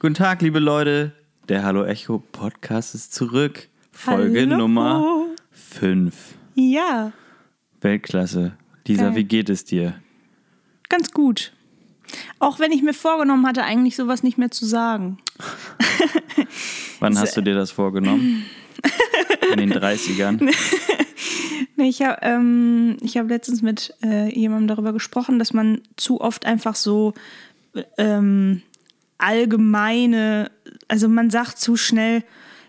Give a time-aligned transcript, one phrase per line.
[0.00, 1.12] Guten Tag, liebe Leute.
[1.48, 3.68] Der Hallo Echo Podcast ist zurück.
[3.90, 4.56] Folge Hallo.
[4.58, 6.14] Nummer 5.
[6.54, 7.12] Ja,
[7.80, 8.56] Weltklasse.
[8.86, 9.16] Lisa, Geil.
[9.16, 9.94] wie geht es dir?
[10.88, 11.52] ganz gut.
[12.38, 15.18] Auch wenn ich mir vorgenommen hatte, eigentlich sowas nicht mehr zu sagen.
[17.00, 18.46] Wann hast du dir das vorgenommen?
[19.52, 20.50] In den 30ern.
[21.76, 26.22] Nee, Ich habe ähm, ich hab letztens mit äh, jemandem darüber gesprochen, dass man zu
[26.22, 27.12] oft einfach so
[27.98, 28.62] ähm,
[29.18, 30.50] allgemeine,
[30.88, 32.22] also man sagt zu schnell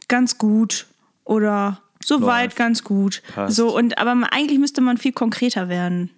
[0.07, 0.87] ganz gut
[1.23, 2.57] oder soweit Läuft.
[2.57, 3.21] ganz gut.
[3.33, 3.55] Passt.
[3.55, 6.09] So und aber man, eigentlich müsste man viel konkreter werden.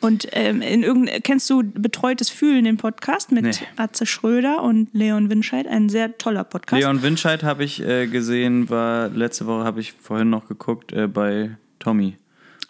[0.00, 3.52] Und ähm, in irgendein, kennst du Betreutes Fühlen, den Podcast mit Nee.
[3.76, 5.66] Atze Schröder und Leon Winscheid?
[5.66, 6.80] Ein sehr toller Podcast.
[6.80, 11.08] Leon Winscheid habe ich äh, gesehen, war letzte Woche habe ich vorhin noch geguckt äh,
[11.08, 12.16] bei Tommy.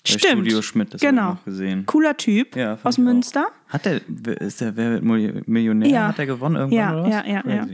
[0.08, 0.42] Stimmt.
[0.44, 1.30] Studio Schmidt, das genau.
[1.34, 1.84] noch gesehen.
[1.86, 3.04] Cooler Typ Ja, aus ich auch.
[3.04, 3.46] Münster.
[3.68, 4.00] Hat der,
[4.40, 5.88] ist der Wer wird Mil- Millionär?
[5.88, 6.08] Ja.
[6.08, 7.10] Hat der gewonnen irgendwann Ja, oder was?
[7.10, 7.66] ja, ja, ja.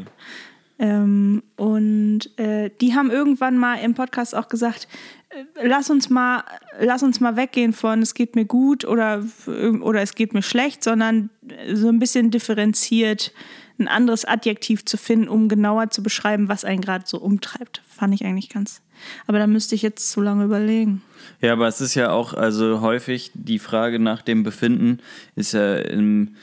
[0.79, 4.89] Ähm, und äh, die haben irgendwann mal im Podcast auch gesagt,
[5.31, 6.43] äh, lass uns mal,
[6.81, 10.83] lass uns mal weggehen von es geht mir gut oder, oder es geht mir schlecht,
[10.83, 11.31] sondern
[11.73, 13.33] so ein bisschen differenziert
[13.79, 17.83] ein anderes Adjektiv zu finden, um genauer zu beschreiben, was einen gerade so umtreibt.
[17.89, 18.83] Fand ich eigentlich ganz.
[19.27, 21.03] Aber da müsste ich jetzt zu lange überlegen.
[21.41, 24.99] Ja, aber es ist ja auch, also häufig die Frage nach dem Befinden
[25.37, 26.37] ist ja im,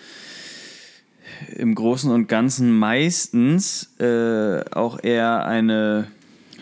[1.56, 6.08] im Großen und Ganzen meistens äh, auch eher eine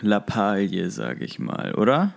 [0.00, 2.14] Lappalie, sage ich mal, oder?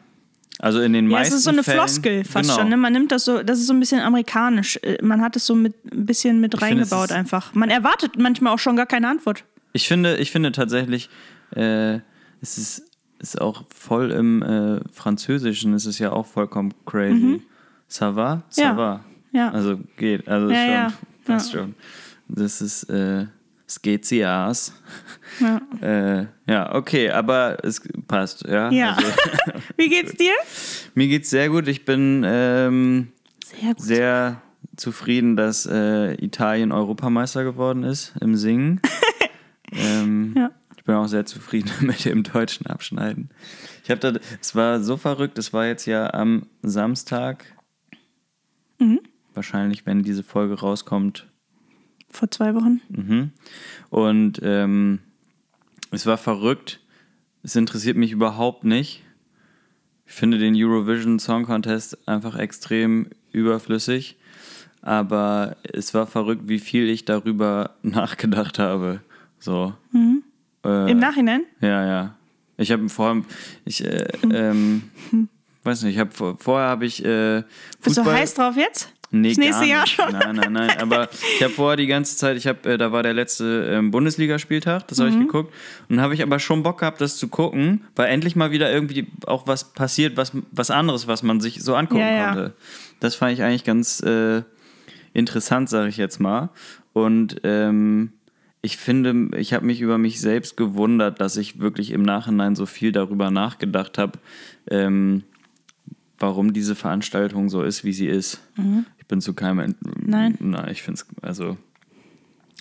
[0.59, 2.59] Also in den Ja, meisten es ist so eine Fällen, Floskel fast genau.
[2.61, 2.69] schon.
[2.69, 2.77] Ne?
[2.77, 4.77] Man nimmt das so, das ist so ein bisschen amerikanisch.
[4.81, 7.53] Äh, Man hat es so mit ein bisschen mit finde, es reingebaut ist- einfach.
[7.53, 9.43] Man erwartet manchmal auch schon gar keine Antwort.
[9.73, 11.09] Ich finde, ich finde tatsächlich,
[11.55, 11.95] äh,
[12.41, 12.83] es ist,
[13.23, 17.41] ist auch voll im äh, Französischen, es ist ja auch vollkommen crazy.
[17.89, 18.43] Ça va?
[18.49, 18.77] Ça Ja.
[18.77, 18.99] va.
[19.31, 19.49] Ja.
[19.49, 20.93] Also geht, also Ja, schon, ja.
[21.25, 21.75] passt schon.
[22.27, 23.25] Das ist, äh,
[23.67, 24.73] es geht sie aus.
[25.39, 25.59] Ja.
[25.81, 28.69] Äh, ja, okay, aber es passt, ja.
[28.71, 28.93] Ja.
[28.93, 29.07] Also,
[29.77, 30.33] Wie geht's dir?
[30.93, 31.67] mir geht's sehr gut.
[31.67, 33.07] Ich bin ähm,
[33.43, 33.81] Sehr gut.
[33.81, 34.41] sehr
[34.77, 38.81] zufrieden, dass äh, Italien Europameister geworden ist im Singen.
[39.71, 40.51] ähm, Ja.
[40.83, 43.29] Ich bin auch sehr zufrieden mit dem deutschen Abschneiden.
[43.85, 47.45] Ich habe da, es war so verrückt, es war jetzt ja am Samstag.
[48.79, 48.99] Mhm.
[49.33, 51.31] Wahrscheinlich, wenn diese Folge rauskommt.
[52.09, 52.81] Vor zwei Wochen.
[52.89, 53.31] Mhm.
[53.91, 54.99] Und ähm,
[55.91, 56.81] es war verrückt.
[57.43, 59.03] Es interessiert mich überhaupt nicht.
[60.05, 64.17] Ich finde den Eurovision Song Contest einfach extrem überflüssig.
[64.81, 68.99] Aber es war verrückt, wie viel ich darüber nachgedacht habe.
[69.39, 69.75] So.
[70.63, 71.43] Äh, Im Nachhinein?
[71.61, 72.15] ja, ja.
[72.55, 73.25] Ich habe vor allem,
[73.65, 74.83] ich, äh, ähm,
[75.63, 77.43] weiß nicht, ich habe vor, vorher habe ich äh,
[77.83, 78.89] Bist du heiß drauf jetzt?
[79.09, 80.11] Nee, Das nächste Jahr schon?
[80.11, 80.71] Nein, nein, nein.
[80.79, 81.07] Aber
[81.37, 84.87] ich habe vorher die ganze Zeit, ich habe, äh, da war der letzte ähm, Bundesligaspieltag,
[84.87, 85.21] das habe Mhm.
[85.21, 85.53] ich geguckt.
[85.89, 89.07] Und habe ich aber schon Bock gehabt, das zu gucken, weil endlich mal wieder irgendwie
[89.27, 92.25] auch was passiert, was, was anderes, was man sich so angucken Ja, ja.
[92.33, 92.53] konnte.
[93.01, 94.41] Das fand ich eigentlich ganz äh,
[95.13, 96.49] interessant, sage ich jetzt mal.
[96.93, 98.13] Und ähm,
[98.65, 102.65] ich finde, ich habe mich über mich selbst gewundert, dass ich wirklich im Nachhinein so
[102.65, 104.17] viel darüber nachgedacht habe,
[104.71, 105.23] ähm,
[106.17, 108.39] warum diese Veranstaltung so ist, wie sie ist.
[108.99, 109.59] Ich bin zu keinem.
[109.59, 110.37] Ent Nein.
[110.39, 111.57] Nein, ich finde es, also.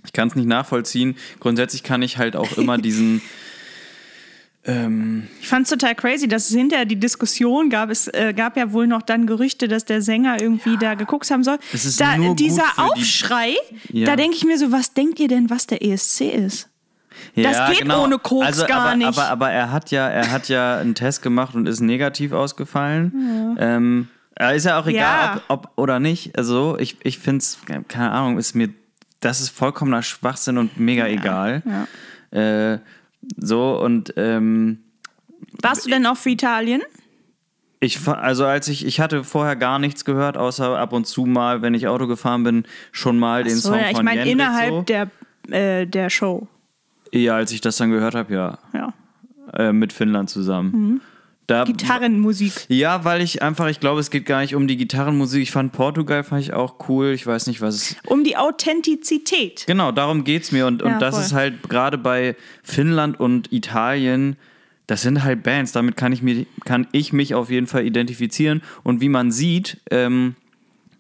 [0.04, 1.14] Ich kann es nicht nachvollziehen.
[1.38, 3.22] Grundsätzlich kann ich halt auch immer diesen.
[4.64, 7.90] Ähm, Ich fand es total crazy, dass es hinterher die Diskussion gab.
[7.90, 11.42] Es äh, gab ja wohl noch dann Gerüchte, dass der Sänger irgendwie da geguckt haben
[11.42, 11.58] soll.
[11.98, 13.54] Da, nur gut dieser für die- Aufschrei,
[13.90, 14.06] Ja.
[14.06, 16.68] da denke ich mir so, was denkt ihr denn, was der ESC ist?
[17.36, 19.06] Das geht ohne Koks also, gar aber, nicht.
[19.08, 23.56] Aber, aber er hat ja, er hat ja einen Test gemacht und ist negativ ausgefallen.
[23.58, 24.08] Ähm,
[24.38, 25.02] äh, ist ja auch egal,
[25.36, 25.42] Ja.
[25.48, 26.38] ob, ob oder nicht.
[26.38, 27.58] Also ich, ich finde es,
[27.88, 28.70] keine Ahnung, ist mir,
[29.20, 31.62] das ist vollkommener Schwachsinn und mega egal.
[32.30, 32.78] Äh,
[33.36, 34.78] so und ähm,
[35.60, 36.82] Warst du denn auch für Italien?
[37.82, 41.62] ich, also als ich, ich hatte vorher gar nichts gehört, außer ab und zu mal,
[41.62, 44.32] wenn ich Auto gefahren bin, schon mal den so, Song ja, ich von meine Jendrik
[44.32, 44.82] innerhalb so.
[44.82, 45.10] der,
[45.48, 46.46] äh, der Show.
[47.10, 48.58] Ja, als ich das dann gehört habe, ja.
[48.72, 48.94] Ja.
[49.52, 51.00] Äh, mit Finnland zusammen.
[51.48, 52.52] Da, Gitarrenmusik.
[52.68, 55.42] Ja, weil ich einfach, ich glaube, es geht gar nicht um die Gitarrenmusik.
[55.42, 57.08] Ich fand Portugal fand ich auch cool.
[57.08, 57.96] Ich weiß nicht, was es.
[58.06, 59.64] Um die Authentizität.
[59.66, 60.66] Genau, darum geht's mir.
[60.66, 61.24] Und, und Ja, das voll.
[61.24, 64.36] ist halt gerade bei Finnland und Italien,
[64.86, 68.62] das sind halt Bands, damit kann ich, mir, kann ich mich auf jeden Fall identifizieren.
[68.82, 70.36] Und wie man sieht, ähm,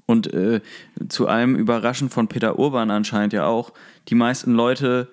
[0.06, 0.60] und äh,
[1.08, 3.72] zu allem Überraschen von Peter Urban anscheinend ja auch,
[4.08, 5.08] die meisten Leute,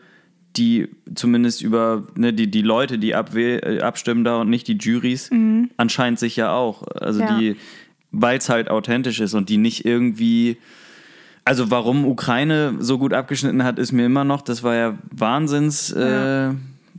[0.57, 5.29] die zumindest über ne, die, die Leute, die äh, abstimmen da und nicht die Juries,
[5.77, 6.83] anscheinend sich ja auch.
[6.87, 7.37] Also Ja.
[7.37, 7.55] die,
[8.11, 10.57] weil es halt authentisch ist und die nicht irgendwie
[11.45, 15.89] Also warum Ukraine so gut abgeschnitten hat, ist mir immer noch, das war ja Wahnsinns
[15.95, 16.49] Ja.
[16.49, 16.55] Äh,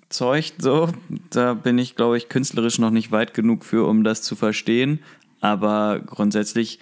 [0.09, 0.89] Zeug so.
[1.31, 4.99] Da bin ich, glaube ich, künstlerisch noch nicht weit genug für, um das zu verstehen.
[5.41, 6.81] Aber grundsätzlich,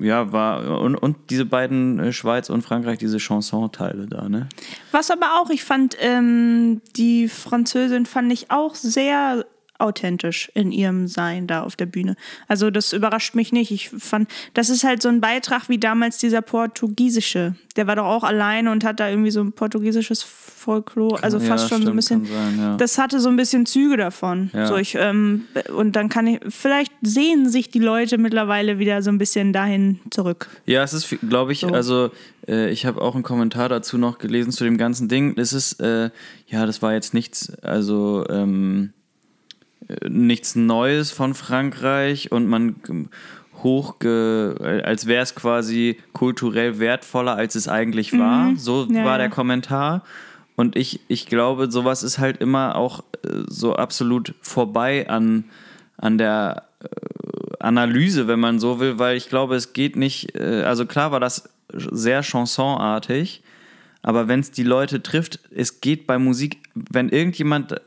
[0.00, 4.48] ja, war und, und diese beiden äh, Schweiz und Frankreich, diese Chanson-Teile da, ne?
[4.92, 9.44] Was aber auch, ich fand, ähm, die Französin fand ich auch sehr
[9.80, 12.16] authentisch in ihrem Sein da auf der Bühne.
[12.48, 13.70] Also das überrascht mich nicht.
[13.70, 17.54] Ich fand, das ist halt so ein Beitrag wie damals dieser portugiesische.
[17.76, 21.44] Der war doch auch alleine und hat da irgendwie so ein portugiesisches Folklore, also Ja,
[21.44, 22.26] fast schon so ein stimmt, bisschen.
[22.26, 22.76] sein, ja.
[22.76, 24.50] Das hatte so ein bisschen Züge davon.
[24.52, 24.66] Ja.
[24.66, 25.44] So ich, ähm,
[25.74, 30.00] und dann kann ich, vielleicht sehen sich die Leute mittlerweile wieder so ein bisschen dahin
[30.10, 30.48] zurück.
[30.66, 32.10] Ja, es ist, glaube ich, also
[32.46, 35.34] äh, ich habe auch einen Kommentar dazu noch gelesen zu dem ganzen Ding.
[35.38, 36.10] Es ist, äh,
[36.46, 38.99] ja, das war jetzt nichts, also ähm, äh,
[40.08, 42.76] nichts Neues von Frankreich und man
[44.04, 48.56] äh, als wäre es quasi kulturell wertvoller, als es eigentlich war.
[48.56, 49.18] So Ja, war ja.
[49.18, 50.02] der Kommentar.
[50.56, 55.44] Und ich, ich glaube, sowas ist halt immer auch äh, so absolut vorbei an,
[55.96, 56.86] an der äh,
[57.60, 61.20] Analyse, wenn man so will, weil ich glaube, es geht nicht, äh, also klar war
[61.20, 63.42] das sehr chansonartig,
[64.02, 67.80] aber wenn es die Leute trifft, es geht bei Musik, wenn irgendjemand,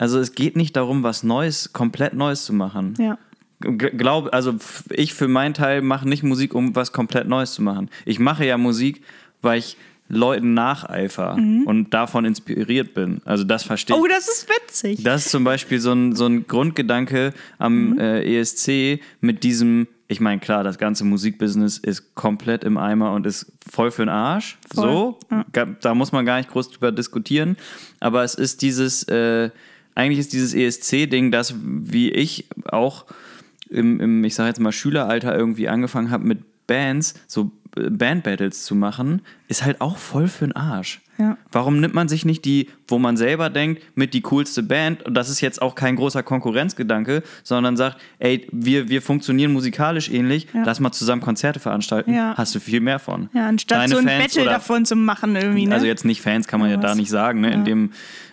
[0.00, 2.94] also es geht nicht darum, was Neues, komplett Neues zu machen.
[2.98, 3.18] Ja.
[3.60, 4.54] Glaub, also
[4.90, 7.90] ich für meinen Teil mache nicht Musik, um was komplett Neues zu machen.
[8.06, 9.02] Ich mache ja Musik,
[9.42, 9.76] weil ich
[10.08, 11.34] Leuten nacheifer
[11.66, 13.20] und davon inspiriert bin.
[13.26, 14.02] Also das verstehe ich.
[14.02, 15.02] Oh, das ist witzig.
[15.04, 20.20] Das ist zum Beispiel so ein, so ein Grundgedanke am äh, ESC mit diesem, ich
[20.20, 24.58] meine, klar, das ganze Musikbusiness ist komplett im Eimer und ist voll für den Arsch.
[24.74, 25.18] Voll, So,
[25.52, 27.56] Ga- da muss man gar nicht groß drüber diskutieren.
[28.00, 29.50] Aber es ist dieses, äh,
[30.00, 33.04] eigentlich ist dieses ESC-Ding, das, wie ich auch
[33.68, 38.64] im, im ich sage jetzt mal, Schüleralter irgendwie angefangen habe mit Bands, so äh, Band-Battles
[38.64, 41.00] zu machen, ist halt auch voll für den Arsch.
[41.18, 41.36] Ja.
[41.52, 45.14] Warum nimmt man sich nicht die, wo man selber denkt, mit die coolste Band, und
[45.14, 50.46] das ist jetzt auch kein großer Konkurrenzgedanke, sondern sagt, ey, wir, wir funktionieren musikalisch ähnlich,
[50.54, 50.62] Ja.
[50.64, 52.34] lass mal zusammen Konzerte veranstalten, Ja.
[52.36, 53.28] hast du viel mehr von.
[53.34, 55.74] Ja, anstatt Deine so ein Fans Battle davon zu machen irgendwie, ne?
[55.74, 57.52] Also jetzt nicht Fans kann man ja, da nicht sagen, ne?
[57.52, 57.90] in dem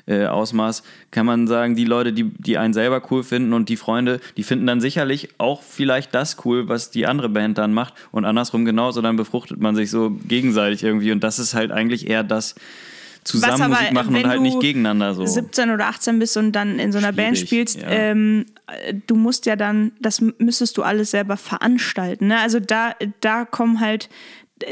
[0.07, 3.77] äh, Ausmaß kann man sagen, die Leute, die, die einen selber cool finden und die
[3.77, 7.93] Freunde, die finden dann sicherlich auch vielleicht das cool, was die andere Band dann macht
[8.11, 12.09] und andersrum genauso, dann befruchtet man sich so gegenseitig irgendwie und das ist halt eigentlich
[12.09, 12.55] eher das
[13.27, 15.25] zusammen aber, Musik machen wenn und halt du nicht gegeneinander so.
[15.25, 17.89] 17 oder 18 bist und dann in so einer Band Schwierig, spielst, ja.
[17.89, 22.27] ähm, äh, du musst ja dann, das müsstest du alles selber veranstalten.
[22.27, 22.39] Ne?
[22.39, 24.09] Also da, da kommen halt,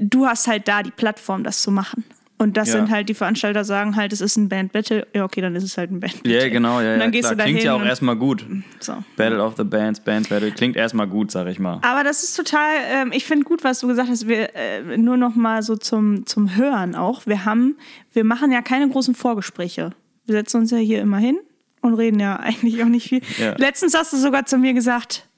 [0.02, 2.06] du hast halt da die Plattform, das zu machen.
[2.38, 2.74] Und das Ja.
[2.74, 5.08] sind halt, die Veranstalter sagen halt, es ist ein Band-Battle.
[5.16, 6.34] Ja, okay, dann ist es halt ein Band-Battle.
[6.34, 7.32] Ja, genau, ja, Und dann ja gehst klar.
[7.32, 8.46] du da Klingt ja auch erstmal gut.
[8.82, 8.94] So.
[9.16, 11.80] Battle of the Bands, Band Battle, klingt erstmal gut, sag ich mal.
[11.82, 14.28] Aber das ist total, ähm, ich finde gut, was du gesagt hast.
[14.28, 17.26] Wir, äh, nur noch mal so zum, zum Hören auch.
[17.26, 17.78] Wir haben,
[18.12, 19.92] wir machen ja keine großen Vorgespräche.
[20.26, 21.38] Wir setzen uns ja hier immer hin
[21.82, 23.22] und reden ja eigentlich auch nicht viel.
[23.40, 23.56] Ja.
[23.58, 25.30] Letztens hast du sogar zu mir gesagt,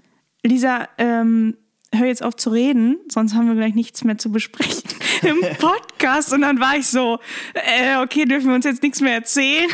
[0.44, 1.58] Lisa, ähm,
[1.94, 4.90] hör jetzt auf zu reden, sonst haben wir gleich nichts mehr zu besprechen
[5.24, 6.34] im Podcast.
[6.34, 7.20] Und dann war ich so,
[7.54, 9.70] äh, okay, dürfen wir uns jetzt nichts mehr erzählen.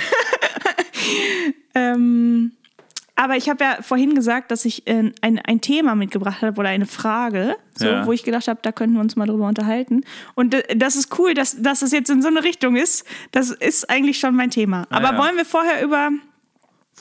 [1.76, 2.52] ähm,
[3.16, 6.70] aber ich habe ja vorhin gesagt, dass ich äh, ein, ein Thema mitgebracht habe oder
[6.70, 8.06] eine Frage, so, Ja.
[8.08, 10.02] wo ich gedacht habe, da könnten wir uns mal drüber unterhalten.
[10.34, 13.06] Und äh, das ist cool, dass, dass es jetzt in so eine Richtung ist.
[13.32, 14.88] Das ist eigentlich schon mein Thema.
[14.90, 15.18] Aber ja.
[15.18, 16.10] wollen wir vorher über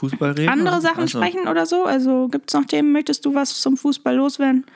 [0.03, 0.49] Fußball reden?
[0.49, 0.81] andere?
[0.81, 1.19] Sachen Ach so.
[1.19, 1.85] sprechen oder so?
[1.85, 2.91] Also gibt es noch Themen?
[2.91, 4.67] Möchtest du was zum Fußball loswerden?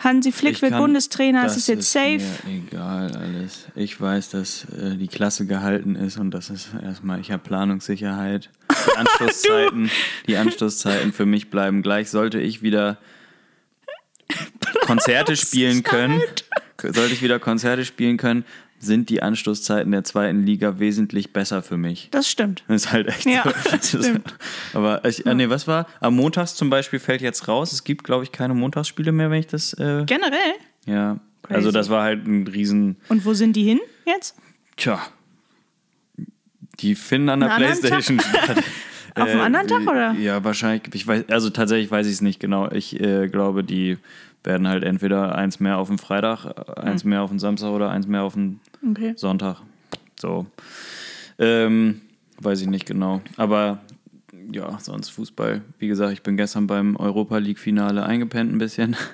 [0.00, 2.20] Hansi Flick wird Bundestrainer, das ist es jetzt safe?
[2.46, 3.66] Egal alles.
[3.74, 8.50] Ich weiß, dass äh, die Klasse gehalten ist und das ist erstmal, ich habe Planungssicherheit.
[8.70, 9.90] Die Anschlusszeiten,
[10.26, 12.10] die Anschlusszeiten für mich bleiben gleich.
[12.10, 12.98] Sollte ich wieder
[14.82, 16.20] Konzerte spielen können,
[16.80, 18.44] sollte ich wieder Konzerte spielen können,
[18.86, 22.08] sind die Anschlusszeiten der zweiten Liga wesentlich besser für mich.
[22.12, 22.64] Das stimmt.
[22.68, 23.44] Das ist halt echt Ja,
[23.82, 23.98] so.
[24.00, 24.34] stimmt.
[24.72, 25.86] Aber ich, äh, nee, was war?
[26.00, 27.72] Am Montags zum Beispiel fällt jetzt raus.
[27.72, 29.74] Es gibt, glaube ich, keine Montagsspiele mehr, wenn ich das.
[29.74, 30.54] Äh, Generell?
[30.86, 31.18] ja.
[31.48, 32.96] Also, das war halt ein riesen.
[33.08, 34.34] Und wo sind die hin jetzt?
[34.76, 34.98] Tja.
[36.80, 38.64] Die finden an der Einen Playstation statt.
[39.14, 40.12] Auf einem anderen Tag, wie- oder?
[40.14, 40.82] Ja, wahrscheinlich.
[40.94, 42.70] Ich weiß, also tatsächlich weiß ich es nicht genau.
[42.72, 43.96] Ich äh, glaube, die
[44.46, 47.10] werden halt entweder eins mehr auf den Freitag, äh, eins Hm.
[47.10, 48.60] mehr auf den Samstag oder eins mehr auf den
[48.90, 49.12] Okay.
[49.16, 49.58] Sonntag.
[50.18, 50.46] So.
[51.38, 52.00] Ähm,
[52.40, 53.20] weiß ich nicht genau.
[53.36, 53.80] Aber
[54.52, 55.62] ja, sonst Fußball.
[55.78, 58.96] Wie gesagt, ich bin gestern beim Europa League-Finale eingepennt ein bisschen.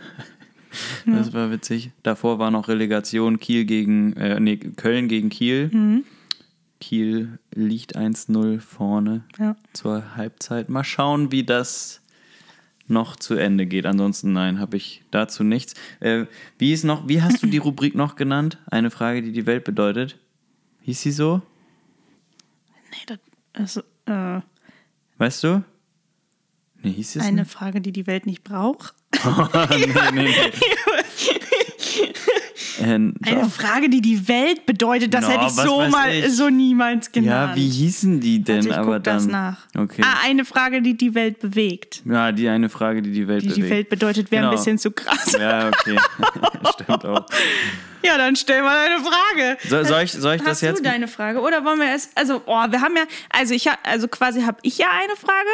[1.04, 1.90] Das war witzig.
[2.02, 5.68] Davor war noch Relegation Kiel gegen, äh, nee, Köln gegen Kiel.
[5.70, 6.04] Mhm.
[6.80, 9.54] Kiel liegt 1-0 vorne Ja.
[9.74, 10.70] zur Halbzeit.
[10.70, 12.00] Mal schauen, wie das
[12.88, 13.86] noch zu Ende geht.
[13.86, 15.74] Ansonsten nein, habe ich dazu nichts.
[16.00, 16.26] Äh,
[16.58, 18.58] wie ist noch, wie hast du die Rubrik noch genannt?
[18.70, 20.18] Eine Frage, die die Welt bedeutet.
[20.82, 21.42] Hieß sie so?
[22.90, 23.18] Nee, das,
[23.52, 24.40] also, äh,
[25.18, 25.62] Weißt du?
[26.82, 27.50] Nee, hieß es eine nicht?
[27.52, 28.94] Frage, die die Welt nicht braucht.
[29.70, 30.34] nee, nee, nee.
[32.82, 33.48] äh, Eine.
[33.50, 36.32] Frage, die die Welt bedeutet, das No, hätte ich so mal ich.
[36.36, 37.50] so niemals genannt.
[37.52, 38.56] Ja, wie hießen die denn?
[38.56, 39.14] Warte, ich aber guck dann.
[39.16, 39.56] das nach.
[39.76, 40.02] Okay.
[40.04, 42.02] Ah, eine Frage, die die Welt bewegt.
[42.04, 43.64] Ja, die eine Frage, die die Welt Die bewegt.
[43.66, 44.52] die Welt bedeutet, wäre Genau.
[44.52, 45.32] ein bisschen zu krass.
[45.38, 45.98] Ja, okay.
[46.74, 47.26] Stimmt auch.
[48.04, 49.58] Ja, dann stell mal deine Frage.
[49.68, 50.78] So, soll ich, soll ich Hast das jetzt?
[50.80, 51.40] du deine Frage?
[51.40, 52.10] Oder wollen wir es?
[52.16, 55.48] Also, oh, wir haben ja, also ich hab, also quasi habe ich ja eine Frage.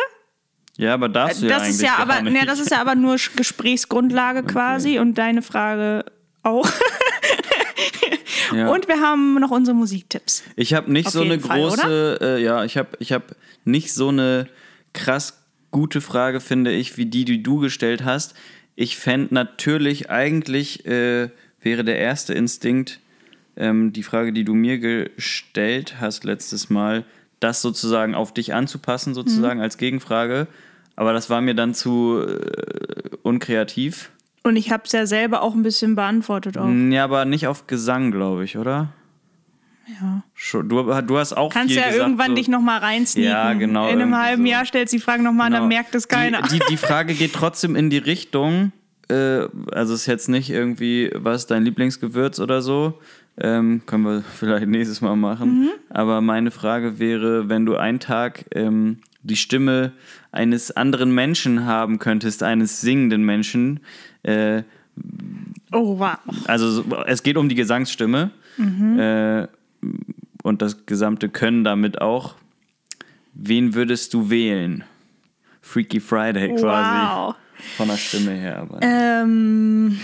[0.78, 2.32] Ja, aber darfst du ja das eigentlich ist ja aber, nicht.
[2.32, 6.06] ne, das ist ja aber nur Gesprächsgrundlage quasi und deine Frage
[6.48, 6.68] auch.
[8.54, 8.70] Ja.
[8.70, 10.42] Und wir haben noch unsere Musiktipps.
[10.56, 13.36] Ich habe nicht Auf so eine Fall, große, äh, ja, ich habe ich hab
[13.66, 14.48] nicht so eine
[14.94, 18.34] krass gute Frage, finde ich, wie die, die du gestellt hast.
[18.74, 21.28] Ich fände natürlich eigentlich, äh,
[21.60, 23.00] wäre der erste Instinkt,
[23.56, 27.04] ähm, die Frage, die du mir gestellt hast letztes Mal,
[27.40, 29.14] das sozusagen auf dich anzupassen, Mhm.
[29.14, 30.46] sozusagen als Gegenfrage.
[30.96, 34.10] Aber das war mir dann zu äh, unkreativ.
[34.48, 36.68] Und ich habe es ja selber auch ein bisschen beantwortet auch.
[36.68, 38.88] Ja, aber nicht auf Gesang, glaube ich, oder?
[40.00, 40.22] Ja.
[40.62, 42.34] Du, du hast auch Kannst viel ja gesagt, irgendwann so.
[42.36, 43.30] dich nochmal reinsneaken.
[43.30, 44.48] Ja, genau, In einem halben so.
[44.50, 45.60] Jahr stellst du die Frage nochmal, Genau.
[45.60, 46.42] dann merkt es keiner.
[46.42, 48.72] Die, die, die Frage geht trotzdem in die Richtung,
[49.10, 52.98] äh, also es ist jetzt nicht irgendwie, was dein Lieblingsgewürz oder so.
[53.40, 55.60] Ähm, können wir vielleicht nächstes Mal machen.
[55.60, 55.68] Mhm.
[55.90, 59.92] Aber meine Frage wäre, wenn du einen Tag ähm, die Stimme
[60.32, 63.80] eines anderen Menschen haben könntest, eines singenden Menschen,
[64.28, 64.62] äh,
[65.72, 66.16] oh, wow.
[66.46, 69.46] also so- es geht um die Gesangsstimme äh,
[70.42, 72.34] und das gesamte Können damit auch.
[73.34, 74.84] Wen würdest du wählen?
[75.60, 77.06] Freaky Friday quasi.
[77.06, 77.34] Wow.
[77.76, 78.58] Von der Stimme her.
[78.58, 78.78] Aber.
[78.82, 79.98] Ähm,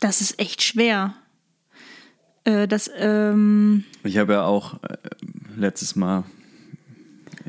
[0.00, 1.14] das ist echt schwer.
[2.44, 4.96] Äh, das, ähm, Ich habe ja auch äh,
[5.56, 6.24] letztes Mal,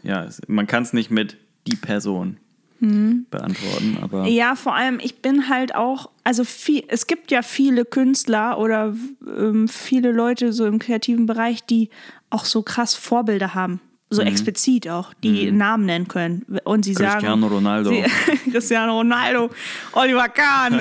[0.03, 2.37] ja, man kann es nicht mit die Person
[2.79, 7.85] beantworten, aber ja, vor allem, ich bin halt auch, also viel, es gibt ja viele
[7.85, 11.89] Künstler oder ähm, viele Leute so im kreativen Bereich, die
[12.29, 13.79] auch so krass Vorbilder haben.
[14.09, 14.27] So Mhm.
[14.29, 16.45] explizit auch, die Namen nennen können.
[16.63, 17.11] Und sie sagen.
[17.19, 17.89] Cristiano Ronaldo.
[17.89, 18.03] Sie,
[18.51, 19.49] Cristiano Ronaldo,
[19.91, 20.79] Oliver Kahn.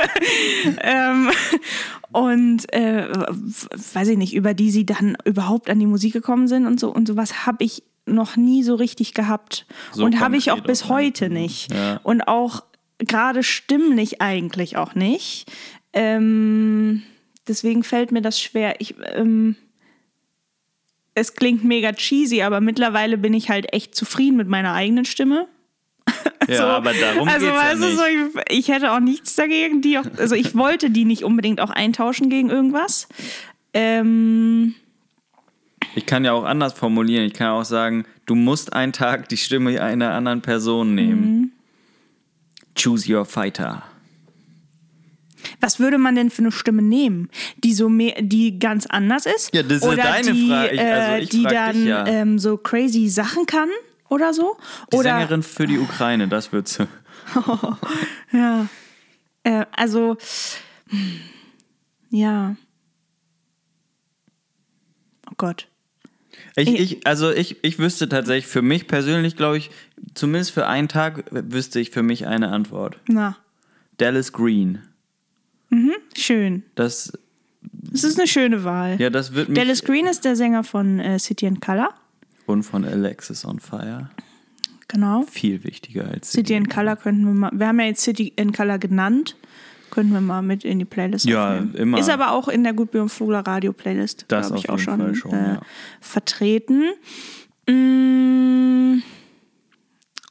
[0.82, 1.30] ähm,
[2.12, 3.08] und äh,
[3.94, 6.92] weiß ich nicht, über die sie dann überhaupt an die Musik gekommen sind und so
[6.92, 9.66] und sowas habe ich noch nie so richtig gehabt.
[9.92, 11.70] So und habe ich auch bis heute nicht.
[11.70, 11.78] nicht.
[11.78, 12.00] Ja.
[12.02, 12.64] Und auch
[12.98, 15.50] gerade stimmlich eigentlich auch nicht.
[15.92, 17.02] Ähm,
[17.46, 18.80] deswegen fällt mir das schwer.
[18.80, 19.56] Ich, ähm,
[21.14, 25.48] es klingt mega cheesy, aber mittlerweile bin ich halt echt zufrieden mit meiner eigenen Stimme.
[26.48, 28.32] ja, aber darum also, geht's weißt ja du, nicht.
[28.32, 31.60] so, ich, ich hätte auch nichts dagegen, die auch, also ich wollte die nicht unbedingt
[31.60, 33.08] auch eintauschen gegen irgendwas.
[33.74, 34.74] Ähm,
[35.94, 37.24] Ich kann ja auch anders formulieren.
[37.26, 41.20] Ich kann auch sagen, du musst einen Tag die Stimme einer anderen Person nehmen.
[41.40, 41.52] Mhm.
[42.76, 43.82] Choose your fighter.
[45.60, 47.28] was würde man denn für eine Stimme nehmen,
[47.62, 49.54] die so mehr, die ganz anders ist?
[49.54, 50.70] Ja, das ist ja oder deine die, Frage.
[50.74, 52.06] Ich- also äh, ich die dann dich ja.
[52.06, 53.68] ähm, so crazy Sachen kann
[54.08, 54.56] oder so?
[54.92, 56.86] Die oder Sängerin für die Ukraine, das wird sie.
[58.32, 58.66] Ja.
[59.44, 60.16] Äh, also,
[62.10, 62.56] ja.
[65.30, 65.68] Oh Gott.
[66.56, 69.70] Ich, Ich- also ich, ich wüsste tatsächlich, für mich persönlich, glaube ich,
[70.14, 72.98] zumindest für einen Tag wüsste ich für mich eine Antwort.
[73.08, 73.36] Na,
[73.98, 74.78] Dallas Green.
[76.16, 76.62] schön.
[76.74, 77.12] Das,
[77.62, 79.00] Das ist eine schöne Wahl.
[79.00, 79.58] ja, das wird mich.
[79.58, 81.90] Dallas Green ist der Sänger von äh, City and Color.
[82.46, 84.10] Und von Alexis on Fire.
[84.88, 85.22] Genau.
[85.22, 87.50] Viel wichtiger als City and Color könnten wir mal.
[87.54, 89.36] Wir haben ja jetzt City and Color genannt.
[89.92, 91.74] Könnten wir mal mit in die Playlist Ja, aufnehmen.
[91.74, 91.98] immer.
[91.98, 95.14] Ist aber auch in der Gutbier und Vogler Radio Playlist, Das glaube ich, auch schon,
[95.14, 95.60] schon, äh, ja.
[96.00, 96.84] vertreten.
[97.68, 99.02] Mm.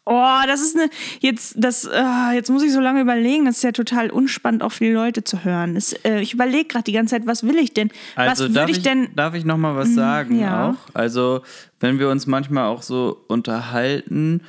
[0.06, 0.90] Oh, das ist eine.
[1.20, 3.46] Jetzt, das, äh, jetzt muss ich so lange überlegen.
[3.46, 5.76] Das ist ja total unspannend, auch für die Leute zu hören.
[5.76, 7.92] Das, äh, ich überlege gerade die ganze Zeit, was will ich denn?
[8.16, 9.02] Also was darf ich, ich denn.
[9.02, 10.72] Mhm, darf ich noch mal was sagen ja.
[10.72, 10.76] auch?
[10.96, 11.44] Also
[11.80, 14.42] wenn wir uns manchmal auch so unterhalten,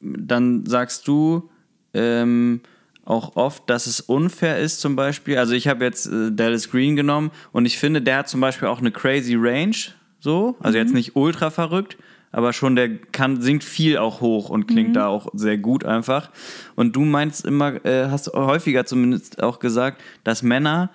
[0.00, 1.50] dann sagst du
[1.92, 2.62] ähm,
[3.08, 5.38] auch oft, dass es unfair ist zum Beispiel.
[5.38, 8.68] Also ich habe jetzt äh, Dallas Green genommen und ich finde, der hat zum Beispiel
[8.68, 9.74] auch eine crazy Range,
[10.20, 10.84] so, also Mhm.
[10.84, 11.96] jetzt nicht ultra verrückt,
[12.32, 14.66] aber schon der kann singt viel auch hoch und Mhm.
[14.66, 16.30] klingt da auch sehr gut einfach.
[16.76, 20.90] Und du meinst immer, äh, hast häufiger zumindest auch gesagt, dass Männer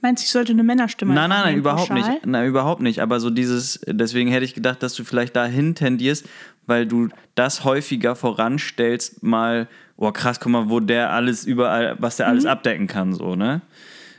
[0.00, 2.10] Meinst du, ich sollte eine Männerstimme Nein, nein, nein, überhaupt pauschal?
[2.14, 2.26] nicht.
[2.26, 3.00] Nein, überhaupt nicht.
[3.00, 6.26] Aber so dieses, deswegen hätte ich gedacht, dass du vielleicht dahin tendierst,
[6.66, 12.16] weil du das häufiger voranstellst, mal, oh krass, guck mal, wo der alles überall, was
[12.16, 13.60] der alles abdecken kann, so, ne?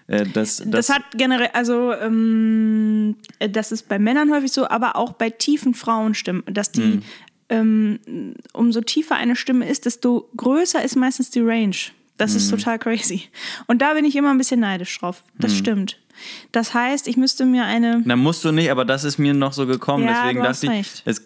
[0.08, 0.72] Äh, Das, das, Mhm.
[0.72, 5.30] Das hat generell, also ähm, äh, das ist bei Männern häufig so, aber auch bei
[5.30, 7.02] tiefen Frauenstimmen, dass die, Mhm.
[7.50, 8.00] ähm,
[8.54, 11.76] umso tiefer eine Stimme ist, desto größer ist meistens die Range.
[12.18, 12.58] Das ist Mhm.
[12.58, 13.24] total crazy.
[13.68, 15.24] Und da bin ich immer ein bisschen neidisch drauf.
[15.40, 15.58] Das Mhm.
[15.58, 16.00] stimmt.
[16.52, 18.02] Das heißt, ich müsste mir eine.
[18.06, 20.06] Na, musst du nicht, aber das ist mir noch so gekommen.
[20.06, 21.04] Ja, deswegen du hast dachte ich, recht.
[21.06, 21.20] es,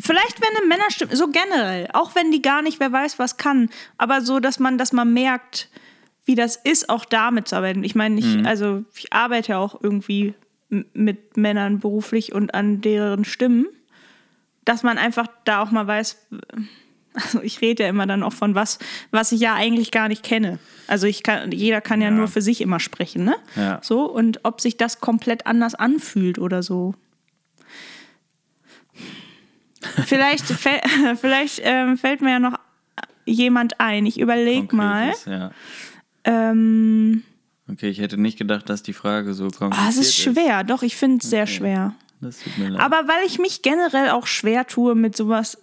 [0.00, 3.68] Vielleicht wenn eine Männerstimme, so generell, auch wenn die gar nicht, wer weiß, was kann,
[3.98, 5.68] aber so, dass man, dass man merkt,
[6.24, 7.84] wie das ist, auch damit zu arbeiten.
[7.84, 8.46] Ich meine, ich, Mhm.
[8.46, 10.34] also ich arbeite ja auch irgendwie
[10.92, 13.66] mit Männern beruflich und an deren Stimmen,
[14.64, 16.26] dass man einfach da auch mal weiß,
[17.16, 18.78] also ich rede ja immer dann auch von was,
[19.10, 20.58] was ich ja eigentlich gar nicht kenne.
[20.86, 22.14] Also ich kann, jeder kann ja, Ja.
[22.14, 23.36] nur für sich immer sprechen, ne?
[23.56, 23.80] Ja.
[23.82, 26.94] So, und ob sich das komplett anders anfühlt oder so.
[30.04, 30.44] Vielleicht,
[31.20, 32.58] vielleicht ähm, fällt mir ja noch
[33.24, 34.06] jemand ein.
[34.06, 35.12] Ich überlege mal.
[35.26, 35.50] Ja.
[36.24, 37.22] Ähm,
[37.68, 40.62] Okay, ich hätte nicht gedacht, dass die Frage so kompliziert ah, es ist schwer.
[40.62, 41.94] Doch, ich finde es sehr schwer.
[42.20, 42.80] Das tut mir leid.
[42.80, 45.58] Aber weil ich mich generell auch schwer tue, mit sowas,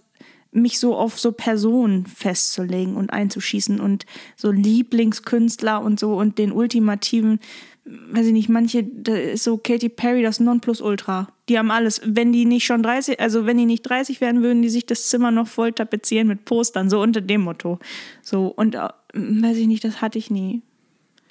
[0.53, 4.05] mich so auf so Personen festzulegen und einzuschießen und
[4.36, 7.39] so Lieblingskünstler und so und den ultimativen,
[7.86, 11.27] weiß ich nicht, manche, da ist so Katy Perry das Nonplusultra.
[11.50, 12.01] Die haben alles.
[12.05, 15.10] Wenn die nicht schon 30, also wenn die nicht 30 werden, würden die sich das
[15.10, 17.79] Zimmer noch voll tapezieren mit Postern, so unter dem Motto.
[18.22, 20.62] So, und äh, weiß ich nicht, das hatte ich nie.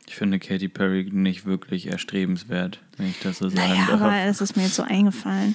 [0.06, 4.00] ich finde Katy Perry nicht wirklich erstrebenswert, wenn ich das so sagen Naja, darf.
[4.02, 5.54] aber es ist mir jetzt so eingefallen.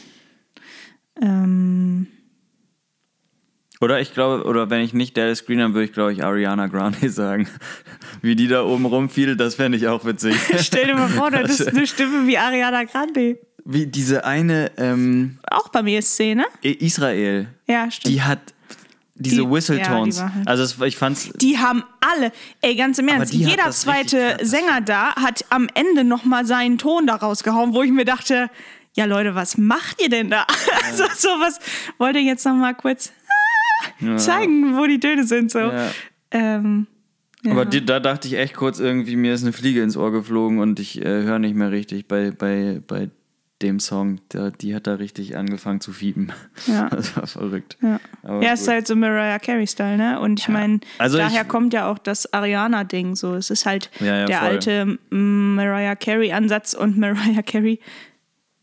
[1.22, 2.08] Ähm.
[3.80, 6.68] Oder ich glaube, oder wenn ich nicht Dallas Green, dann würde ich, glaube ich, Ariana
[6.68, 7.48] Grande sagen.
[8.22, 10.36] Wie die da oben rumfiel, das fände ich auch witzig.
[10.60, 13.38] Stell dir mal vor, du hättest eine Stimme wie Ariana Grande.
[13.66, 16.46] Wie diese eine ähm, Auch beim ESC, ne?
[16.62, 18.16] Israel, Ja, stimmt.
[18.16, 18.40] die hat
[19.16, 21.30] diese Die- Whistle ja, die halt- also es, ich fand's.
[21.36, 22.32] Die haben alle,
[22.62, 24.38] ey, ganz im Ernst, jeder das zweite.
[24.42, 28.50] Sänger da hat am Ende nochmal seinen Ton da rausgehauen, wo ich mir dachte,
[28.96, 30.46] ja Leute, was macht ihr denn da?
[30.86, 31.60] Also sowas
[31.98, 33.12] wollte ich jetzt nochmal kurz
[34.18, 35.52] zeigen, wo die Töne sind.
[35.52, 35.60] So.
[35.60, 35.90] Ja.
[36.32, 36.88] Ähm,
[37.44, 37.52] ja.
[37.52, 40.60] Aber die, da dachte ich echt kurz irgendwie, mir ist eine Fliege ins Ohr geflogen
[40.60, 43.10] und ich äh, höre nicht mehr richtig bei, bei, bei
[43.62, 44.20] dem Song.
[44.30, 46.32] Da, die hat da richtig angefangen zu fiepen.
[46.68, 46.90] Ja.
[46.96, 47.78] Das war verrückt.
[47.82, 48.00] Ja.
[48.24, 50.20] Aber Ja, ist halt so Mariah Carey-Style, ne?
[50.20, 53.34] Und ich meine, Also daher ich- kommt ja auch das Ariana-Ding so.
[53.36, 54.36] Es ist halt der voll.
[54.36, 57.80] alte Mariah Carey-Ansatz und Mariah Carey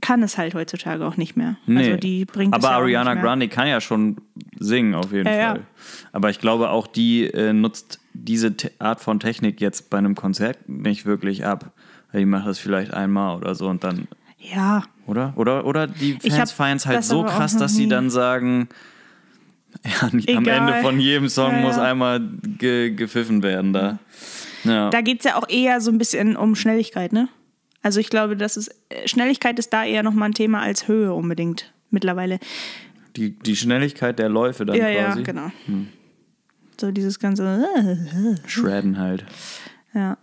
[0.05, 1.57] kann es halt heutzutage auch nicht mehr.
[1.65, 1.79] Nee.
[1.87, 3.15] Also die bringt es Aber ja Ariana.
[3.15, 4.19] Grande kann ja schon
[4.59, 5.49] singen, auf jeden Ja, ja.
[5.53, 5.63] Fall.
[6.13, 10.15] Aber ich glaube, auch die äh, nutzt diese Te Art von Technik jetzt bei einem
[10.15, 11.73] Konzert nicht wirklich ab.
[12.13, 14.07] Die macht das vielleicht einmal oder so und dann,
[14.39, 15.33] Ja, oder?
[15.37, 18.69] Oder, oder die Fans feiern es halt so krass, dass sie dann sagen,
[19.85, 20.47] ja, am.
[20.47, 21.83] Ende von jedem Song Ja, muss ja.
[21.85, 22.21] einmal
[22.59, 23.99] ge gepfiffen werden da.
[24.65, 24.91] Ja.
[24.91, 27.29] da geht es ja auch eher so ein bisschen um Schnelligkeit, ne?
[27.85, 31.13] Also ich glaube, das ist, äh, Schnelligkeit ist da eher nochmal ein Thema als Höhe
[31.13, 32.41] unbedingt mittlerweile.
[33.15, 35.23] Die, die Schnelligkeit der Läufe dann ja, ja, quasi.
[35.23, 35.53] genau.
[36.81, 39.25] So dieses ganze, äh, Shredden halt.
[39.95, 40.17] ja.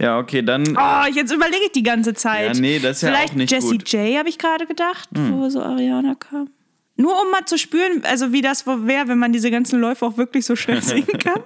[0.00, 0.76] Ja, okay, dann.
[0.76, 2.54] Oh, jetzt überlege ich die ganze Zeit.
[2.54, 3.88] Ja, nee, das ist ja Vielleicht auch nicht Jessie gut.
[3.88, 4.06] Hm.
[4.06, 6.48] J habe ich gerade gedacht, wo so Ariana kam.
[6.96, 10.16] Nur um mal zu spüren, also wie das wäre, wenn man diese ganzen Läufe auch
[10.16, 11.42] wirklich so schnell singen kann.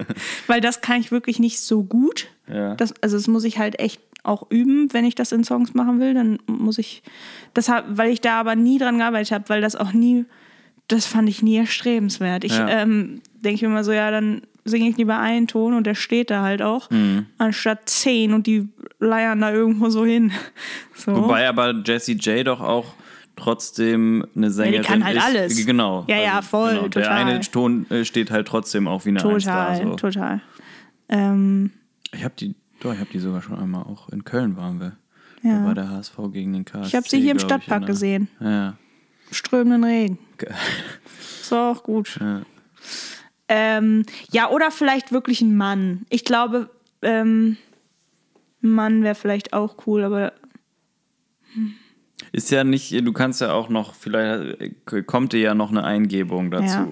[0.46, 2.28] Weil das kann ich wirklich nicht so gut.
[2.48, 2.76] Ja.
[2.76, 6.00] Das, also das muss ich halt echt auch üben, wenn ich das in Songs machen
[6.00, 6.14] will.
[6.14, 7.02] Dann muss ich,
[7.54, 10.24] das hab, weil ich da aber nie dran gearbeitet habe, weil das auch nie,
[10.88, 12.44] das fand ich nie erstrebenswert.
[12.44, 12.68] Ich Ja.
[12.68, 16.30] ähm, denke mir immer so, ja, dann singe ich lieber einen Ton und der steht
[16.30, 17.26] da halt auch, Mhm.
[17.38, 20.32] anstatt zehn und die leiern da irgendwo so hin.
[20.96, 21.14] So.
[21.14, 22.94] Wobei aber Jessie J doch auch
[23.36, 25.24] trotzdem eine Sängerin kann halt ist.
[25.24, 25.66] alles.
[25.66, 26.04] Genau.
[26.08, 27.08] Ja, ja, voll, Der total.
[27.26, 29.84] eine Ton äh, steht halt trotzdem auch wie eine total, da.
[29.90, 29.96] So.
[29.96, 30.40] total.
[31.10, 31.72] Ähm,
[32.12, 34.96] Ich habe die, doch, ich habe die sogar schon einmal auch in Köln waren wir.
[35.42, 35.58] Ja.
[35.60, 36.88] Da war der HSV gegen den KSC.
[36.88, 38.28] ich habe sie hier im ich, Stadtpark der- gesehen.
[38.40, 38.76] Ja.
[39.30, 40.18] Strömenden Regen.
[40.38, 40.54] Geil.
[41.40, 42.18] Ist auch gut.
[42.20, 42.42] Ja.
[43.48, 46.06] Ähm, ja, oder vielleicht wirklich ein Mann.
[46.08, 46.70] Ich glaube,
[47.02, 47.56] ähm,
[48.62, 50.32] ein Mann wäre vielleicht auch cool, aber
[52.32, 54.74] Ist ja nicht, du kannst ja auch noch, vielleicht
[55.06, 56.60] kommt dir ja noch eine Eingebung ja.
[56.60, 56.78] dazu.
[56.78, 56.88] ja.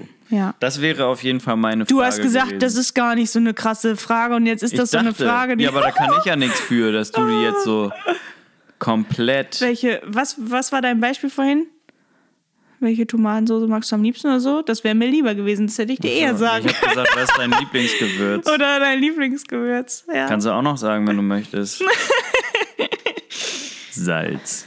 [0.60, 1.94] Das wäre auf jeden Fall meine Frage.
[1.94, 2.60] Du hast gesagt, gewesen.
[2.60, 5.10] das ist gar nicht so eine krasse Frage und jetzt ist Ich das so eine
[5.10, 5.64] dachte, Frage, die.
[5.64, 7.92] Ja, aber da kann ich ja nichts für, dass du die jetzt so
[8.78, 9.60] komplett.
[9.60, 11.66] Welche, was, was war dein Beispiel vorhin?
[12.80, 14.62] Welche Tomatensauce magst du am liebsten oder so?
[14.62, 16.66] Das wäre mir lieber gewesen, das hätte ich dir eher sagen.
[16.66, 18.50] Ich habe gesagt, was ist dein Lieblingsgewürz?
[18.52, 20.04] Oder dein Lieblingsgewürz.
[20.12, 20.26] Ja.
[20.26, 21.80] Kannst du auch noch sagen, wenn du möchtest.
[23.92, 24.66] Salz.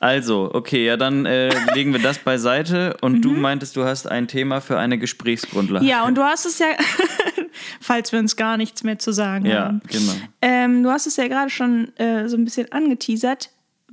[0.00, 4.28] Also, okay, ja, dann äh, legen wir das beiseite und du meintest, du hast ein
[4.28, 5.84] Thema für eine Gesprächsgrundlage.
[5.84, 6.66] Ja, und du hast es ja,
[7.80, 9.82] falls wir uns gar nichts mehr zu sagen Ja, haben.
[9.88, 10.12] genau.
[10.40, 13.50] Ähm, du hast es ja gerade schon äh, so ein bisschen angeteasert,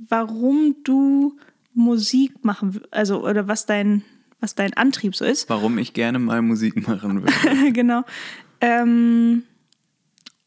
[0.08, 1.36] warum du
[1.74, 4.02] Musik machen, also oder was dein,
[4.40, 5.50] was dein Antrieb so ist.
[5.50, 7.72] Warum ich gerne mal Musik machen würde.
[7.72, 8.02] genau.
[8.60, 9.42] Ähm,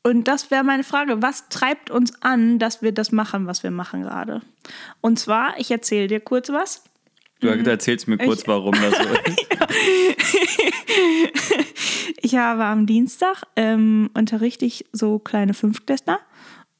[0.04, 3.72] und das wäre meine Frage, was treibt uns an, dass wir das machen, was wir
[3.72, 4.42] machen gerade?
[5.02, 6.84] Und zwar, ich erzähle dir kurz was.
[7.42, 9.46] Du erzählst mir kurz, Ich- warum das so ist.
[12.22, 16.20] Ich habe am Dienstag ähm, unterrichte ich so kleine Fünftklässler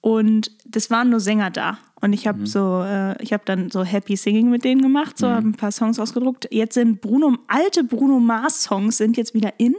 [0.02, 1.78] und das waren nur Sänger da.
[2.02, 5.28] Und ich habe so, äh, ich habe dann so Happy Singing mit denen gemacht, so
[5.28, 6.48] habe ein paar Songs ausgedruckt.
[6.52, 9.76] Jetzt sind Bruno, alte Bruno Mars Songs sind jetzt wieder in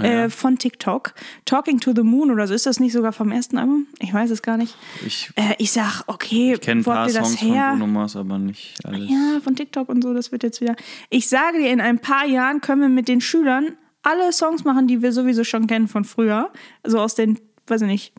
[0.00, 1.14] äh, von TikTok.
[1.44, 2.54] Talking to the Moon oder so.
[2.54, 3.86] Ist das nicht sogar vom ersten Album?
[4.00, 4.76] Ich weiß es gar nicht.
[5.06, 7.70] Ich Äh, ich sag, okay, kenne ein paar habt ihr das Songs her?
[7.70, 9.10] von Bruno Mars, aber nicht alles.
[9.10, 10.76] Ja, von TikTok und so, das wird jetzt wieder.
[11.10, 14.86] Ich sage dir, in ein paar Jahren können wir mit den Schülern alle Songs machen,
[14.86, 16.50] die wir sowieso schon kennen von früher.
[16.82, 18.12] Also aus den, weiß ich nicht,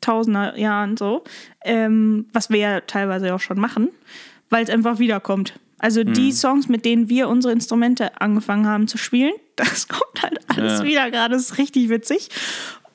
[0.00, 1.24] tausender Jahren so.
[1.64, 3.88] Ähm, was wir ja teilweise auch schon machen,
[4.48, 5.54] weil es einfach wiederkommt.
[5.78, 6.12] Also Mhm.
[6.12, 10.80] die Songs, mit denen wir unsere Instrumente angefangen haben zu spielen, das kommt halt alles
[10.80, 10.84] Ja.
[10.84, 11.34] wieder gerade.
[11.34, 12.28] Das ist richtig witzig.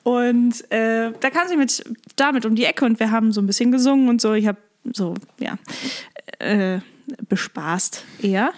[0.04, 1.82] Und äh, da kam sie mit
[2.14, 4.34] damit um die Ecke und wir haben so ein bisschen gesungen und so.
[4.34, 4.58] Ich habe
[4.92, 5.58] so, ja,
[6.38, 6.78] äh,
[7.28, 8.52] bespaßt eher.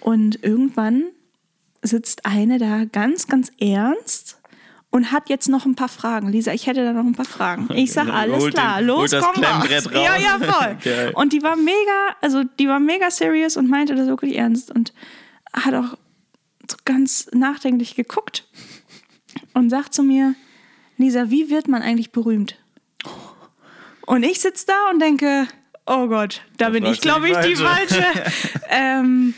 [0.00, 1.04] Und irgendwann
[1.82, 4.37] sitzt eine da ganz, ganz ernst
[4.90, 6.30] und hat jetzt noch ein paar Fragen.
[6.30, 7.68] Lisa, ich hätte da noch ein paar Fragen.
[7.74, 9.68] Ich sag, alles Holt den- klar, los, holt komm raus.
[9.92, 10.76] Ja, ja, voll.
[10.82, 11.12] Geil.
[11.14, 14.92] Und die war mega, also die war mega serious und meinte das wirklich ernst und
[15.52, 15.96] hat auch
[16.70, 18.46] so ganz nachdenklich geguckt
[19.54, 20.34] und sagt zu mir,
[20.96, 22.56] Lisa, wie wird man eigentlich berühmt?
[24.06, 25.46] Und ich sitze da und denke,
[25.86, 28.04] oh Gott, da, bin ich, glaube ich, die falsche.
[28.68, 29.34] ähm,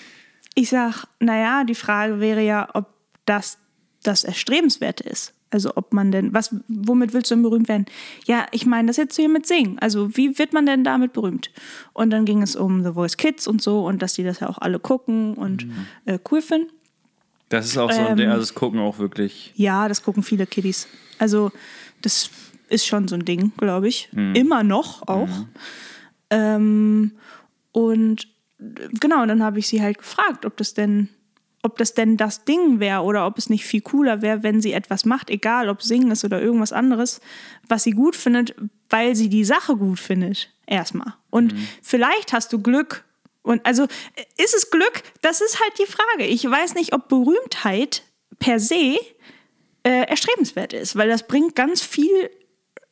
[0.54, 2.86] ich sag, naja, die Frage wäre ja, ob
[3.26, 3.58] das
[4.02, 5.34] das Erstrebenswerte ist.
[5.50, 7.86] Also ob man denn, was, womit willst du denn berühmt werden?
[8.26, 9.78] Ja, ich meine das jetzt hier mit Singen.
[9.80, 11.50] Also wie wird man denn damit berühmt?
[11.92, 14.48] Und dann ging es um The Voice Kids und so und dass die das ja
[14.48, 15.66] auch alle gucken und
[16.04, 16.70] äh, cool finden.
[17.48, 19.52] Das ist auch so ein Ähm, Ding, also das gucken auch wirklich.
[19.56, 20.86] Ja, das gucken viele Kiddies.
[21.18, 21.50] Also
[22.00, 22.30] das
[22.68, 24.08] ist schon so ein Ding, glaube ich.
[24.12, 25.28] Immer noch auch.
[26.30, 27.10] Ähm,
[27.72, 28.28] und
[29.00, 31.08] genau, dann habe ich sie halt gefragt, ob das denn,
[31.62, 34.72] ob das denn das Ding wäre oder ob es nicht viel cooler wäre, wenn sie
[34.72, 37.20] etwas macht, egal ob Singen ist oder irgendwas anderes,
[37.68, 38.54] was sie gut findet,
[38.88, 40.50] weil sie die Sache gut findet.
[40.66, 41.14] Erstmal.
[41.30, 43.04] Und vielleicht hast du Glück.
[43.42, 43.84] Und also
[44.36, 45.02] ist es Glück?
[45.22, 46.26] Das ist halt die Frage.
[46.26, 48.04] Ich weiß nicht, ob Berühmtheit
[48.38, 48.98] per se
[49.82, 52.30] äh, erstrebenswert ist, weil das bringt ganz viel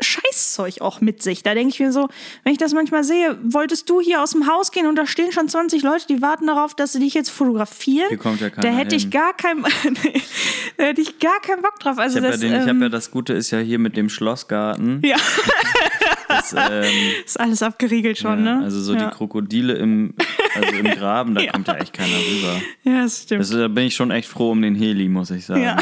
[0.01, 1.43] Scheißzeug auch mit sich.
[1.43, 2.09] Da denke ich mir so,
[2.45, 5.33] wenn ich das manchmal sehe, wolltest du hier aus dem Haus gehen und da stehen
[5.33, 8.09] schon 20 Leute, die warten darauf, dass sie dich jetzt fotografieren.
[8.09, 9.11] Hier kommt ja keiner Da hätte ich hin.
[9.11, 9.63] gar keinen,
[10.77, 11.99] da hätte ich gar keinen Bock drauf.
[11.99, 14.09] Also Ich habe ja, ich hab ähm, ja das Gute ist ja hier mit dem
[14.09, 15.03] Schlossgarten.
[15.05, 15.17] ja,
[16.29, 16.85] Das, ähm,
[17.25, 18.65] ist alles abgeriegelt schon, ja, ne?
[18.65, 19.07] Also so ja.
[19.09, 20.15] die Krokodile im,
[20.55, 22.61] also im Graben, da kommt ja echt keiner rüber.
[22.85, 23.41] Ja, das stimmt.
[23.41, 25.63] Das, da bin ich schon echt froh um den Heli, muss ich sagen.
[25.63, 25.77] Ja.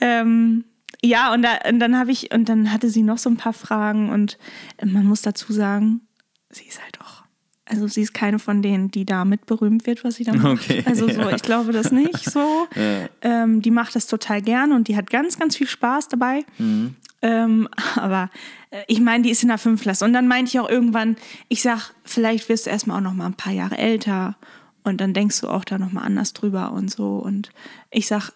[0.00, 0.64] Ähm,
[1.04, 3.52] ja, und, da, und dann habe ich, und dann hatte sie noch so ein paar
[3.52, 4.38] Fragen und
[4.78, 6.02] äh, man muss dazu sagen,
[6.50, 7.24] sie ist halt auch,
[7.66, 10.64] also sie ist keine von denen, die damit berühmt wird, was sie da macht.
[10.64, 11.34] Okay, also so, ja.
[11.34, 12.66] ich glaube das nicht so.
[12.74, 13.08] Ja.
[13.22, 16.44] Ähm, die macht das total gerne und die hat ganz, ganz viel Spaß dabei.
[16.58, 16.96] Mhm.
[17.22, 18.30] Ähm, aber
[18.70, 20.04] äh, ich meine, die ist in der Fünfklasse.
[20.04, 21.16] Und dann meinte ich auch irgendwann,
[21.48, 24.36] ich sag, vielleicht wirst du erstmal auch noch mal ein paar Jahre älter
[24.82, 27.16] und dann denkst du auch da noch mal anders drüber und so.
[27.16, 27.50] Und
[27.90, 28.30] ich sag,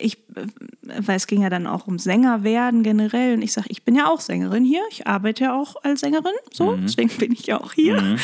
[0.00, 0.18] ich,
[0.82, 3.34] weil es ging ja dann auch um Sänger werden generell.
[3.34, 4.82] Und ich sag, ich bin ja auch Sängerin hier.
[4.90, 6.76] Ich arbeite ja auch als Sängerin, so.
[6.76, 8.16] Deswegen bin ich ja auch hier.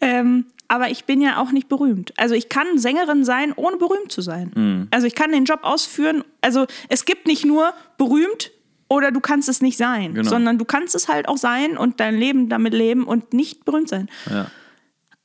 [0.00, 2.12] Ähm, aber ich bin ja auch nicht berühmt.
[2.18, 4.86] Also ich kann Sängerin sein, ohne berühmt zu sein.
[4.90, 6.24] Also ich kann den Job ausführen.
[6.42, 8.50] Also es gibt nicht nur berühmt
[8.88, 10.28] oder du kannst es nicht sein, Genau.
[10.28, 13.88] sondern du kannst es halt auch sein und dein Leben damit leben und nicht berühmt
[13.88, 14.08] sein.
[14.30, 14.50] Ja.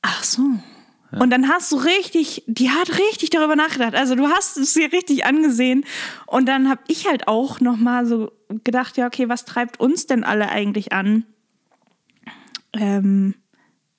[0.02, 0.42] Ach so.
[1.20, 3.94] Und dann hast du richtig, die hat richtig darüber nachgedacht.
[3.94, 5.84] Also du hast es dir richtig angesehen.
[6.26, 8.32] Und dann habe ich halt auch nochmal so
[8.64, 11.24] gedacht, ja, okay, was treibt uns denn alle eigentlich an,
[12.72, 13.34] ähm,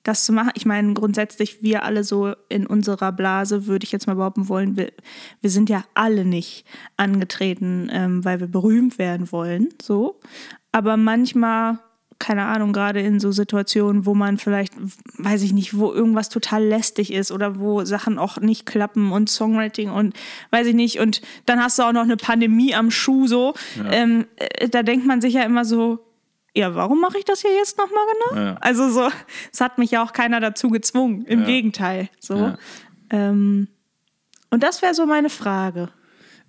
[0.02, 0.50] das zu machen?
[0.54, 4.76] Ich meine, grundsätzlich, wir alle so in unserer Blase, würde ich jetzt mal behaupten wollen,
[4.76, 4.92] wir,
[5.40, 6.64] wir sind ja alle nicht
[6.96, 10.20] angetreten, ähm, weil wir berühmt werden wollen, so.
[10.72, 11.78] Aber manchmal
[12.18, 14.72] keine Ahnung, gerade in so Situationen, wo man vielleicht,
[15.18, 19.28] weiß ich nicht, wo irgendwas total lästig ist oder wo Sachen auch nicht klappen und
[19.28, 20.14] Songwriting und
[20.50, 23.54] weiß ich nicht, und dann hast du auch noch eine Pandemie am Schuh so,
[23.90, 25.98] ähm, äh, da denkt man sich ja immer so,
[26.54, 28.42] ja, warum mache ich das hier jetzt nochmal genau?
[28.42, 28.56] Ja.
[28.60, 29.08] Also so,
[29.52, 31.22] es hat mich ja auch keiner dazu gezwungen.
[31.26, 31.46] Im Ja.
[31.46, 32.08] Gegenteil.
[32.18, 32.36] So.
[32.36, 32.58] Ja.
[33.10, 33.68] Ähm,
[34.50, 35.90] und das wäre so meine Frage.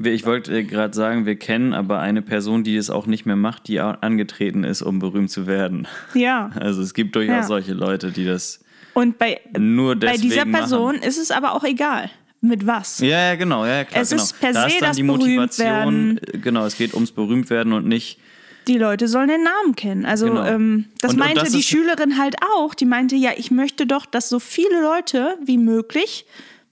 [0.04, 3.36] Ich wollte äh, gerade sagen, wir kennen aber eine Person, die es auch nicht mehr
[3.36, 5.88] macht, die angetreten ist, um berühmt zu werden.
[6.14, 6.52] Ja.
[6.60, 7.44] Also es gibt durchaus Ja.
[7.44, 11.08] solche Leute, die das Und bei, nur bei dieser Person Machen.
[11.08, 13.00] ist es aber auch egal, mit was.
[13.00, 14.02] Ja, ja, genau, ja, klar.
[14.04, 14.22] Es genau.
[14.22, 17.74] ist per da se ist dann das die Motivation, äh, genau, es geht ums Berühmtwerden
[17.74, 18.20] und nicht,
[18.68, 20.06] Die Leute sollen den Namen kennen.
[20.06, 20.46] Also Genau.
[20.46, 22.76] ähm, das Und- und meinte das die Schülerin halt auch.
[22.76, 26.26] Die meinte, ja, ich möchte doch, dass so viele Leute wie möglich,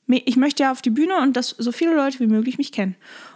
[0.08, 2.96] ich möchte ja auf die Bühne und dass so viele Leute wie möglich mich kennen.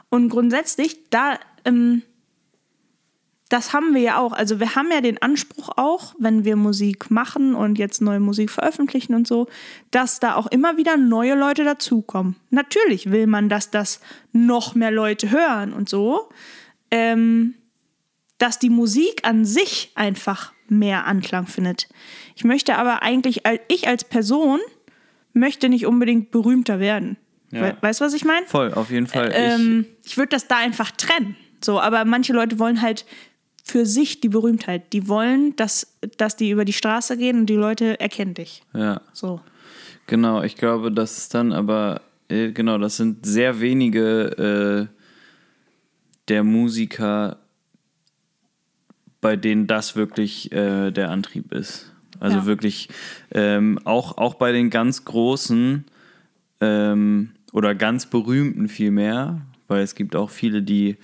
[0.09, 2.03] Und grundsätzlich, da, ähm,
[3.49, 4.33] das haben wir ja auch.
[4.33, 8.51] Also wir haben ja den Anspruch auch, wenn wir Musik machen und jetzt neue Musik
[8.51, 9.47] veröffentlichen und so,
[9.89, 12.35] dass da auch immer wieder neue Leute dazukommen.
[12.51, 13.99] Natürlich will man, dass das
[14.31, 16.29] noch mehr Leute hören und so.
[16.91, 17.55] Ähm,
[18.39, 21.87] dass die Musik an sich einfach mehr Anklang findet.
[22.35, 24.59] Ich möchte aber eigentlich, ich als Person
[25.33, 27.17] möchte nicht unbedingt berühmter werden.
[27.51, 27.61] Ja.
[27.61, 28.45] We weißt du, was ich meine?
[28.45, 29.31] voll, auf jeden Fall.
[29.33, 31.35] Ähm, ich würde das da einfach trennen.
[31.63, 33.05] So, aber manche Leute wollen halt
[33.63, 34.93] für sich die Berühmtheit.
[34.93, 38.63] Die wollen, dass, dass die über die Straße gehen und die Leute erkennen dich.
[38.73, 39.41] ich, ja, So.
[40.07, 44.95] genau, ich glaube, das ist dann aber, äh, genau, das sind sehr wenige äh,
[46.27, 47.37] der Musiker,
[49.21, 51.91] bei denen das wirklich äh, der Antrieb ist.
[52.19, 52.45] Also Ja.
[52.45, 52.89] wirklich,
[53.31, 55.85] ähm, auch, auch bei den ganz Großen
[56.61, 60.97] ähm, oder ganz Berühmten vielmehr, weil es gibt auch viele, die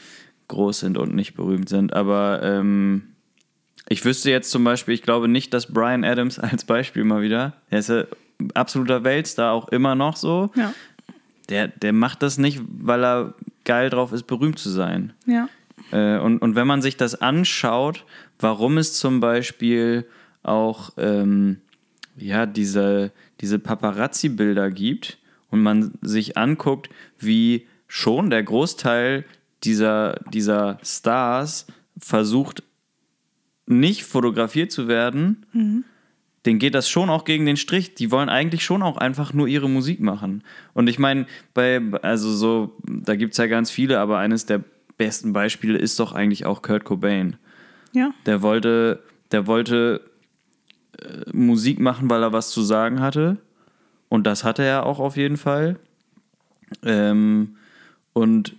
[0.48, 1.94] groß sind und nicht berühmt sind.
[1.94, 3.04] Aber ähm,
[3.88, 7.54] ich wüsste jetzt zum Beispiel, ich glaube nicht, dass Brian Adams als Beispiel mal wieder,
[7.70, 8.06] er ist ein
[8.54, 10.52] absoluter Weltstar, auch immer noch so.
[10.56, 10.74] Ja.
[11.50, 13.34] Der, der macht das nicht, weil er
[13.66, 15.14] geil drauf ist, berühmt zu sein.
[15.26, 15.48] Ja.
[15.92, 18.04] Äh, und, und wenn man sich das anschaut,
[18.40, 20.06] warum es zum Beispiel
[20.46, 21.58] auch ähm,
[22.18, 25.18] ja, diese, diese Paparazzi-Bilder gibt
[25.50, 29.26] und man sich anguckt, wie schon der Großteil
[29.64, 32.64] dieser, dieser Stars versucht,
[33.68, 35.46] nicht fotografiert zu werden,
[36.46, 37.96] denen geht das schon auch gegen den Strich.
[37.96, 40.44] Die wollen eigentlich schon auch einfach nur ihre Musik machen.
[40.74, 44.64] Und ich meine, bei, also so, da gibt es ja ganz viele, aber eines der
[44.98, 47.38] besten Beispiele ist doch eigentlich auch Kurt Cobain.
[47.94, 48.12] Ja.
[48.26, 50.02] Der wollte, der wollte
[51.32, 53.38] Musik machen, weil er was zu sagen hatte.
[54.10, 55.78] Und das hatte er auch auf jeden Fall.
[56.84, 57.56] Ähm,
[58.14, 58.56] und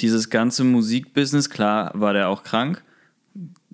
[0.00, 2.82] dieses ganze Musikbusiness, klar war der auch krank.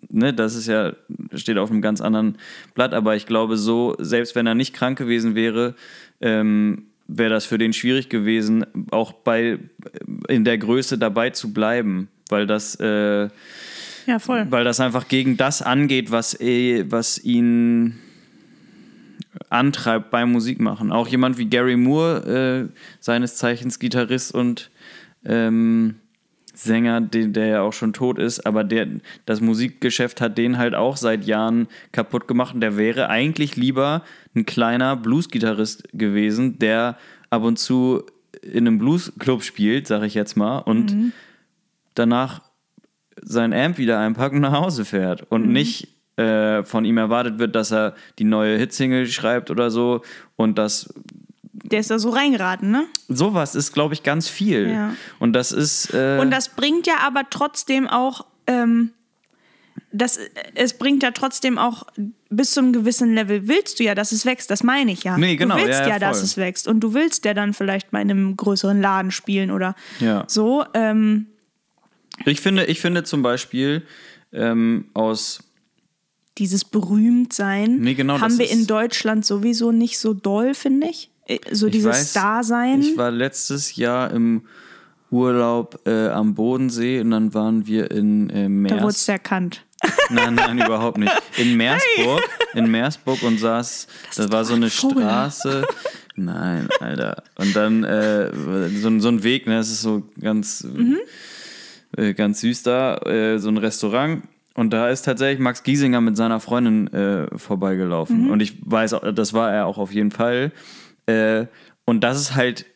[0.09, 0.93] Ne, das ist ja,
[1.35, 2.37] steht auf einem ganz anderen
[2.75, 5.77] Blatt, aber ich glaube, so, selbst wenn er nicht krank gewesen wäre,
[6.21, 9.59] ähm, wäre das für den schwierig gewesen, auch bei
[10.29, 13.29] in der Größe dabei zu bleiben, weil das äh,
[14.07, 14.47] Ja, voll.
[14.51, 17.99] weil das einfach gegen das angeht, was, eh, was ihn
[19.49, 20.93] antreibt beim Musikmachen.
[20.93, 24.71] Auch jemand wie Gary Moore, äh, seines Zeichens Gitarrist und
[25.25, 25.97] ähm,
[26.55, 28.87] Sänger, den, der ja auch schon tot ist, aber der,
[29.25, 34.03] das Musikgeschäft hat den halt auch seit Jahren kaputt gemacht und der wäre eigentlich lieber
[34.35, 36.99] ein kleiner Bluesgitarrist gewesen, der
[37.31, 38.05] ab und zu
[38.43, 41.13] in einem Bluesclub spielt, sag ich jetzt mal, und
[41.95, 42.43] danach
[43.23, 47.55] sein Amp wieder einpackt und nach Hause fährt und nicht äh, von ihm erwartet wird,
[47.55, 50.03] dass er die neue Hitsingle schreibt oder so
[50.37, 50.93] und das
[51.53, 52.85] Der ist da so reingeraten, ne?
[53.09, 54.95] sowas ist glaube ich ganz viel Ja.
[55.19, 58.91] und das ist äh, Und das bringt ja aber trotzdem auch, ähm,
[59.93, 60.19] das,
[60.55, 61.85] es bringt ja trotzdem auch
[62.29, 65.19] bis zu einem gewissen Level willst du ja, dass es wächst, das meine ich ja.
[65.19, 67.55] Nee, genau, Du willst ja, ja, ja, dass es wächst und du willst ja dann
[67.55, 70.25] vielleicht mal in einem größeren Laden spielen oder Ja.
[70.29, 70.65] so.
[70.75, 71.27] Ähm,
[72.27, 73.83] ich finde ich finde zum Beispiel
[74.33, 75.43] ähm, aus
[76.39, 81.11] dieses Berühmtsein Nee, genau, das haben wir in Deutschland sowieso nicht so doll, finde ich.
[81.27, 82.81] Äh, So ich dieses weiß, Starsein.
[82.81, 84.43] Ich war letztes Jahr im
[85.11, 88.83] Urlaub äh, am Bodensee und dann waren wir in äh, Da Meers.
[88.83, 89.65] wurdest du erkannt.
[90.11, 91.11] Nein, nein, überhaupt nicht.
[91.39, 92.21] In Meersburg,
[92.53, 95.03] in Meersburg und saß, das, war so eine Vogel.
[95.05, 95.65] Straße.
[96.17, 97.23] Nein, Alter.
[97.37, 98.31] Und dann äh,
[98.79, 100.67] so, ein- so ein Weg, ne, das ist so ganz,
[101.96, 104.22] äh, ganz süß da, äh, so ein Restaurant.
[104.55, 108.31] Und da ist tatsächlich Max Giesinger mit seiner Freundin äh, vorbeigelaufen.
[108.31, 110.53] Und ich weiß, das war er auch auf jeden Fall.
[111.07, 111.46] Äh,
[111.85, 112.66] und das ist halt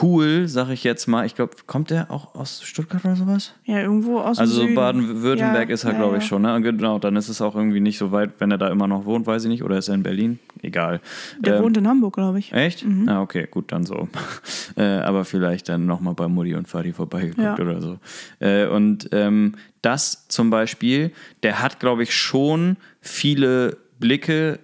[0.00, 1.26] cool, sag ich jetzt mal.
[1.26, 3.52] Ich glaube, kommt der auch aus Stuttgart oder sowas?
[3.64, 4.66] Ja, irgendwo aus Also.
[4.74, 6.28] Baden-Württemberg Ja, ist er, ja, glaube ich, ja.
[6.28, 6.42] schon.
[6.42, 6.60] Ne?
[6.62, 9.26] Genau, dann ist es auch irgendwie nicht so weit, wenn er da immer noch wohnt,
[9.26, 9.62] weiß ich nicht.
[9.62, 10.38] Oder ist er in Berlin?
[10.62, 11.00] Egal.
[11.40, 12.52] Der Ähm, wohnt in Hamburg, glaube ich.
[12.52, 12.84] Echt?
[13.06, 14.08] Ah, okay, gut, dann so.
[14.76, 17.98] äh, aber vielleicht dann nochmal bei Mutti und Vati vorbeigeguckt oder so.
[18.40, 24.60] Äh, und ähm, das zum Beispiel, der hat, glaube ich, schon viele Blicke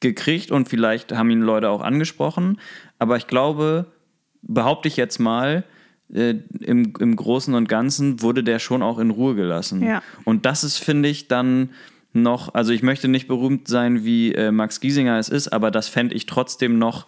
[0.00, 2.60] gekriegt und vielleicht haben ihn Leute auch angesprochen.
[2.98, 3.86] Aber ich glaube,
[4.46, 5.64] behaupte ich jetzt mal,
[6.12, 9.82] äh, im, im Großen und Ganzen wurde der schon auch in Ruhe gelassen.
[9.82, 10.02] Ja.
[10.24, 11.70] Und das ist, finde ich, dann
[12.12, 15.88] noch, also ich möchte nicht berühmt sein, wie äh, Max Giesinger es ist, aber das
[15.88, 17.06] fände ich trotzdem noch,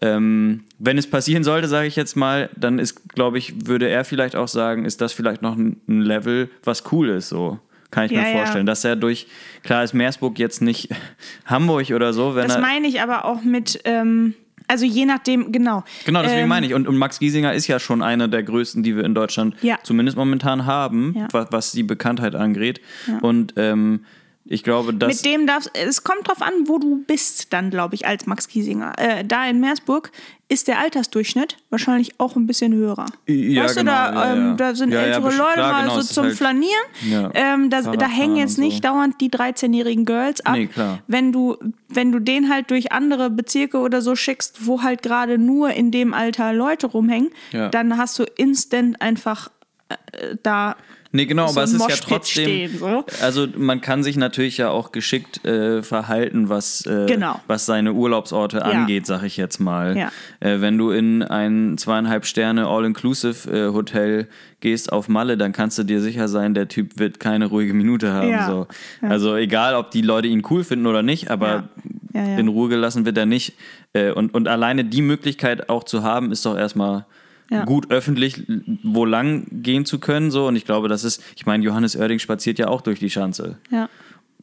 [0.00, 4.04] ähm, wenn es passieren sollte, sage ich jetzt mal, dann ist, glaube ich, würde er
[4.04, 7.60] vielleicht auch sagen, ist das vielleicht noch ein, ein Level, was cool ist, so.
[7.92, 8.36] Kann ich Ja, mir ja.
[8.38, 8.66] vorstellen.
[8.66, 9.28] Dass er durch,
[9.62, 10.88] klar ist Meersburg jetzt nicht
[11.44, 14.34] Hamburg oder so, wenn Das meine ich aber auch mit, ähm,
[14.72, 15.84] also je nachdem, genau.
[16.06, 16.74] Genau, deswegen Ähm, meine ich.
[16.74, 19.78] Und, und Max Giesinger ist ja schon einer der größten, die wir in Deutschland Ja.
[19.82, 21.28] zumindest momentan haben, Ja.
[21.30, 22.80] was, was die Bekanntheit angeht.
[23.20, 24.04] Und ähm,
[24.44, 25.08] ich glaube, dass.
[25.08, 28.48] Mit dem darfst, es kommt drauf an, wo du bist, dann glaube ich, als Max
[28.48, 28.92] Giesinger.
[28.98, 30.10] Äh, da in Meersburg
[30.48, 33.06] ist der Altersdurchschnitt wahrscheinlich auch ein bisschen höher.
[33.26, 34.54] Ja, weißt genau, du, da, ähm, ja.
[34.54, 37.30] da sind Ja, ältere Leute klar, mal genau, so zum halt- Flanieren.
[37.34, 38.80] Ähm, da, da hängen jetzt nicht so.
[38.90, 40.56] dauernd die 13-jährigen Girls ab.
[40.56, 40.68] Nee.
[41.06, 41.56] Wenn du,
[41.88, 45.90] wenn du den halt durch andere Bezirke oder so schickst, wo halt gerade nur in
[45.90, 47.30] dem Alter Leute rumhängen,
[47.70, 49.50] dann hast du instant einfach
[49.88, 50.76] äh, da
[51.14, 52.44] Nee, genau, so aber es ist ja trotzdem.
[52.44, 53.04] stehen, so.
[53.20, 57.38] Also man kann sich natürlich ja auch geschickt äh, verhalten, was, äh, Genau.
[57.46, 59.96] was seine Urlaubsorte angeht, sag ich jetzt mal.
[59.96, 60.10] Ja.
[60.40, 64.26] Äh, wenn du in ein zweieinhalb Sterne All-Inclusive-Hotel
[64.60, 68.12] gehst auf Malle, dann kannst du dir sicher sein, der Typ wird keine ruhige Minute
[68.12, 68.30] haben.
[68.30, 68.46] Ja.
[68.48, 68.66] So.
[69.02, 71.68] Also egal, ob die Leute ihn cool finden oder nicht, aber Ja.
[72.14, 72.36] Ja, ja.
[72.38, 73.54] in Ruhe gelassen wird er nicht.
[73.94, 77.06] Äh, und, und alleine die Möglichkeit auch zu haben, ist doch erstmal
[77.52, 77.64] Ja.
[77.64, 78.42] gut öffentlich
[78.82, 80.30] wo lang gehen zu können.
[80.30, 80.46] So.
[80.46, 83.58] Und ich glaube, das ist, ich meine, Johannes Oerding spaziert ja auch durch die Schanze.
[83.70, 83.88] ja.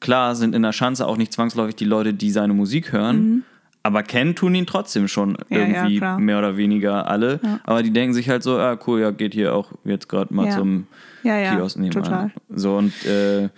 [0.02, 3.44] Klar sind in der Schanze auch nicht zwangsläufig die Leute, die seine Musik hören.
[3.84, 5.38] Aber kennen tun ihn trotzdem schon Mhm.
[5.50, 7.42] Ja, ja, irgendwie mehr oder weniger alle.
[7.66, 10.46] Aber die denken sich halt so, ah cool, ja, geht hier auch jetzt gerade mal
[10.48, 10.56] Ja.
[10.58, 10.88] zum
[11.24, 12.04] Ja, ja, Kiosk nebenan.
[12.04, 12.32] total.
[12.50, 13.50] So und äh,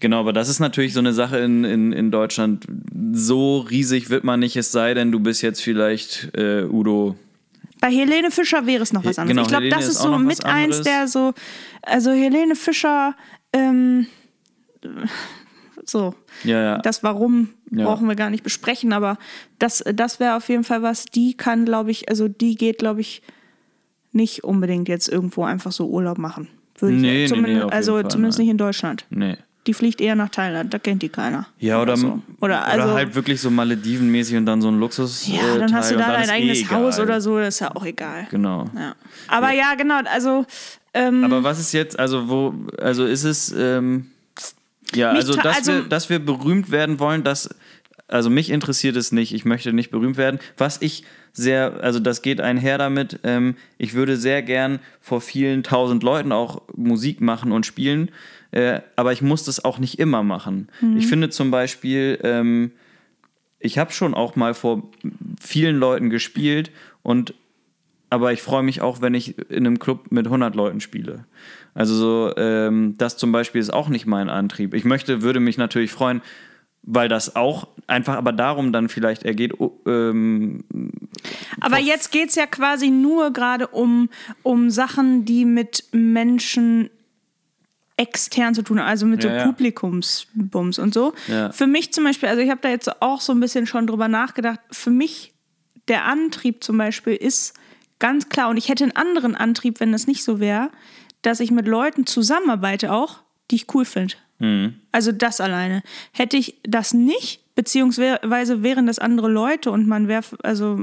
[0.00, 2.64] genau, aber das ist natürlich so eine Sache in, in, in Deutschland.
[3.12, 7.16] So riesig wird man nicht, es sei denn, du bist jetzt vielleicht äh, Udo.
[7.82, 9.36] Bei Helene Fischer wäre es noch was anderes.
[9.36, 11.34] genau, ich glaube, das ist ist so mit eins der so,
[11.82, 13.14] also Helene Fischer,
[13.52, 14.06] ähm,
[15.84, 16.14] so,
[16.44, 16.78] Ja, ja.
[16.78, 17.84] das Warum Ja.
[17.86, 19.18] brauchen wir gar nicht besprechen, aber
[19.58, 23.00] das, das wäre auf jeden Fall was, die kann, glaube ich, also die geht, glaube
[23.00, 23.20] ich,
[24.12, 26.48] nicht unbedingt jetzt irgendwo einfach so Urlaub machen.
[26.78, 28.44] Würde ich Nee, nee, zumindest, nee, jeden also Fall, zumindest nein.
[28.46, 29.06] nicht in Deutschland.
[29.10, 29.36] nee.
[29.66, 31.46] Die fliegt eher nach Thailand, da kennt die keiner.
[31.60, 32.20] Ja, oder, so.
[32.40, 35.28] Oder, also, oder halt wirklich so Maledivenmäßig und dann so ein Luxus.
[35.28, 37.60] ja, äh, dann hast du Teil da dein eigenes eh Haus oder so, das ist
[37.60, 38.26] ja auch egal.
[38.30, 38.68] Genau.
[38.74, 38.96] Ja.
[39.28, 40.44] Aber ja, genau, also
[40.94, 44.10] ähm, Aber was ist jetzt, also wo, also ist es, ähm,
[44.94, 47.48] ja, also dass, also- wir, dass wir berühmt werden wollen, das,
[48.08, 50.38] also mich interessiert es nicht, ich möchte nicht berühmt werden.
[50.58, 55.62] Was ich sehr, also das geht einher damit, ähm, ich würde sehr gern vor vielen
[55.62, 58.10] tausend Leuten auch Musik machen und spielen,
[58.52, 60.68] äh, aber ich muss das auch nicht immer machen.
[60.96, 62.72] Ich finde zum Beispiel, ähm,
[63.58, 64.90] ich habe schon auch mal vor
[65.40, 66.70] vielen Leuten gespielt
[67.02, 67.34] und
[68.10, 71.24] aber ich freue mich auch, wenn ich in einem Club mit 100 Leuten spiele.
[71.72, 74.74] Also so, ähm, das zum Beispiel ist auch nicht mein Antrieb.
[74.74, 76.20] Ich möchte, würde mich natürlich freuen,
[76.82, 80.64] weil das auch einfach aber darum dann vielleicht ergeht, oh, ähm,
[81.60, 84.10] Aber jetzt geht es ja quasi nur gerade um,
[84.42, 86.90] um Sachen, die mit Menschen
[88.02, 89.44] extern zu tun also mit Ja, so ja.
[89.46, 91.14] Publikumsbums und so.
[91.28, 91.52] Ja.
[91.52, 94.08] Für mich zum Beispiel, also ich habe da jetzt auch so ein bisschen schon drüber
[94.08, 95.32] nachgedacht, für mich
[95.88, 97.54] der Antrieb zum Beispiel ist
[97.98, 100.70] ganz klar, und ich hätte einen anderen Antrieb, wenn das nicht so wäre,
[101.22, 104.14] dass ich mit Leuten zusammenarbeite auch, die ich cool finde.
[104.90, 105.84] Also das alleine.
[106.10, 110.80] Hätte ich das nicht, beziehungsweise wären das andere Leute und man wäre, also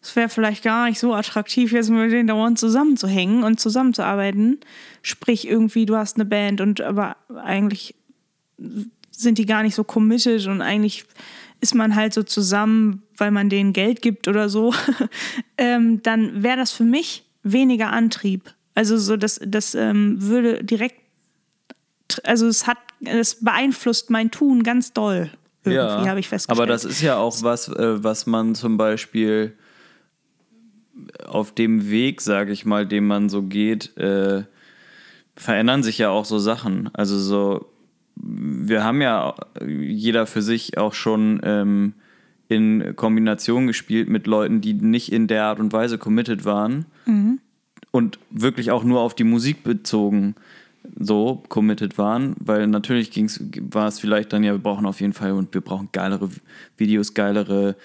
[0.00, 4.60] es wäre vielleicht gar nicht so attraktiv, jetzt mit denen dauernd zusammenzuhängen und zusammenzuarbeiten.
[5.02, 7.94] Sprich, irgendwie, du hast eine Band und aber eigentlich
[9.10, 11.04] sind die gar nicht so committed und eigentlich
[11.60, 14.72] ist man halt so zusammen, weil man denen Geld gibt oder so,
[15.58, 18.54] ähm, dann wäre das für mich weniger Antrieb.
[18.74, 21.00] Also so, das, das ähm, würde direkt,
[22.22, 25.30] also es hat, es beeinflusst mein Tun ganz doll.
[25.64, 26.58] Irgendwie habe ich festgestellt.
[26.58, 29.56] Aber das ist ja auch was, äh, was man zum Beispiel
[31.26, 34.44] auf dem Weg, sage ich mal, den man so geht, äh,
[35.36, 36.90] verändern sich ja auch so Sachen.
[36.94, 37.66] Also so,
[38.16, 39.34] wir haben ja
[39.66, 41.94] jeder für sich auch schon ähm,
[42.48, 46.86] in Kombination gespielt mit Leuten, die nicht in der Art und Weise committed waren
[47.90, 50.34] und wirklich auch nur auf die Musik bezogen
[50.98, 55.12] so committed waren, weil natürlich ging's, war es vielleicht dann ja, wir brauchen auf jeden
[55.12, 56.30] Fall und wir brauchen geilere
[56.76, 57.76] Videos, geilere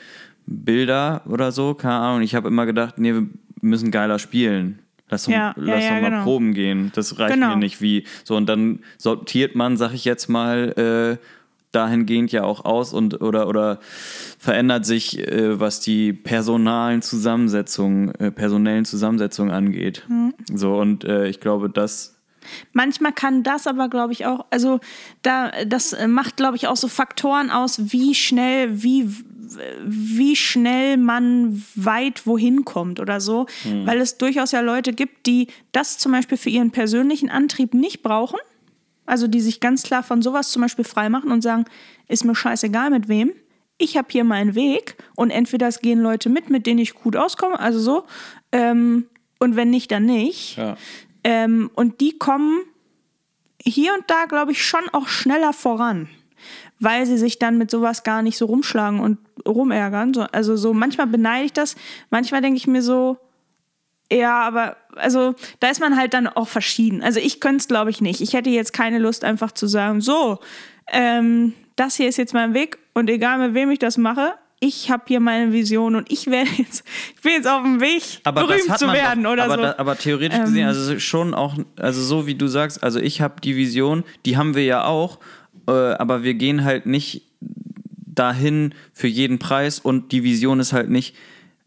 [0.45, 2.21] Bilder oder so, keine Ahnung.
[2.21, 3.27] Ich habe immer gedacht, nee, wir
[3.61, 4.79] müssen geiler spielen.
[5.09, 6.23] Lass, doch- Ja, ja, lass ja, doch mal genau.
[6.23, 6.91] proben gehen.
[6.95, 7.49] Das reicht Genau.
[7.49, 8.05] mir nicht wie.
[8.23, 11.25] So, und dann sortiert man, sag ich jetzt mal, äh,
[11.71, 13.79] dahingehend ja auch aus und oder oder
[14.37, 20.03] verändert sich, äh, was die personalen Zusammensetzungen, äh, personellen Zusammensetzungen angeht.
[20.07, 20.33] Hm.
[20.53, 22.11] So, und äh, ich glaube, das
[22.73, 24.81] Manchmal kann das aber, glaube ich, auch, also
[25.21, 29.09] da, das äh, macht, glaube ich, auch so Faktoren aus, wie schnell, wie,
[29.85, 33.45] wie schnell man weit wohin kommt oder so.
[33.85, 38.03] Weil es durchaus ja Leute gibt, die das zum Beispiel für ihren persönlichen Antrieb nicht
[38.03, 38.39] brauchen.
[39.05, 41.65] Also die sich ganz klar von sowas zum Beispiel freimachen und sagen,
[42.07, 43.33] ist mir scheißegal mit wem.
[43.77, 47.15] Ich habe hier meinen Weg und entweder es gehen Leute mit, mit denen ich gut
[47.15, 48.03] auskomme, also so.
[48.51, 49.07] Ähm,
[49.39, 50.57] und wenn nicht, dann nicht.
[50.57, 50.77] ja.
[51.23, 52.61] Ähm, und die kommen
[53.61, 56.09] hier und da, glaube ich, schon auch schneller voran,
[56.83, 59.17] weil sie sich dann mit sowas gar nicht so rumschlagen und
[59.47, 60.13] rumärgern.
[60.13, 61.75] So, also so manchmal beneide ich das,
[62.09, 63.17] manchmal denke ich mir so,
[64.11, 67.01] ja, aber also da ist man halt dann auch verschieden.
[67.01, 68.21] Also ich könnte es, glaube ich, nicht.
[68.21, 70.39] Ich hätte jetzt keine Lust, einfach zu sagen, so,
[70.91, 74.89] ähm, das hier ist jetzt mein Weg und egal mit wem ich das mache, ich
[74.89, 76.83] habe hier meine Vision und ich werde jetzt,
[77.15, 79.61] ich bin jetzt auf dem Weg, aber berühmt zu werden doch, oder aber so.
[79.61, 83.41] Da, aber theoretisch gesehen, also schon auch, also so wie du sagst, also ich habe
[83.41, 85.19] die Vision, die haben wir ja auch,
[85.67, 87.23] äh, aber wir gehen halt nicht
[88.05, 91.15] dahin für jeden Preis und die Vision ist halt nicht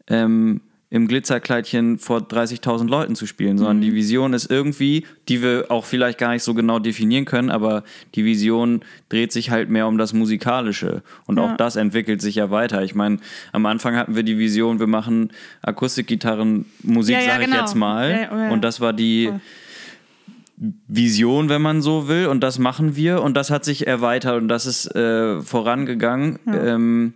[0.07, 5.65] ähm, im Glitzerkleidchen vor 30.000 Leuten zu spielen, sondern die Vision ist irgendwie, die wir
[5.67, 7.83] auch vielleicht gar nicht so genau definieren können, aber
[8.15, 8.79] die Vision
[9.09, 12.83] dreht sich halt mehr um das Musikalische und auch das entwickelt sich ja weiter.
[12.83, 13.17] Ich meine,
[13.51, 15.31] am Anfang hatten wir die Vision, wir machen
[15.61, 17.59] Akustikgitarrenmusik, Ja, ja, sage ich genau.
[17.61, 18.49] jetzt mal, Ja, ja, ja.
[18.51, 19.29] und das war die
[20.57, 24.47] Vision, wenn man so will, und das machen wir und das hat sich erweitert und
[24.47, 26.39] das ist äh, vorangegangen.
[26.47, 27.13] Ähm,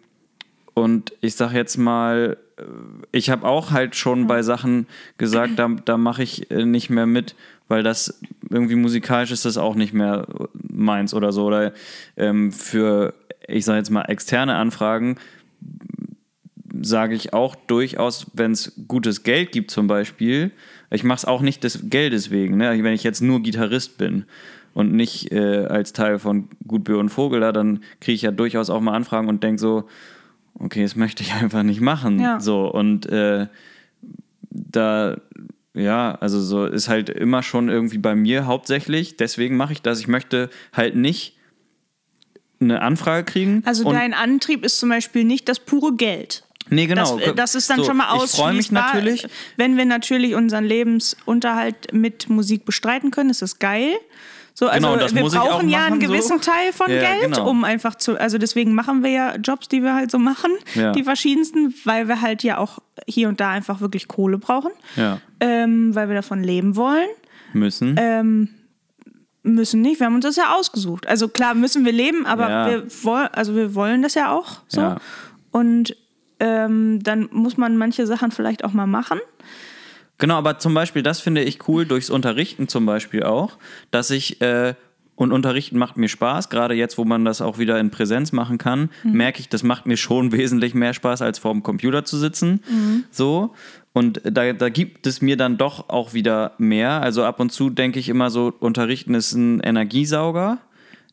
[0.74, 2.64] und ich sag jetzt mal, äh,
[3.12, 4.86] ich habe auch halt schon bei Sachen
[5.18, 7.36] gesagt, da, da mache ich äh, nicht mehr mit,
[7.68, 11.46] weil das irgendwie musikalisch ist das auch nicht mehr meins oder so.
[11.46, 11.74] Oder
[12.18, 13.16] ähm, für,
[13.48, 15.18] ich sage jetzt mal, externe Anfragen
[16.82, 20.52] sage ich auch durchaus, wenn es gutes Geld gibt zum Beispiel,
[20.92, 22.84] ich mache es auch nicht des Geldes wegen, ne?
[22.84, 24.26] wenn ich jetzt nur Gitarrist bin
[24.74, 28.70] und nicht äh, als Teil von Gutbür und Vogel da, dann kriege ich ja durchaus
[28.70, 29.88] auch mal Anfragen und denke so,
[30.56, 32.20] okay, das möchte ich einfach nicht machen.
[32.20, 32.40] Ja.
[32.40, 33.48] So, und äh,
[34.50, 35.18] da,
[35.74, 40.00] ja, also so ist halt immer schon irgendwie bei mir hauptsächlich, deswegen mache ich das.
[40.00, 41.38] Ich möchte halt nicht
[42.60, 43.64] eine Anfrage kriegen.
[43.66, 46.44] Also dein Antrieb ist zum Beispiel nicht das pure Geld.
[46.72, 47.18] Nee, genau.
[47.18, 48.96] Das, äh, das ist dann So, schon mal Ich freue mich ausschließbar.
[48.96, 49.28] natürlich.
[49.58, 53.92] Wenn wir natürlich unseren Lebensunterhalt mit Musik bestreiten können, ist das geil.
[54.54, 56.08] So, also Genau, wir brauchen ja einen machen, so.
[56.08, 57.50] gewissen Teil von Ja, Geld, genau.
[57.50, 60.92] um einfach zu, also deswegen machen wir ja Jobs, die wir halt so machen, Ja.
[60.92, 65.20] die verschiedensten, weil wir halt ja auch hier und da einfach wirklich Kohle brauchen, Ja,
[65.40, 67.08] ähm, weil wir davon leben wollen.
[67.54, 67.96] müssen.
[67.98, 68.50] Ähm,
[69.44, 71.08] müssen nicht, wir haben uns das ja ausgesucht.
[71.08, 74.82] Also klar müssen wir leben, aber wir wollen, also wir wollen das ja auch so.
[74.82, 74.98] Ja.
[75.52, 75.96] Und
[76.42, 79.20] ähm, dann muss man manche Sachen vielleicht auch mal machen.
[80.18, 83.58] Genau, aber zum Beispiel, das finde ich cool, durchs Unterrichten zum Beispiel auch,
[83.92, 84.74] dass ich, äh,
[85.16, 88.58] und Unterrichten macht mir Spaß, gerade jetzt, wo man das auch wieder in Präsenz machen
[88.58, 92.18] kann, merke ich, das macht mir schon wesentlich mehr Spaß, als vor dem Computer zu
[92.18, 92.64] sitzen.
[93.12, 93.54] So.
[93.94, 97.02] Und da, da gibt es mir dann doch auch wieder mehr.
[97.02, 100.58] Also ab und zu denke ich immer so, Unterrichten ist ein Energiesauger.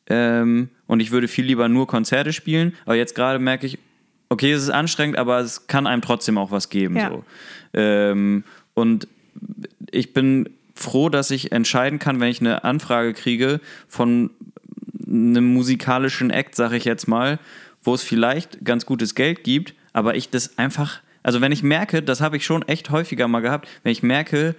[0.07, 2.72] Ähm, und ich würde viel lieber nur Konzerte spielen.
[2.87, 3.79] Aber jetzt gerade merke ich,
[4.29, 6.97] okay, es ist anstrengend, aber es kann einem trotzdem auch was geben.
[6.97, 7.11] Ja.
[7.11, 7.24] So.
[7.74, 9.09] Ähm, und
[9.91, 14.31] ich bin froh, dass ich entscheiden kann, wenn ich eine Anfrage kriege von
[15.07, 17.39] einem musikalischen Act, sage ich jetzt mal,
[17.83, 22.03] wo es vielleicht ganz gutes Geld gibt, aber ich das einfach, also wenn ich merke,
[22.03, 24.55] das habe ich schon echt häufiger mal gehabt, wenn ich merke,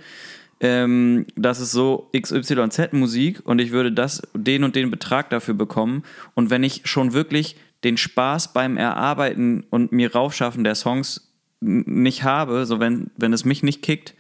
[0.61, 6.03] ähm, das ist so XYZ-Musik und ich würde das, den und den Betrag dafür bekommen.
[6.33, 12.23] Und wenn ich schon wirklich den Spaß beim Erarbeiten und mir raufschaffen der Songs nicht
[12.23, 14.13] habe, so wenn, wenn es mich nicht kickt,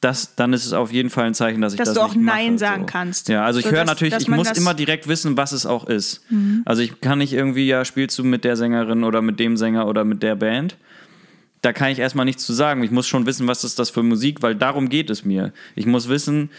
[0.00, 2.14] das, dann ist es auf jeden Fall ein Zeichen, dass ich Dass das du auch
[2.14, 2.86] nicht Nein mache, sagen so.
[2.86, 3.28] kannst.
[3.28, 4.56] Ja, also ich So, höre dass- natürlich, dass ich muss Mhm.
[4.56, 6.22] immer direkt wissen, was es auch ist.
[6.64, 9.88] Also ich kann nicht irgendwie, ja, spielst du mit der Sängerin oder mit dem Sänger
[9.88, 10.76] oder mit der Band.
[11.62, 12.84] Da kann ich erstmal nichts zu sagen.
[12.84, 15.52] Ich muss schon wissen, was ist das für Musik, weil darum geht es mir.
[15.74, 16.50] Ich muss wissen,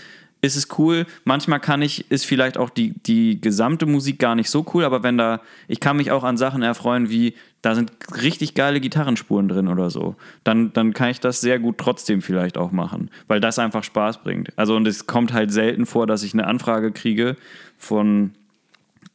[0.42, 1.06] ist es cool?
[1.26, 5.04] Manchmal kann ich, ist vielleicht auch die, die gesamte Musik gar nicht so cool, aber
[5.04, 9.50] wenn da, ich kann mich auch an Sachen erfreuen wie da sind richtig geile Gitarrenspuren
[9.50, 10.16] drin oder so,
[10.46, 14.24] dann, dann kann ich das sehr gut trotzdem vielleicht auch machen, weil das einfach Spaß
[14.24, 14.58] bringt.
[14.58, 17.36] Also und es kommt halt selten vor, dass ich eine Anfrage kriege
[17.78, 18.32] von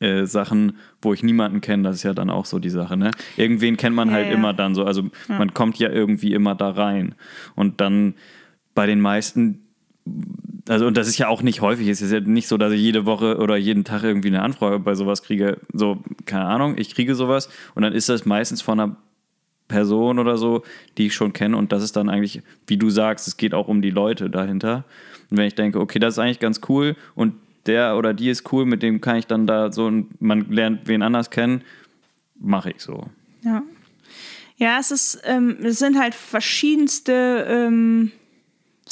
[0.01, 3.12] äh, Sachen, wo ich niemanden kenne, das ist ja dann auch so die Sache, ne?
[3.39, 4.35] Irgendwen kennt man Ja, halt ja.
[4.35, 7.14] immer dann so, also man kommt ja irgendwie immer da rein
[7.55, 8.14] und dann
[8.75, 9.61] bei den meisten
[10.69, 12.81] also und das ist ja auch nicht häufig, es ist ja nicht so, dass ich
[12.81, 16.95] jede Woche oder jeden Tag irgendwie eine Anfrage bei sowas kriege, so, keine Ahnung, ich
[16.95, 18.97] kriege sowas und dann ist das meistens von einer
[19.69, 20.62] Person oder so,
[20.97, 23.69] die ich schon kenne und das ist dann eigentlich, wie du sagst, es geht auch
[23.69, 24.85] um die Leute dahinter
[25.31, 27.35] und wenn ich denke, okay, das ist eigentlich ganz cool und
[27.67, 31.03] der oder die ist cool, mit dem kann ich dann da so, man lernt wen
[31.03, 31.62] anders kennen,
[32.39, 33.07] mache ich so.
[33.43, 33.62] Ja.
[34.57, 38.12] Ja, es ist, ähm, es sind halt verschiedenste ähm,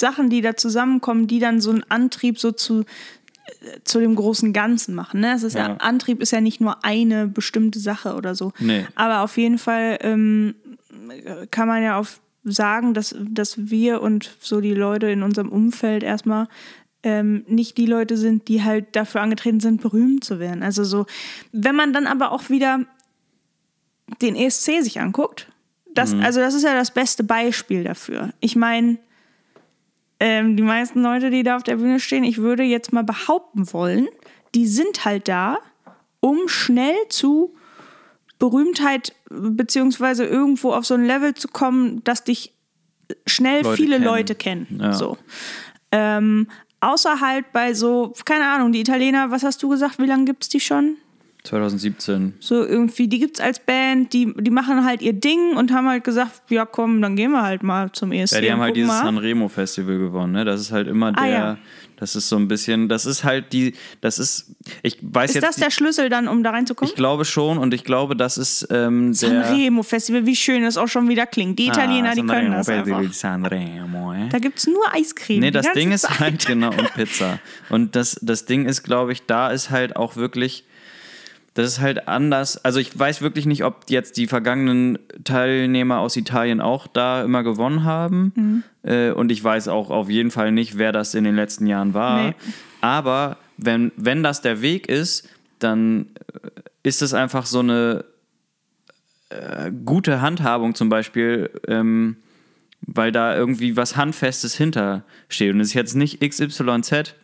[0.02, 4.52] Sachen, die da zusammenkommen, die dann so einen Antrieb so zu, äh, zu dem großen
[4.52, 5.20] Ganzen machen.
[5.20, 5.32] Ne?
[5.32, 5.68] Es ist ja.
[5.68, 5.76] Ja.
[5.76, 8.52] Antrieb ist ja nicht nur eine bestimmte Sache oder so.
[8.58, 8.84] Nee.
[8.96, 10.56] Aber auf jeden Fall ähm,
[11.50, 16.02] kann man ja auf sagen, dass, dass wir und so die Leute in unserem Umfeld
[16.02, 16.48] erstmal
[17.04, 20.64] ähm, nicht die Leute sind, die halt dafür angetreten sind, berühmt zu werden.
[20.64, 21.06] Also so,
[21.52, 22.80] wenn man dann aber auch wieder
[24.20, 25.46] den ESC sich anguckt,
[25.94, 28.32] das, also das ist ja das beste Beispiel dafür.
[28.40, 28.98] Ich meine,
[30.24, 33.72] ähm, die meisten Leute, die da auf der Bühne stehen, ich würde jetzt mal behaupten
[33.72, 34.06] wollen,
[34.54, 35.58] die sind halt da,
[36.20, 37.56] um schnell zu
[38.38, 42.54] Berühmtheit beziehungsweise irgendwo auf so ein Level zu kommen, dass dich
[43.26, 44.04] schnell Leute viele kennen.
[44.04, 44.78] Leute kennen.
[44.80, 44.92] Ja.
[44.92, 45.18] So.
[45.90, 46.46] Ähm,
[46.78, 50.44] außer halt bei so, keine Ahnung, die Italiener, was hast du gesagt, wie lange gibt
[50.44, 50.98] es die schon?
[51.44, 52.34] 2017.
[52.38, 56.04] So irgendwie, die gibt's als Band, die, die machen halt ihr Ding und haben halt
[56.04, 58.34] gesagt, ja komm, dann gehen wir halt mal zum ESC.
[58.36, 59.02] Ja, die haben halt dieses mal.
[59.04, 60.44] Sanremo Festival gewonnen, ne?
[60.44, 61.58] Das ist halt immer der, Ah, ja.
[61.96, 65.44] das ist so ein bisschen, das ist halt die, das ist, ich weiß Ist jetzt,
[65.48, 66.88] das der Schlüssel dann, um da reinzukommen?
[66.88, 70.76] ich glaube schon und ich glaube, das ist ähm, der Sanremo Festival, wie schön das
[70.76, 71.58] auch schon wieder klingt.
[71.58, 73.12] Die Italiener, Ah, die können das Sanremo, einfach.
[73.12, 74.28] Sanremo, eh?
[74.28, 75.40] Da gibt's nur Eiscreme.
[75.40, 76.20] Nee, das Ding ist Zeit.
[76.20, 77.40] halt, genau, und Pizza.
[77.68, 80.64] Und das, das Ding ist, glaube ich, da ist halt auch wirklich,
[81.54, 82.64] das ist halt anders.
[82.64, 87.42] Also ich weiß wirklich nicht, ob jetzt die vergangenen Teilnehmer aus Italien auch da immer
[87.42, 88.32] gewonnen haben.
[88.34, 88.62] Mhm.
[88.82, 91.92] Äh, und ich weiß auch auf jeden Fall nicht, wer das in den letzten Jahren
[91.92, 92.28] war.
[92.28, 92.34] Nee.
[92.80, 95.28] Aber wenn, wenn das der Weg ist,
[95.58, 96.06] dann
[96.42, 96.48] äh,
[96.82, 98.04] ist es einfach so eine
[99.28, 102.16] äh, gute Handhabung zum Beispiel, ähm,
[102.80, 105.52] weil da irgendwie was Handfestes hintersteht.
[105.52, 107.14] Und es ist jetzt nicht XYZ,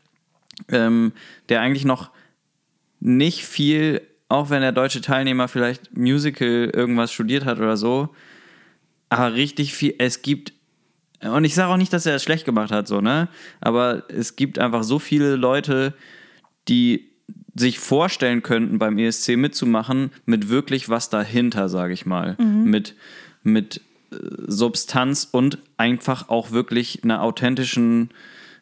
[0.69, 1.13] ähm,
[1.49, 2.11] der eigentlich noch
[3.01, 8.11] nicht viel, auch wenn der deutsche Teilnehmer vielleicht Musical irgendwas studiert hat oder so,
[9.09, 10.53] aber richtig viel, es gibt,
[11.23, 13.29] und ich sage auch nicht, dass er es schlecht gemacht hat, so, ne?
[13.61, 15.95] Aber es gibt einfach so viele Leute,
[16.69, 17.09] die
[17.55, 22.37] sich vorstellen könnten, beim ESC mitzumachen, mit wirklich was dahinter, sage ich mal.
[22.65, 22.95] Mit,
[23.43, 23.81] mit
[24.13, 24.17] äh,
[24.47, 28.11] Substanz und einfach auch wirklich einer authentischen.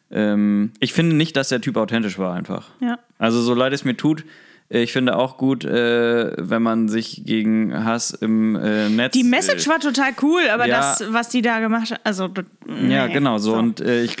[0.09, 2.69] Ähm, ich finde nicht, dass der Typ authentisch war, einfach.
[2.79, 2.97] Ja.
[3.19, 4.23] Also, so leid es mir tut,
[4.69, 9.13] ich finde auch gut, äh, wenn man sich gegen Hass im äh, Netz.
[9.13, 10.79] Die Message war total cool, aber Ja.
[10.79, 12.27] das, was die da gemacht hat, also.
[12.27, 13.13] das- Ja, nee.
[13.13, 13.53] genau so.
[13.55, 14.17] Und äh, ich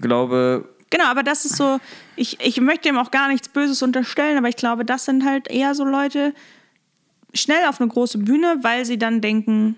[0.00, 1.78] glaube, Genau, aber das ist so,
[2.16, 5.48] ich, ich möchte ihm auch gar nichts Böses unterstellen, aber ich glaube, das sind halt
[5.48, 6.34] eher so Leute
[7.32, 9.76] schnell auf eine große Bühne, weil sie dann denken,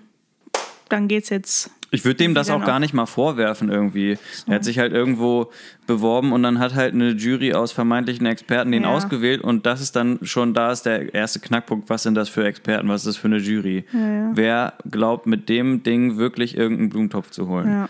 [0.89, 1.69] dann geht's jetzt.
[1.93, 4.17] Ich würde dem das auch gar nicht mal vorwerfen irgendwie.
[4.47, 5.51] Er hat sich halt irgendwo
[5.87, 8.89] beworben und dann hat halt eine Jury aus vermeintlichen Experten den Ja.
[8.89, 12.45] ausgewählt und das ist dann schon, da ist der erste Knackpunkt, was sind das für
[12.45, 13.85] Experten, was ist das für eine Jury?
[14.33, 17.67] Wer glaubt mit dem Ding wirklich irgendeinen Blumentopf zu holen?
[17.69, 17.89] Ja.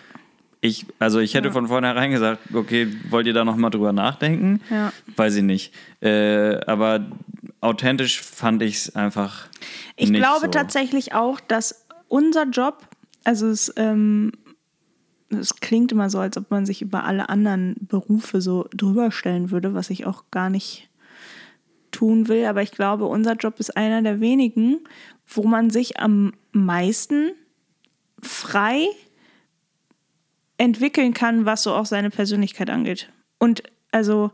[0.59, 4.61] Ich, also ich hätte von vornherein gesagt, okay, wollt ihr da nochmal drüber nachdenken?
[4.69, 4.93] Ja.
[5.17, 5.73] Weiß ich nicht.
[6.01, 7.05] Äh, aber
[7.59, 9.47] authentisch fand ich es einfach
[9.97, 10.51] Ich glaube so.
[10.51, 12.77] tatsächlich auch, dass unser Job,
[13.23, 14.31] also es, ähm,
[15.29, 19.51] es klingt immer so, als ob man sich über alle anderen Berufe so drüber stellen
[19.51, 20.89] würde, was ich auch gar nicht
[21.91, 22.45] tun will.
[22.45, 24.79] Aber ich glaube, unser Job ist einer der wenigen,
[25.27, 27.31] wo man sich am meisten
[28.21, 28.87] frei
[30.57, 33.09] entwickeln kann, was so auch seine Persönlichkeit angeht.
[33.39, 34.31] Und also,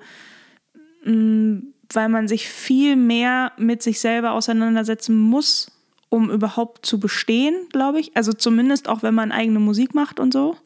[1.03, 1.61] mh,
[1.91, 5.71] weil man sich viel mehr mit sich selber auseinandersetzen muss,
[6.09, 8.15] um überhaupt zu bestehen, glaube ich.
[8.15, 10.57] Also zumindest auch, wenn man eigene Musik macht und so.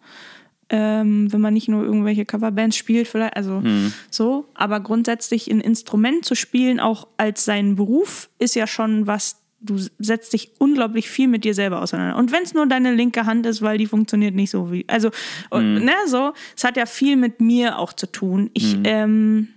[0.69, 3.61] Ähm, wenn man nicht nur irgendwelche Coverbands spielt, vielleicht, also
[4.09, 4.45] so.
[4.55, 9.77] Aber grundsätzlich ein Instrument zu spielen, auch als seinen Beruf, ist ja schon was, du
[9.99, 12.17] setzt dich unglaublich viel mit dir selber auseinander.
[12.17, 14.85] Und wenn es nur deine linke Hand ist, weil die funktioniert nicht so wie.
[14.87, 15.11] Also,
[15.49, 18.49] und, ne, so, es hat ja viel mit mir auch zu tun.
[18.53, 19.49] Ich, ähm,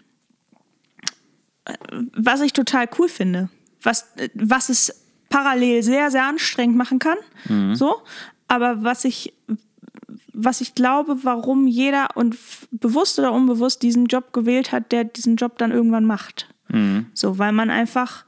[2.14, 3.48] was ich total cool finde,
[3.82, 7.18] was, was es parallel sehr, sehr anstrengend machen kann.
[7.74, 8.02] So.
[8.48, 9.34] Aber was ich,
[10.32, 12.36] was ich glaube, warum jeder und
[12.70, 16.48] bewusst oder unbewusst diesen Job gewählt hat, der diesen Job dann irgendwann macht.
[17.14, 18.24] So, weil man einfach,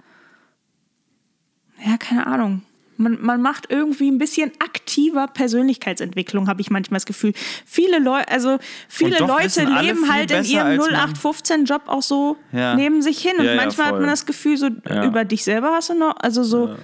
[1.85, 2.63] ja, keine Ahnung.
[2.99, 7.33] Man, man macht irgendwie ein bisschen aktiver Persönlichkeitsentwicklung, habe ich manchmal das Gefühl.
[7.65, 12.75] Viele Leute, also viele Leute leben halt in ihrem als man- 0815-Job auch so Ja.
[12.75, 13.33] neben sich hin.
[13.39, 14.01] Und Ja, ja, manchmal hat voll.
[14.01, 15.05] man das Gefühl, so Ja.
[15.05, 16.75] über dich selber hast du noch, also so,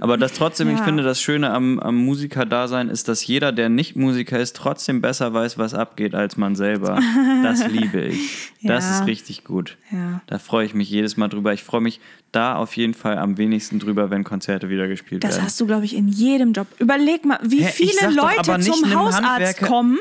[0.00, 0.84] Aber das trotzdem, ich Ja.
[0.84, 5.32] finde, das Schöne am, am Musiker-Dasein ist, dass jeder, der nicht Musiker ist, trotzdem besser
[5.34, 6.98] weiß, was abgeht, als man selber.
[7.42, 8.52] Das liebe ich.
[8.62, 8.98] Das Ja.
[9.00, 9.76] ist richtig gut.
[9.90, 10.20] Ja.
[10.26, 11.52] Da freue ich mich jedes Mal drüber.
[11.52, 12.00] Ich freue mich
[12.32, 15.44] da auf jeden Fall am wenigsten drüber, wenn Konzerte wieder gespielt Das werden.
[15.44, 16.66] hast du, glaube ich, in jedem Job.
[16.80, 19.98] Überleg mal, wie Hä, ich viele Leute zum Hausarzt Handwerker- kommen,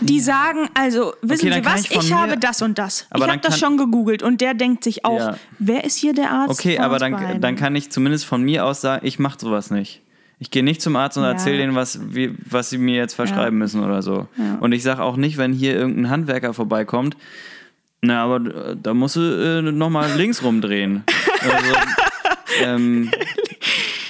[0.00, 3.06] die sagen, also wissen dann Sie was, ich ich, habe das und das.
[3.10, 6.30] Aber ich habe das schon gegoogelt und der denkt sich auch, wer ist hier der
[6.30, 6.58] Arzt?
[6.58, 10.00] Okay, aber dann, dann kann ich zumindest von mir aus sagen, ich mache sowas nicht.
[10.38, 11.30] Ich gehe nicht zum Arzt und Ja.
[11.30, 14.26] erzähle denen, was, wie, was sie mir jetzt verschreiben müssen oder so.
[14.36, 14.56] Ja.
[14.60, 17.16] Und ich sage auch nicht, wenn hier irgendein Handwerker vorbeikommt,
[18.02, 18.36] na, aber
[18.70, 21.04] äh, da musst du äh, nochmal links rumdrehen.
[21.40, 21.74] also,
[22.62, 23.10] ähm,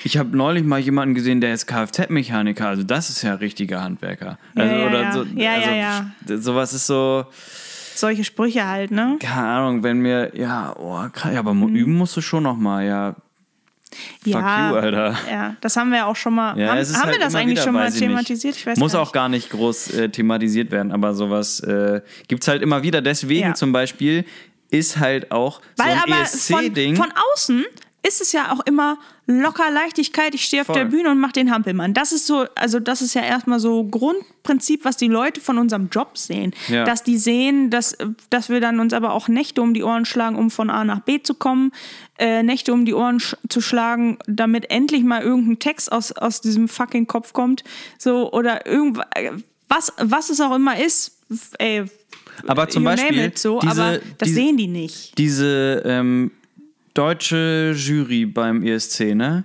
[0.02, 2.66] ich habe neulich mal jemanden gesehen, der ist Kfz-Mechaniker.
[2.68, 4.38] Also das ist ja richtiger Handwerker.
[4.56, 5.12] Also, ja, oder ja.
[5.12, 7.26] So, Ja, also, ja, Sowas ist so,
[7.94, 9.16] Solche Sprüche halt, ne?
[9.20, 13.14] keine Ahnung, wenn mir, ja, oh, krass, ja, aber üben musst du schon nochmal, ja.
[14.22, 15.16] Fuck ja, you, Alter.
[15.30, 16.58] Ja, das haben wir auch schon mal.
[16.58, 18.56] Ja, haben haben halt wir das eigentlich wieder, schon mal thematisiert?
[18.56, 22.42] Ich weiß Muss gar auch gar nicht groß äh, thematisiert werden, aber sowas äh, gibt
[22.42, 23.00] es halt immer wieder.
[23.02, 23.54] Deswegen Ja.
[23.54, 24.24] zum Beispiel
[24.70, 26.96] ist halt auch Weil so ein aber von, ESC-Ding.
[26.96, 27.64] von außen
[28.06, 30.34] ist es ja auch immer locker Leichtigkeit.
[30.34, 30.76] Ich stehe auf Voll.
[30.76, 31.94] der Bühne und mache den Hampelmann.
[31.94, 35.88] Das ist so, also das ist ja erstmal so Grundprinzip, was die Leute von unserem
[35.88, 36.54] Job sehen.
[36.68, 36.84] Ja.
[36.84, 37.96] Dass die sehen, dass,
[38.28, 41.00] dass wir dann uns aber auch Nächte um die Ohren schlagen, um von A nach
[41.00, 41.72] B zu kommen,
[42.18, 46.42] äh, Nächte um die Ohren sch zu schlagen, damit endlich mal irgendein Text aus, aus
[46.42, 47.64] diesem fucking Kopf kommt.
[47.98, 49.06] So, oder irgendwas,
[49.68, 51.18] was, was es auch immer ist,
[51.58, 51.84] ey,
[52.46, 55.16] aber zum Beispiel name it so, diese, aber das diese, sehen die nicht.
[55.18, 56.32] diese ähm,
[56.94, 59.44] deutsche Jury beim ESC, ne?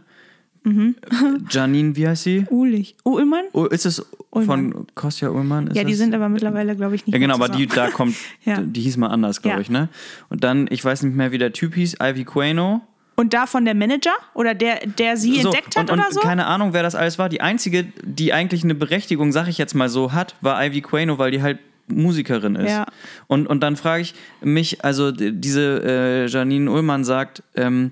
[0.63, 0.95] Mhm.
[1.49, 2.45] Janine, wie heißt sie?
[2.49, 2.95] Uhlich.
[3.03, 3.45] Ullmann?
[3.53, 4.71] Oh, ist es Ullmann.
[4.73, 5.67] von Kostja Ullmann?
[5.67, 5.99] Ist Ja, die das?
[5.99, 8.59] sind aber mittlerweile, glaube ich, nicht Ja, genau, mehr aber die, da kommt, Ja.
[8.61, 9.61] die hieß mal anders, glaube Ja.
[9.61, 9.89] ich, ne?
[10.29, 12.81] Und dann, ich weiß nicht mehr, wie der Typ hieß, Ivy Quano.
[13.15, 14.13] Und davon der Manager?
[14.33, 16.19] Oder der, der sie entdeckt hat und, und oder so?
[16.21, 17.27] keine Ahnung, wer das alles war.
[17.29, 21.17] Die einzige, die eigentlich eine Berechtigung, sag ich jetzt mal so, hat, war Ivy Quano,
[21.17, 21.59] weil die halt
[21.91, 22.71] Musikerin ist.
[22.71, 22.85] Ja.
[23.27, 27.91] Und, und dann frage ich mich, also diese äh, Janine Ullmann sagt, ähm,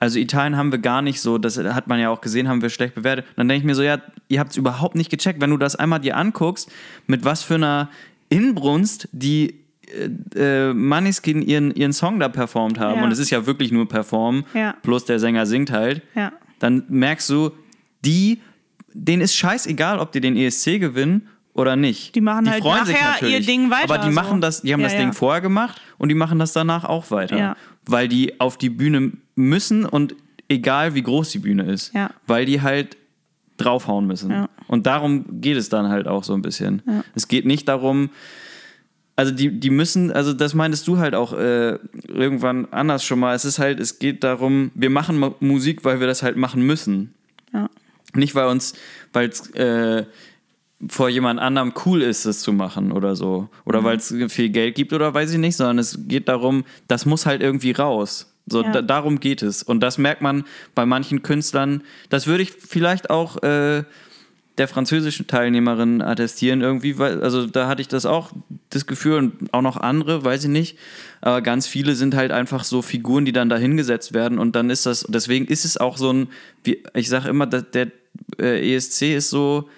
[0.00, 2.70] also Italien haben wir gar nicht so, das hat man ja auch gesehen, haben wir
[2.70, 3.24] schlecht bewertet.
[3.30, 5.56] Und dann denke ich mir so, ja, ihr habt es überhaupt nicht gecheckt, wenn du
[5.56, 6.70] das einmal dir anguckst,
[7.06, 7.88] mit was für einer
[8.28, 9.54] Inbrunst die
[10.36, 12.98] äh, äh, Maniskin ihren, ihren Song da performt haben.
[12.98, 13.04] Ja.
[13.04, 14.76] Und es ist ja wirklich nur performen, Ja.
[14.82, 16.32] plus der Sänger singt halt Ja.
[16.60, 17.50] dann merkst du,
[18.04, 18.40] die,
[18.92, 21.28] denen ist scheißegal, ob die den ESC gewinnen
[21.58, 22.14] oder nicht.
[22.14, 24.20] Die machen halt nachher ihr Ding weiter, Aber die so.
[24.20, 25.00] machen das, die haben Ja, das ja.
[25.00, 27.36] Ding vorher gemacht und die machen das danach auch weiter.
[27.36, 27.56] Ja.
[27.84, 30.14] Weil die auf die Bühne müssen und
[30.48, 31.92] egal wie groß die Bühne ist.
[32.26, 32.96] Weil die halt
[33.58, 34.46] draufhauen müssen.
[34.68, 36.82] Und darum geht es dann halt auch so ein bisschen.
[37.14, 38.10] Es geht nicht darum,
[39.16, 43.34] also die, die müssen, also das meintest du halt auch äh, irgendwann anders schon mal.
[43.34, 46.62] Es ist halt, es geht darum, wir machen Ma- Musik, weil wir das halt machen
[46.64, 47.14] müssen.
[47.52, 47.68] Ja.
[48.14, 48.74] Nicht, weil uns,
[49.12, 50.04] weil es äh,
[50.86, 53.42] vor jemand anderem cool ist, es zu machen oder so.
[53.42, 53.48] Mhm.
[53.64, 57.04] Oder weil es viel Geld gibt oder weiß ich nicht, sondern es geht darum, das
[57.04, 58.32] muss halt irgendwie raus.
[58.46, 58.70] So, Ja.
[58.70, 59.62] da, darum geht es.
[59.62, 61.82] Und das merkt man bei manchen Künstlern.
[62.10, 63.82] Das würde ich vielleicht auch äh,
[64.56, 68.32] der französischen Teilnehmerin attestieren irgendwie, weil, also da hatte ich das auch,
[68.70, 70.78] das Gefühl und auch noch andere, weiß ich nicht,
[71.20, 74.68] aber ganz viele sind halt einfach so Figuren, die dann da hingesetzt werden und dann
[74.70, 76.28] ist das, deswegen ist es auch so ein,
[76.64, 77.88] wie, ich sage immer, dass der
[78.40, 79.68] äh, ESC ist so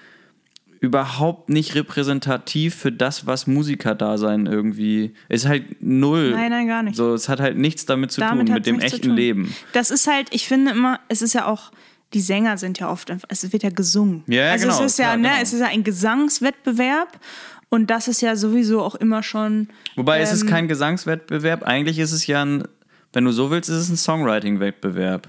[0.81, 6.33] überhaupt nicht repräsentativ für das, was Musikerdasein irgendwie, ist halt null.
[6.33, 6.97] Nein, nein, gar nicht.
[6.97, 9.11] So, es hat halt nichts damit zu Damit tun, mit dem echten.
[9.11, 9.55] Leben.
[9.75, 11.71] Das ist halt, ich finde immer, es ist ja auch,
[12.15, 14.25] die Sänger sind ja oft, es wird ja gesungen.
[14.27, 15.43] Ja, ja, also genau, es ist ja, klar, ne, genau.
[15.43, 17.21] es ist ja ein Gesangswettbewerb
[17.69, 19.69] und das ist ja sowieso auch immer schon.
[19.97, 22.65] Wobei es ist ähm, kein Gesangswettbewerb, eigentlich ist es ja ein,
[23.13, 25.29] wenn du so willst, ist es ein Songwriting-Wettbewerb.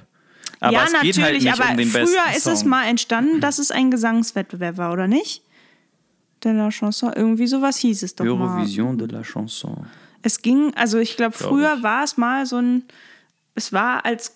[0.61, 2.53] Aber ja, es natürlich, geht halt nicht aber um den früher besten ist Song.
[2.53, 5.41] es mal entstanden, dass es ein Gesangswettbewerb war, oder nicht?
[6.43, 8.31] De la Chanson, irgendwie sowas hieß es doch mal.
[8.31, 9.85] Eurovision de la Chanson.
[10.21, 11.83] Es ging, also ich glaube, Glaub früher ich.
[11.83, 12.83] war es mal so ein,
[13.55, 14.35] es war als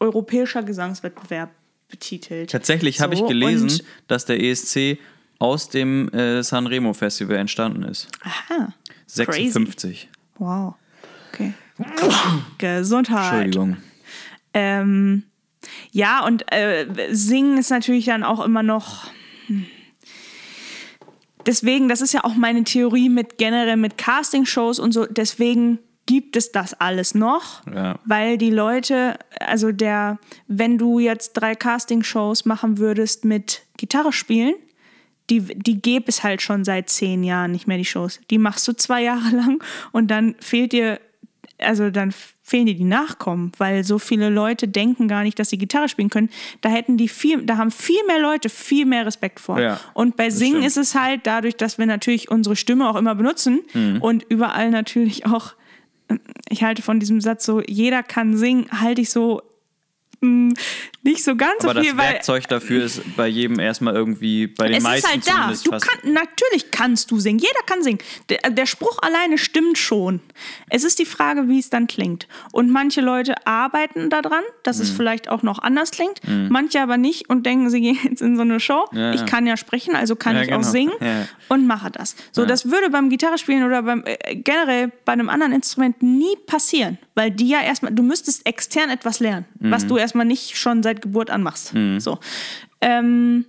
[0.00, 1.50] europäischer Gesangswettbewerb
[1.88, 2.50] betitelt.
[2.50, 3.70] Tatsächlich habe ich So, gelesen,
[4.08, 4.98] dass der ESC
[5.38, 8.08] aus dem äh, Sanremo Festival entstanden ist.
[8.22, 8.72] Aha.
[9.06, 10.08] 56.
[10.38, 10.74] Wow.
[11.32, 11.54] Okay.
[12.58, 13.32] Gesundheit.
[13.46, 13.76] Entschuldigung.
[14.54, 15.24] Ähm,
[15.90, 19.06] Ja, und äh, singen ist natürlich dann auch immer noch.
[19.46, 19.66] hm.
[21.46, 25.06] Deswegen, das ist ja auch meine Theorie mit generell mit Castingshows und so.
[25.06, 27.98] Deswegen gibt es das alles noch, Ja.
[28.04, 34.54] weil die Leute, also der, wenn du jetzt drei Castingshows machen würdest mit Gitarre spielen,
[35.30, 38.20] die, die gäbe es halt schon seit zehn Jahren nicht mehr, die Shows.
[38.30, 41.00] Die machst du zwei Jahre lang und dann fehlt dir,
[41.58, 42.12] also dann
[42.42, 46.10] fehlen dir die Nachkommen, weil so viele Leute denken gar nicht, dass sie Gitarre spielen
[46.10, 46.28] können.
[46.60, 49.60] Da hätten die viel, da haben viel mehr Leute viel mehr Respekt vor.
[49.60, 53.14] Ja, und bei Singen ist es halt dadurch, dass wir natürlich unsere Stimme auch immer
[53.14, 53.98] benutzen Mhm.
[54.02, 55.54] und überall natürlich auch,
[56.48, 59.40] ich halte von diesem Satz so, jeder kann singen, halte ich so
[60.22, 60.54] mh,
[61.02, 64.46] nicht so ganz Aber so viel, das weil Werkzeug dafür ist bei jedem erstmal irgendwie,
[64.46, 65.52] bei den es meisten ist halt da.
[65.62, 67.38] Du kann, natürlich kannst du singen.
[67.40, 67.98] Jeder kann singen.
[68.28, 70.20] Der, der Spruch alleine stimmt schon.
[70.70, 72.28] Es ist die Frage, wie es dann klingt.
[72.52, 74.82] Und manche Leute arbeiten daran, dass Mhm.
[74.84, 76.20] es vielleicht auch noch anders klingt.
[76.50, 78.84] Manche aber nicht und denken, sie gehen jetzt in so eine Show.
[78.92, 80.70] Ja, ich kann ja sprechen, also kann Ja, ich auch genau.
[80.70, 81.26] singen Ja.
[81.48, 82.14] und mache das.
[82.30, 86.98] So, das würde beim Gitarrespielen oder beim äh, generell bei einem anderen Instrument nie passieren,
[87.16, 89.70] weil die ja erstmal, du müsstest extern etwas lernen, Mhm.
[89.72, 91.72] was du erstmal nicht schon seit Geburt an machst.
[91.98, 92.18] So.
[92.80, 93.46] Ähm,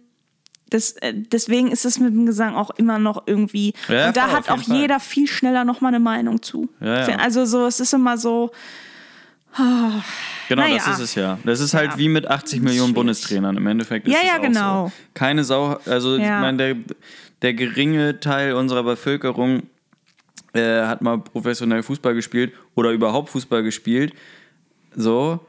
[0.69, 3.73] das, äh, deswegen ist es mit dem Gesang auch immer noch irgendwie.
[3.89, 4.77] Ja, und da voll, hat auch Fall.
[4.77, 6.69] jeder viel schneller nochmal eine Meinung zu.
[6.79, 7.15] Ja, ja.
[7.17, 8.51] Also so, es ist immer so.
[9.55, 10.77] Genau, Naja.
[10.77, 11.37] das ist es ja.
[11.43, 12.93] Das ist halt wie mit 80 Millionen.
[12.95, 13.55] Bundestrainern.
[13.55, 14.87] Im Endeffekt ist Ja, es ja, genau.
[14.87, 14.93] so.
[15.13, 16.75] Keine Sau, also ich meine, der,
[17.43, 19.63] der geringe Teil unserer Bevölkerung
[20.53, 24.13] äh, hat mal professionell Fußball gespielt oder überhaupt Fußball gespielt.
[24.95, 25.39] So.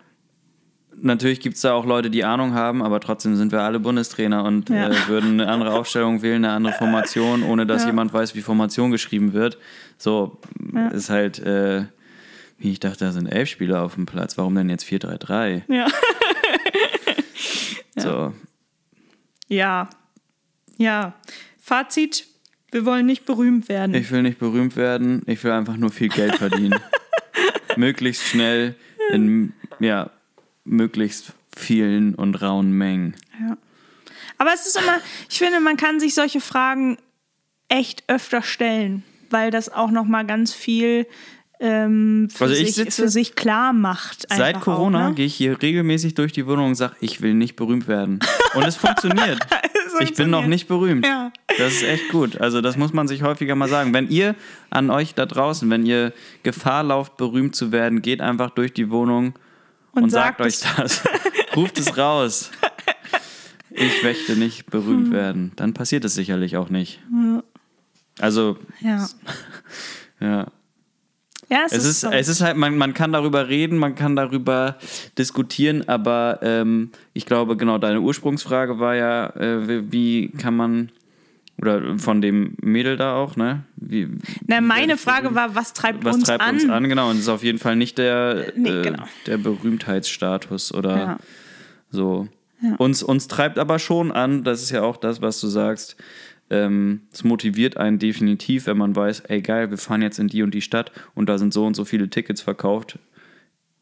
[1.05, 4.43] Natürlich gibt es da auch Leute, die Ahnung haben, aber trotzdem sind wir alle Bundestrainer
[4.45, 4.89] und Ja.
[4.89, 7.89] äh, würden eine andere Aufstellung wählen, eine andere Formation, ohne dass Ja.
[7.91, 9.59] jemand weiß, wie Formation geschrieben wird.
[9.99, 10.41] So
[10.73, 10.89] Ja.
[10.89, 11.85] ist halt, äh,
[12.59, 14.39] wie ich dachte, da sind elf Spieler auf dem Platz.
[14.39, 15.63] Warum denn jetzt 4-3-3?
[15.69, 15.87] Ja.
[17.97, 18.33] So.
[19.49, 19.89] Ja.
[20.79, 21.15] Ja.
[21.61, 22.27] Fazit:
[22.73, 23.95] Wir wollen nicht berühmt werden.
[23.95, 26.75] Ich will nicht berühmt werden, ich will einfach nur viel Geld verdienen.
[27.77, 28.75] möglichst schnell
[29.13, 30.11] in ja,
[30.65, 33.15] möglichst vielen und rauen Mengen.
[33.41, 33.57] Ja.
[34.39, 34.99] Aber es ist immer,
[35.31, 36.99] ich finde, man kann sich solche Fragen
[37.69, 41.07] echt öfter stellen, weil das auch nochmal ganz viel
[41.61, 44.27] ähm, für, Also ich sich, sitze- für sich klar macht.
[44.29, 45.15] Seit Corona Auch, ne?
[45.15, 48.19] gehe ich hier regelmäßig durch die Wohnung und sage, ich will nicht berühmt werden.
[48.55, 49.39] Und es funktioniert.
[50.01, 50.49] ich bin noch funktioniert.
[50.49, 51.07] nicht berühmt.
[51.07, 51.33] Ja.
[51.59, 52.39] Das ist echt gut.
[52.41, 53.95] Also das muss man sich häufiger mal sagen.
[53.95, 54.35] Wenn ihr
[54.71, 56.13] an euch da draußen, wenn ihr
[56.43, 59.35] Gefahr lauft, berühmt zu werden, geht einfach durch die Wohnung
[59.95, 61.03] und, Und sagt, sagt euch das.
[61.57, 62.51] Ruft es raus.
[63.71, 65.53] Ich möchte nicht berühmt werden.
[65.57, 67.01] Dann passiert es sicherlich auch nicht.
[68.19, 69.09] Also, Ja.
[70.21, 70.47] ja.
[71.51, 72.11] Ja, es, Es ist, so.
[72.11, 74.79] es ist halt, man, man kann darüber reden, man kann darüber
[75.19, 80.91] diskutieren, aber ähm, ich glaube, genau, deine Ursprungsfrage war ja, äh, wie kann man,
[81.65, 83.65] oder von dem Mädel da auch, ne?
[83.77, 84.09] Wie,
[84.47, 86.55] Na, meine Frage war, was treibt was uns treibt an?
[86.57, 89.05] uns an, genau, und es ist auf jeden Fall nicht der, Nee, äh, genau.
[89.27, 91.19] der Berühmtheitsstatus oder Ja.
[91.91, 92.29] so.
[92.79, 95.97] Uns, uns treibt aber schon an, das ist ja auch das, was du sagst,
[96.51, 100.43] ähm, es motiviert einen definitiv, wenn man weiß, ey geil, wir fahren jetzt in die
[100.43, 102.99] und die Stadt und da sind so und so viele Tickets verkauft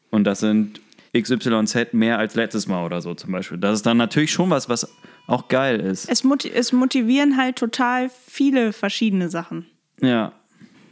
[0.09, 0.81] und das sind
[1.17, 3.57] XYZ mehr als letztes Mal oder so zum Beispiel.
[3.57, 4.91] Das ist dann natürlich schon was, was
[5.27, 6.09] auch geil ist.
[6.09, 9.65] Es, moti es motivieren halt total viele verschiedene Sachen.
[10.01, 10.33] Ja.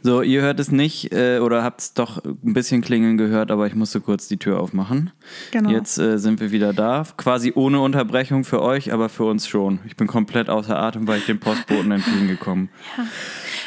[0.04, 3.68] So, ihr hört es nicht äh, oder habt es doch ein bisschen klingeln gehört, aber
[3.68, 5.12] ich musste kurz die Tür aufmachen.
[5.52, 5.70] Genau.
[5.70, 7.04] Jetzt äh, sind wir wieder da.
[7.16, 9.78] Quasi ohne Unterbrechung für euch, aber für uns schon.
[9.86, 12.68] Ich bin komplett außer Atem, weil ich dem Postboten entgegengekommen.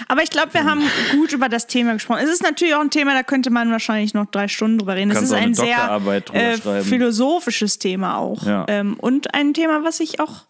[0.08, 0.82] Aber ich glaube, wir haben
[1.14, 2.20] gut über das Thema gesprochen.
[2.24, 5.12] Es ist natürlich auch ein Thema, da könnte man wahrscheinlich noch drei Stunden drüber reden.
[5.12, 6.02] Es ist ein sehr
[6.34, 8.46] äh, philosophisches Thema auch.
[8.46, 8.66] Ja.
[8.68, 10.46] Ähm, und ein Thema, was ich auch,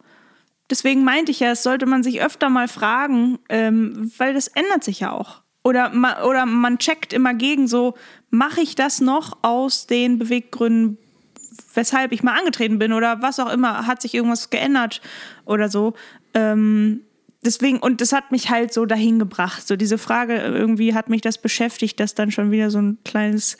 [0.70, 4.84] deswegen meinte ich ja, es sollte man sich öfter mal fragen, ähm, weil das ändert
[4.84, 5.42] sich ja auch.
[5.62, 7.94] Oder, ma, oder man checkt immer gegen so,
[8.30, 10.98] mache ich das noch aus den Beweggründen,
[11.74, 15.00] weshalb ich mal angetreten bin oder was auch immer, hat sich irgendwas geändert
[15.44, 15.94] oder so.
[16.34, 17.00] Ähm,
[17.44, 19.66] deswegen, und das hat mich halt so dahin gebracht.
[19.66, 23.56] So diese Frage, irgendwie hat mich das beschäftigt, dass dann schon wieder so ein kleines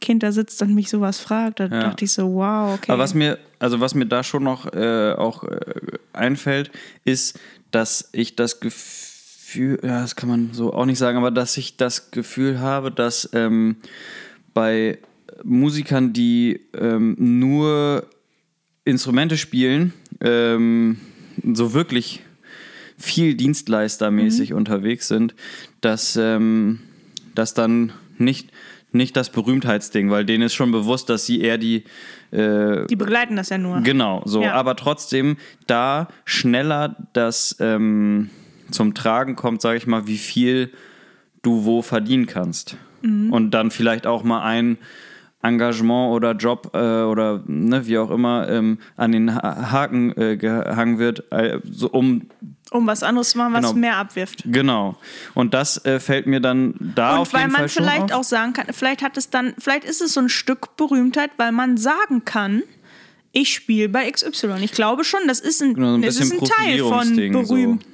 [0.00, 1.60] Kind da sitzt und mich sowas fragt.
[1.60, 2.92] Da dachte ich so, wow, okay.
[2.92, 5.60] Aber was mir, also was mir da schon noch äh, auch äh,
[6.12, 6.70] einfällt,
[7.04, 7.38] ist,
[7.70, 11.76] dass ich das Gefühl, ja, das kann man so auch nicht sagen, aber dass ich
[11.76, 13.76] das Gefühl habe, dass ähm,
[14.54, 14.98] bei
[15.44, 18.06] Musikern, die ähm, nur
[18.84, 20.98] Instrumente spielen, ähm,
[21.54, 22.22] so wirklich
[22.96, 25.34] viel dienstleistermäßig unterwegs sind,
[25.80, 26.80] dass, ähm,
[27.34, 28.50] dass dann nicht
[28.92, 31.84] nicht das Berühmtheitsding, weil denen ist schon bewusst, dass sie eher die
[32.30, 33.80] äh, Die begleiten das ja nur.
[33.80, 34.42] Genau, so.
[34.42, 34.54] Ja.
[34.54, 35.36] Aber trotzdem,
[35.66, 38.30] da schneller das ähm,
[38.70, 40.72] zum Tragen kommt, sage ich mal, wie viel
[41.42, 42.76] du wo verdienen kannst.
[43.02, 43.32] Mhm.
[43.32, 44.78] Und dann vielleicht auch mal ein
[45.42, 50.36] Engagement oder Job äh, oder ne, wie auch immer ähm, an den ha Haken äh,
[50.36, 52.28] gehangen wird, äh, so um
[52.70, 53.74] Um was anderes zu machen, was Genau.
[53.74, 54.44] mehr abwirft.
[54.46, 54.96] genau.
[55.34, 58.20] Und das äh, fällt mir dann da auf Und weil man vielleicht auf.
[58.20, 61.52] auch sagen kann, vielleicht hat es dann, vielleicht ist es so ein Stück Berühmtheit, weil
[61.52, 62.62] man sagen kann,
[63.32, 64.56] ich spiele bei XY.
[64.62, 67.86] Ich glaube schon, das ist ein, Genau, so ein das ist ein Teil von berühmt.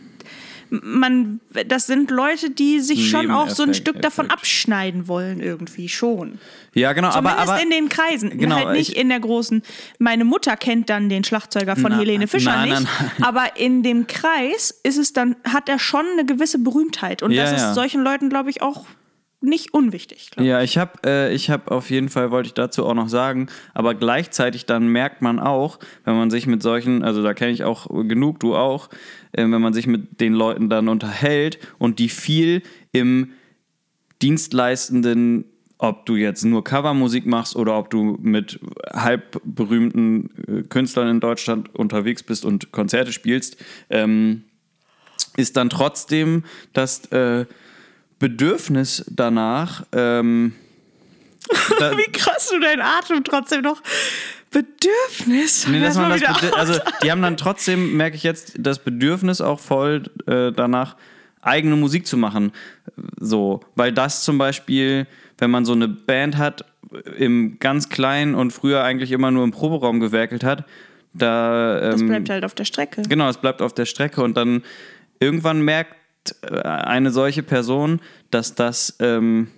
[0.70, 5.88] Man, das sind Leute, die sich schon auch so ein Stück davon abschneiden wollen, irgendwie
[5.88, 6.38] schon.
[6.74, 8.38] ja, genau, aber, Zumindest aber in den Kreisen.
[8.38, 9.62] Genau, halt nicht ich- in der großen.
[9.98, 12.82] Meine Mutter kennt dann den Schlagzeuger von Na, Helene Fischer nein, nicht.
[13.00, 17.22] nein, Aber in dem Kreis ist es dann, hat er schon eine gewisse Berühmtheit.
[17.22, 17.74] Und Ja, das ist ja.
[17.74, 18.86] solchen Leuten, glaube ich, auch
[19.47, 20.30] nicht unwichtig.
[20.38, 23.47] Ja, ich habe äh, ich hab auf jeden Fall, wollte ich dazu auch noch sagen,
[23.74, 27.64] aber gleichzeitig dann merkt man auch, wenn man sich mit solchen, also da kenne ich
[27.64, 28.90] auch genug, du auch,
[29.32, 33.30] äh, wenn man sich mit den Leuten dann unterhält und die viel im
[34.20, 35.44] dienstleistenden,
[35.78, 38.59] ob du jetzt nur Covermusik machst oder ob du mit
[38.92, 43.57] halb berühmten äh, Künstlern in Deutschland unterwegs bist und Konzerte spielst,
[43.90, 44.44] ähm,
[45.36, 47.47] ist dann trotzdem das äh,
[48.18, 50.54] Bedürfnis danach, ähm,
[51.78, 53.80] da, Wie krass du deinen Atem trotzdem noch.
[54.50, 55.66] Bedürfnis.
[55.68, 59.40] nee, dass man das Bedür- also die haben dann trotzdem, merke ich jetzt, das Bedürfnis
[59.40, 60.96] auch voll äh, danach,
[61.42, 62.52] eigene Musik zu machen.
[63.20, 65.06] So, weil das zum Beispiel,
[65.38, 66.64] wenn man so eine Band hat,
[67.16, 70.64] im ganz kleinen und früher eigentlich immer nur im Proberaum gewerkelt hat,
[71.12, 73.02] da Das ähm, bleibt halt auf der Strecke.
[73.02, 74.62] Genau, es bleibt auf der Strecke und dann
[75.20, 75.96] irgendwann merkt äh,
[76.42, 78.00] eine solche Person,
[78.30, 79.48] dass das ähm,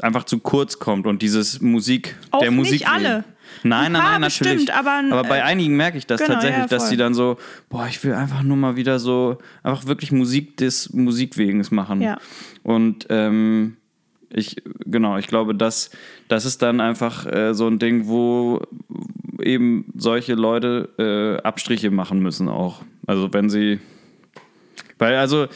[0.00, 2.88] einfach zu kurz kommt und dieses Musik, Auch der nicht Musik.
[2.88, 3.24] alle.
[3.62, 4.66] Nein, Ein nein, nein, natürlich.
[4.66, 7.36] bestimmt, aber, bei äh, einigen merke ich das genau, tatsächlich, ja, dass die dann so,
[7.68, 12.00] boah, ich will einfach nur mal wieder so, einfach wirklich Musik des Musikwegens machen.
[12.00, 12.18] Ja.
[12.62, 13.76] Und ähm,
[14.30, 15.90] ich, genau, ich glaube, das,
[16.28, 18.60] das ist dann einfach äh, so ein Ding, wo
[19.40, 22.82] eben solche Leute äh, Abstriche machen müssen auch.
[23.06, 23.80] Also wenn sie,
[24.98, 25.46] weil also,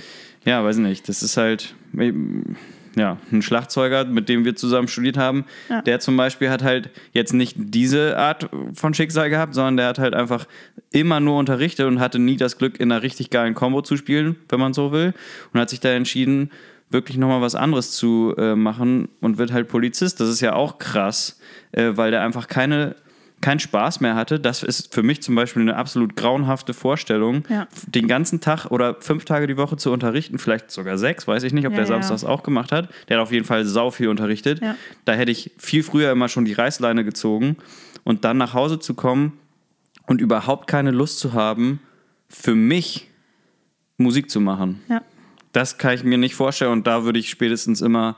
[0.49, 2.57] ja, weiß nicht, das ist halt, ähm,
[2.97, 5.83] ja, ein Schlagzeuger, mit dem wir zusammen studiert haben, Ja.
[5.83, 9.99] der zum Beispiel hat halt jetzt nicht diese Art von Schicksal gehabt, sondern der hat
[9.99, 10.47] halt einfach
[10.91, 14.37] immer nur unterrichtet und hatte nie das Glück, in einer richtig geilen Combo zu spielen,
[14.49, 15.13] wenn man so will.
[15.53, 16.51] Und hat sich da entschieden,
[16.91, 20.19] wirklich nochmal was anderes zu äh, machen und wird halt Polizist.
[20.21, 21.39] Das ist ja auch krass,
[21.73, 22.97] äh, weil der einfach keine
[23.41, 24.41] keinen Spaß mehr hatte.
[24.41, 27.69] Das ist für mich zum Beispiel eine absolut grauenhafte Vorstellung, Ja.
[27.87, 31.53] den ganzen Tag oder fünf Tage die Woche zu unterrichten, vielleicht sogar sechs, weiß ich
[31.53, 31.93] nicht, ob Ja, der ja.
[32.03, 32.89] samstags auch gemacht hat.
[33.09, 34.61] Der hat auf jeden Fall sau viel unterrichtet.
[34.61, 34.75] Ja.
[35.05, 37.57] Da hätte ich viel früher immer schon die Reißleine gezogen
[38.05, 39.39] und dann nach Hause zu kommen
[40.07, 41.81] und überhaupt keine Lust zu haben,
[42.29, 43.09] für mich
[43.99, 44.81] Musik zu machen.
[44.89, 45.03] Ja.
[45.53, 48.17] Das kann ich mir nicht vorstellen und da würde ich spätestens immer,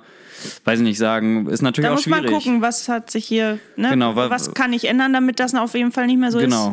[0.65, 2.35] weiß ich nicht, sagen, ist natürlich Da auch muss man schwierig.
[2.45, 3.91] gucken, was hat sich hier, ne?
[3.91, 6.73] Genau, wa- was kann ich ändern, damit das auf jeden Fall nicht mehr so Genau.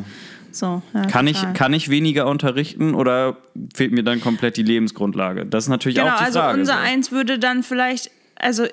[0.52, 0.60] ist.
[0.60, 3.38] So, ja, Kann ich, kann ich weniger unterrichten oder
[3.76, 5.46] fehlt mir dann komplett die Lebensgrundlage?
[5.46, 6.60] Das ist natürlich Genau, auch die also Frage.
[6.60, 6.80] unser so.
[6.80, 8.70] eins würde dann vielleicht, also äh,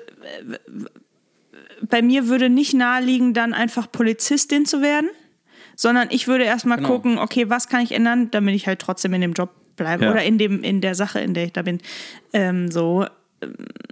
[1.87, 5.09] bei mir würde nicht naheliegen, dann einfach Polizistin zu werden,
[5.75, 6.89] sondern ich würde erstmal Genau.
[6.89, 10.11] gucken, okay, was kann ich ändern, damit ich halt trotzdem in dem Job bleibe Ja.
[10.11, 11.79] oder in, dem, in der Sache, in der ich da bin.
[12.33, 13.05] Ähm, so,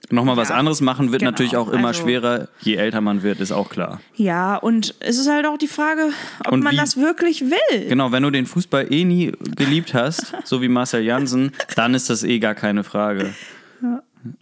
[0.09, 3.23] Nochmal was Ja, anderes machen wird genau, natürlich auch immer also- schwerer, je älter man
[3.23, 3.99] wird, ist auch klar.
[4.15, 6.09] ja, und es ist halt auch die Frage,
[6.45, 7.87] ob Und man wie- das wirklich will.
[7.89, 12.09] Genau, wenn du den Fußball eh nie geliebt hast, so wie Marcel Janssen, dann ist
[12.09, 13.33] das eh gar keine Frage.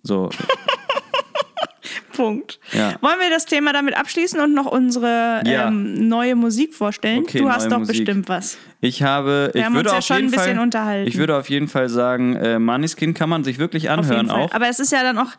[0.03, 0.30] So,
[2.14, 2.60] Punkt.
[2.74, 2.96] Ja.
[3.02, 5.68] Wollen wir das Thema damit abschließen und noch unsere Ja.
[5.68, 7.20] ähm, neue Musik vorstellen?
[7.24, 7.98] Okay, du hast doch Musik.
[7.98, 8.58] bestimmt was.
[8.82, 11.08] ich habe, ich haben würde uns ja auf schon jeden ein bisschen Fall, unterhalten.
[11.08, 14.52] ich würde auf jeden Fall sagen, äh, Maniskin kann man sich wirklich anhören auch.
[14.52, 15.32] Aber es ist ja dann auch,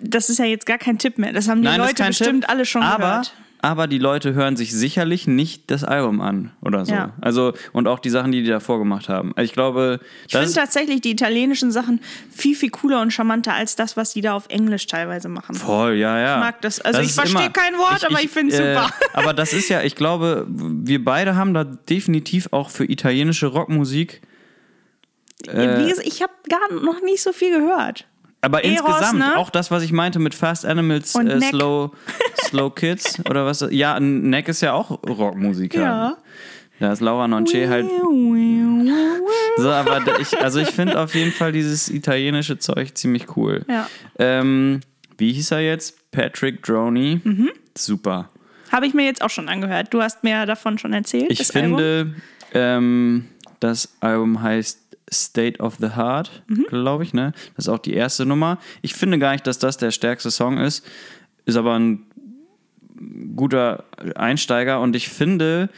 [0.00, 1.32] das ist ja jetzt gar kein Tipp mehr.
[1.32, 3.16] Das haben die Nein, Leute bestimmt Tipp, alle schon aber, gehört.
[3.34, 6.92] Aber die Leute hören sich sicherlich nicht das Album an oder so.
[6.92, 7.12] Ja.
[7.20, 9.32] Also, und auch die Sachen, die die davor gemacht haben.
[9.36, 12.00] Also ich glaube, Ich das finde tatsächlich die italienischen Sachen
[12.30, 15.54] viel, viel cooler und charmanter als das, was die da auf Englisch teilweise machen.
[15.54, 16.34] Voll, ja, ja.
[16.38, 16.80] Ich mag das.
[16.80, 18.90] Also ich ist verstehe kein Wort, aber ich find's super.
[19.12, 24.22] aber das ist ja, ich glaube, wir beide haben da definitiv auch für italienische Rockmusik,
[25.44, 28.06] Wie gesagt, ich habe gar noch nicht so viel gehört.
[28.42, 29.36] Aber Eros, insgesamt, ne?
[29.36, 31.40] auch das, was ich meinte mit Fast Animals, äh.
[31.40, 31.92] Slow,
[32.44, 33.64] Slow Kids oder was.
[33.70, 35.80] Ja, Neck ist ja auch Rockmusiker.
[35.80, 36.16] Ja.
[36.80, 37.86] Da ist Laura Nonce halt
[39.56, 43.64] So, aber ich, also ich finde auf jeden Fall dieses italienische Zeug ziemlich cool.
[43.68, 43.88] Ja.
[44.18, 44.80] Ähm,
[45.16, 46.10] wie hieß er jetzt?
[46.10, 47.20] Patrick Droney.
[47.22, 47.50] Mhm.
[47.78, 48.28] Super.
[48.72, 49.94] Habe ich mir jetzt auch schon angehört.
[49.94, 51.30] Du hast mir davon schon erzählt.
[51.30, 52.16] Ich finde,
[52.52, 53.28] ähm,
[53.60, 54.81] das Album heißt
[55.12, 56.64] State of the Heart, Mhm.
[56.68, 57.32] glaube ich, ne?
[57.56, 58.58] Das ist auch die erste Nummer.
[58.80, 60.84] Ich finde gar nicht, dass das der stärkste Song ist.
[61.44, 62.04] Ist aber ein
[63.36, 63.84] guter
[64.14, 65.68] Einsteiger und ich finde,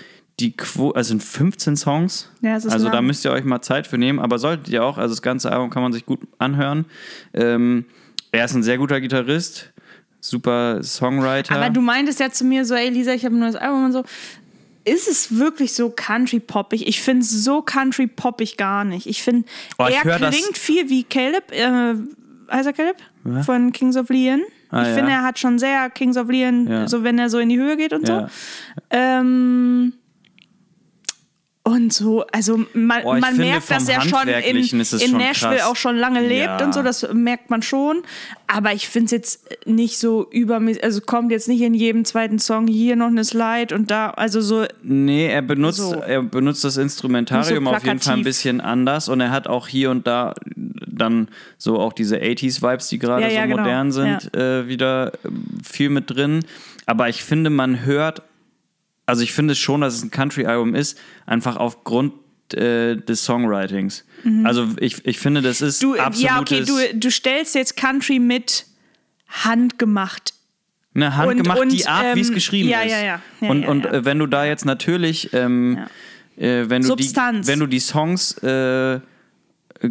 [0.41, 2.31] die Quote, also sind 15 Songs.
[2.43, 3.07] Ja, ist also da lang.
[3.07, 4.99] müsst ihr euch mal Zeit für nehmen, aber solltet ihr auch.
[4.99, 6.87] Also das ganze Album kann man sich gut anhören.
[7.33, 7.85] Ähm,
[8.33, 9.73] er ist ein sehr guter Gitarrist,
[10.21, 11.55] super Songwriter.
[11.55, 13.93] Aber du meintest ja zu mir so, ey Lisa, ich habe ein neues Album und
[13.93, 14.05] so.
[14.85, 16.87] Ist es wirklich so country-poppig?
[16.87, 19.07] Ich finde es so country-poppig gar nicht.
[19.07, 19.47] Ich finde,
[19.79, 21.95] Oh, ich er klingt viel wie Caleb, äh,
[22.53, 22.97] heißt er Caleb?
[23.47, 24.43] Von Kings of Leon.
[24.71, 24.95] Ah, ich ja.
[24.95, 26.89] finde, er hat schon sehr Kings of Leon, Ja.
[26.89, 28.29] so wenn er so in die Höhe geht und Ja.
[28.29, 28.35] so.
[28.91, 29.95] Ähm,
[31.67, 35.57] und so, also man, Oh, man finde, merkt, dass er schon in, in schon Nashville
[35.57, 35.63] krass.
[35.67, 36.65] auch schon lange lebt Ja.
[36.65, 38.03] und so, das merkt man schon.
[38.47, 42.39] Aber ich finde es jetzt nicht so übermäßig, also kommt jetzt nicht in jedem zweiten
[42.39, 45.95] Song hier noch eine Slide und da, also so, Nee, er benutzt, So.
[45.95, 49.67] er benutzt das Instrumentarium So auf jeden Fall ein bisschen anders und er hat auch
[49.67, 50.35] hier und da
[50.87, 53.63] dann so auch diese 80s-Vibes, die gerade Ja, ja, so genau.
[53.63, 56.45] modern sind, äh, wieder ähm, viel mit drin.
[56.87, 58.21] Aber ich finde, man hört,
[59.07, 62.15] also ich finde schon, dass es ein Country-Album ist, einfach aufgrund
[62.55, 64.05] äh, des Songwritings.
[64.45, 65.87] Also ich, ich finde, das ist Mhm.
[65.95, 66.23] du, absolutes...
[66.23, 68.67] ja, okay, du, du stellst jetzt Country mit
[69.29, 70.33] handgemacht.
[70.95, 72.93] eine handgemacht, und, die Art, wie es ähm, geschrieben ja, ist.
[72.93, 73.21] ja, ja.
[73.41, 75.79] Ja, und ja, und äh, wenn du da jetzt natürlich, ähm,
[76.37, 77.47] äh, wenn, du die, Substanz.
[77.47, 79.01] wenn du die Songs äh,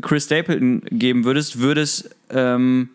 [0.02, 2.90] Chris Stapleton geben würdest, würde es ähm,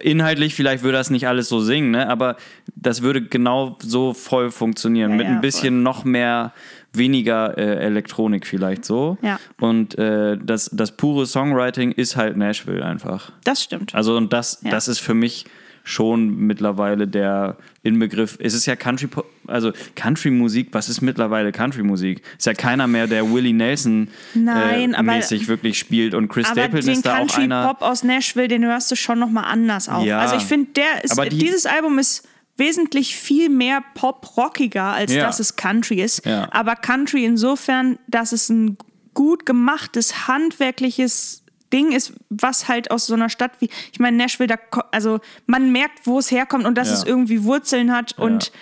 [0.00, 2.08] inhaltlich, vielleicht würde das nicht alles so singen, ne?
[2.08, 2.36] aber
[2.74, 5.10] das würde genau so voll funktionieren.
[5.12, 5.82] Ja, mit ja, ein bisschen voll.
[5.82, 6.52] noch mehr,
[6.92, 9.16] weniger äh, Elektronik vielleicht so.
[9.22, 9.38] Ja.
[9.60, 13.32] Und äh, das, das pure Songwriting ist halt Nashville einfach.
[13.44, 13.94] Das stimmt.
[13.94, 14.70] Also und das, Ja.
[14.70, 15.44] das ist für mich
[15.84, 18.36] schon mittlerweile der Inbegriff.
[18.40, 22.22] Es ist ja Country, Pop- also Country-Musik, was ist mittlerweile Country-Musik?
[22.38, 26.46] Ist ja keiner mehr, der Willie Nelson Nein, äh, aber- mäßig wirklich spielt und Chris
[26.46, 27.62] Aber Stapleton den ist da auch einer.
[27.62, 30.04] Country-Pop aus Nashville, den hörst du schon nochmal anders auch.
[30.04, 30.18] Ja.
[30.20, 32.26] Also ich finde, der ist, die- dieses Album ist
[32.56, 35.24] wesentlich viel mehr pop-rockiger, als Ja.
[35.24, 36.26] dass es Country ist.
[36.26, 36.48] Ja.
[36.52, 38.76] Aber Country insofern, dass es ein
[39.14, 41.39] gut gemachtes, handwerkliches
[41.72, 44.56] Ding ist, was halt aus so einer Stadt wie, ich meine, Nashville, da,
[44.90, 46.94] also man merkt, wo es herkommt und dass Ja.
[46.94, 48.52] es irgendwie Wurzeln hat und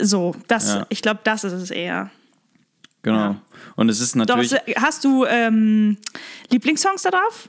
[0.00, 0.86] so, das, Ja.
[0.88, 2.10] ich glaube, das ist es eher.
[3.02, 3.16] Genau.
[3.18, 3.36] Ja.
[3.76, 4.54] Und es ist Doch, natürlich.
[4.76, 5.96] hast du ähm,
[6.50, 7.48] Lieblingssongs da drauf?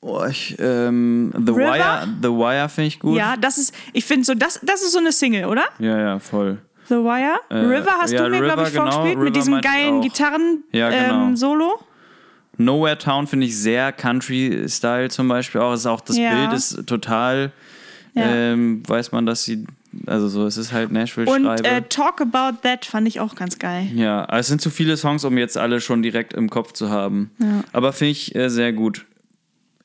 [0.00, 1.72] Oh, ich, ähm, The River?
[1.74, 3.16] Wire, The Wire finde ich gut.
[3.16, 5.64] Ja, das ist, ich finde so, das, das ist so eine Single, oder?
[5.78, 6.58] ja, ja, voll.
[6.88, 7.38] The Wire.
[7.50, 8.90] River hast ja, du mir, glaube ich, genau.
[8.90, 10.02] vorgespielt mit River diesem meinte ich geilen auch.
[10.02, 11.26] Gitarren Ja, genau.
[11.28, 11.80] ähm, Solo.
[12.56, 15.72] Nowhere Town finde ich sehr Country-Style zum Beispiel auch.
[15.72, 16.34] Es ist auch das Ja.
[16.34, 17.52] Bild ist total,
[18.14, 18.24] Ja.
[18.24, 19.64] ähm, weiß man, dass sie,
[20.06, 21.64] also so, es ist halt Und Nashville-Schreibe.
[21.64, 23.88] äh, Talk About That fand ich auch ganz geil.
[23.94, 27.30] ja, es sind zu viele Songs, um jetzt alle schon direkt im Kopf zu haben.
[27.38, 27.64] Ja.
[27.72, 29.04] Aber finde ich äh, sehr gut.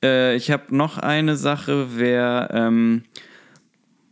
[0.03, 3.03] Äh, ich habe noch eine Sache, wäre ähm,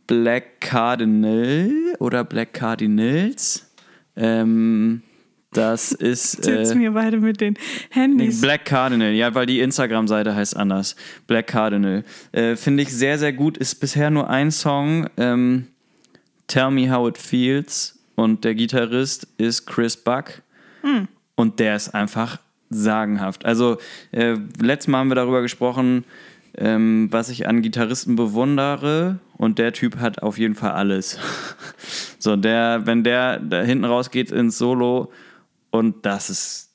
[0.07, 3.69] Black Cardinal oder Black Cardinals.
[4.15, 5.01] Ähm,
[5.51, 6.45] das ist.
[6.45, 7.57] Jetzt Äh, mir beide mit den
[7.89, 8.41] Handys.
[8.41, 10.95] Black Cardinal, ja, weil die Instagram-Seite heißt anders.
[11.25, 12.03] Black Cardinal.
[12.31, 13.57] Äh, Finde ich sehr, sehr gut.
[13.57, 15.07] Ist bisher nur ein Song.
[15.17, 15.67] Ähm,
[16.47, 17.97] Tell Me How It Feels.
[18.15, 20.41] Und der Gitarrist ist Chris Buck.
[21.35, 22.39] Und der ist einfach
[22.69, 23.45] sagenhaft.
[23.45, 23.77] Also,
[24.11, 26.03] äh, letztes Mal haben wir darüber gesprochen,
[26.57, 29.19] ähm, was ich an Gitarristen bewundere.
[29.37, 31.19] Und der Typ hat auf jeden Fall alles.
[32.19, 35.11] so, der, wenn der da hinten rausgeht ins Solo
[35.77, 36.73] und das ist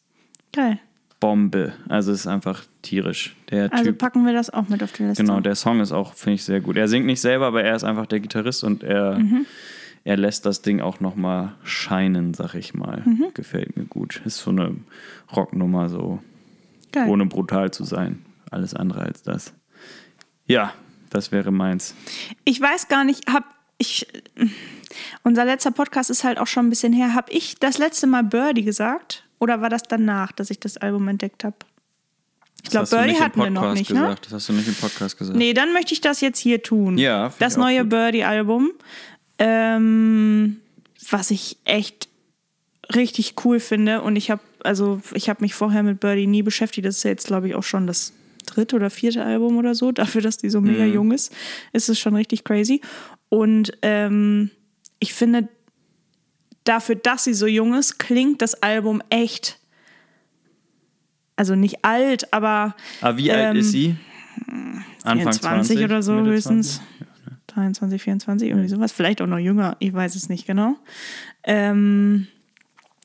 [0.53, 0.79] Geil.
[1.21, 1.73] Bombe.
[1.89, 3.37] Also es ist einfach tierisch.
[3.51, 3.99] Der Also Typ.
[3.99, 5.23] packen wir das auch mit auf die Liste.
[5.23, 6.77] Genau, der Song ist auch, finde ich, sehr gut.
[6.77, 9.47] Er singt nicht selber, aber er ist einfach der Gitarrist und er, Mhm.
[10.05, 13.03] er lässt das Ding auch nochmal scheinen, sag ich mal.
[13.05, 13.27] Mhm.
[13.35, 14.21] Gefällt mir gut.
[14.25, 14.75] Ist so eine
[15.35, 16.21] Rocknummer, so
[16.91, 17.09] Geil.
[17.09, 18.25] ohne brutal zu sein.
[18.51, 19.55] Alles andere als das.
[20.47, 20.73] Ja,
[21.11, 21.95] das wäre meins.
[22.45, 23.45] Ich weiß gar nicht, hab
[23.83, 24.07] ich.
[25.23, 27.15] Unser letzter Podcast ist halt auch schon ein bisschen her.
[27.15, 29.25] Hab ich das letzte Mal Birdie gesagt?
[29.39, 31.57] Oder war das danach, dass ich das Album entdeckt habe?
[32.65, 34.01] Ich glaube, Birdie hatten wir noch nicht, ne?
[34.01, 34.27] gesagt.
[34.27, 35.37] Das hast du nicht im Podcast gesagt.
[35.37, 36.97] Nee, dann möchte ich das jetzt hier tun.
[36.99, 37.85] Ja, Das neue.
[37.85, 38.71] Birdie-Album.
[39.39, 40.59] Ähm,
[41.11, 42.09] was ich echt
[42.95, 44.03] richtig cool finde.
[44.03, 46.87] Und ich habe also ich habe mich vorher mit Birdie nie beschäftigt.
[46.87, 48.13] Das ist ja jetzt, glaube ich, auch schon das
[48.47, 49.91] dritte oder vierte Album oder so.
[49.91, 50.93] Dafür, dass die so mega Mhm.
[50.95, 51.33] jung ist,
[51.73, 52.81] ist es schon richtig crazy.
[53.33, 54.51] Und ähm,
[54.99, 55.49] ich finde,
[56.65, 59.59] dafür, dass sie so jung ist, klingt das Album echt.
[61.35, 63.97] Also nicht alt, aber Aber wie alt ähm, ist sie?
[65.03, 66.75] Anfang 24 20, oder so Mitte höchstens.
[66.75, 67.07] 20?
[67.47, 68.93] 23, 24, irgendwie sowas.
[68.93, 70.77] Vielleicht auch noch jünger, ich weiß es nicht genau.
[71.43, 72.27] Ähm,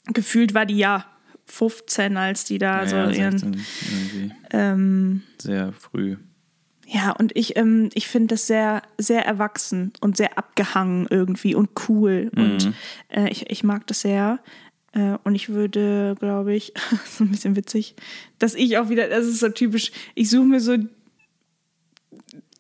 [0.08, 1.06] gefühlt war die ja
[1.46, 3.32] 15, als die da Ja, so ihren.
[3.38, 6.18] 16 irgendwie Ähm, sehr früh.
[6.90, 11.70] Ja, und ich, ähm, ich finde das sehr, sehr erwachsen und sehr abgehangen irgendwie und
[11.90, 12.32] cool.
[12.34, 12.74] Und
[13.10, 14.40] äh, ich, ich mag das sehr.
[14.94, 16.74] Äh, und ich würde, glaube ich,
[17.06, 17.96] so ein bisschen witzig,
[18.40, 20.78] dass ich auch wieder, das ist so typisch, ich suche mir so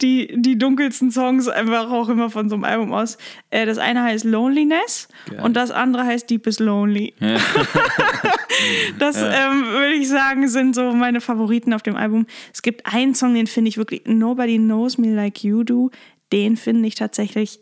[0.01, 3.17] die, die dunkelsten Songs einfach auch immer von so einem Album aus.
[3.49, 5.39] Äh, das eine heißt Loneliness Geil.
[5.41, 7.13] und das andere heißt Deepest Lonely.
[8.99, 12.27] das ähm, würde ich sagen, sind so meine Favoriten auf dem Album.
[12.53, 15.91] Es gibt einen Song, den finde ich wirklich, Nobody Knows Me Like You Do.
[16.31, 17.59] Den finde ich tatsächlich,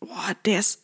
[0.00, 0.82] boah, der ist,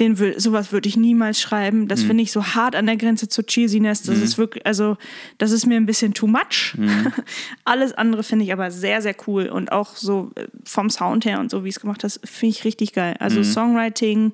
[0.00, 1.88] den will, sowas würde ich niemals schreiben.
[1.88, 4.02] Das finde ich so hart an der Grenze zur Cheesiness.
[4.02, 4.96] Das ist wirklich, also,
[5.38, 6.76] das ist mir ein bisschen too much.
[7.64, 11.40] Alles andere finde ich aber sehr, sehr cool und auch so äh, vom Sound her
[11.40, 13.16] und so, wie es gemacht hast, finde ich richtig geil.
[13.18, 14.32] Also Songwriting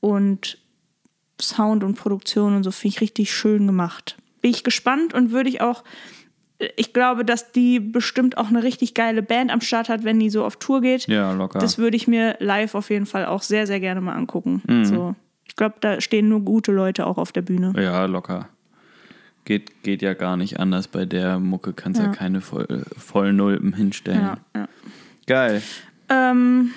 [0.00, 0.58] und
[1.40, 4.16] Sound und Produktion und so finde ich richtig schön gemacht.
[4.40, 5.84] Bin ich gespannt und würde ich auch,
[6.76, 10.30] ich glaube, dass die bestimmt auch eine richtig geile Band am Start hat, wenn die
[10.30, 11.06] so auf Tour geht.
[11.06, 11.58] Ja, locker.
[11.58, 14.62] Das würde ich mir live auf jeden Fall auch sehr, sehr gerne mal angucken.
[14.66, 14.84] Mhm.
[14.84, 15.14] So.
[15.46, 17.72] Ich glaube, da stehen nur gute Leute auch auf der Bühne.
[17.76, 18.48] Ja, locker.
[19.44, 20.88] Geht, geht ja gar nicht anders.
[20.88, 22.10] Bei der Mucke kannst du ja.
[22.10, 22.14] Ja.
[22.14, 24.20] keine voll, Vollnulpen hinstellen.
[24.20, 24.68] Ja, ja.
[25.26, 25.62] Geil.
[26.08, 26.70] Ähm,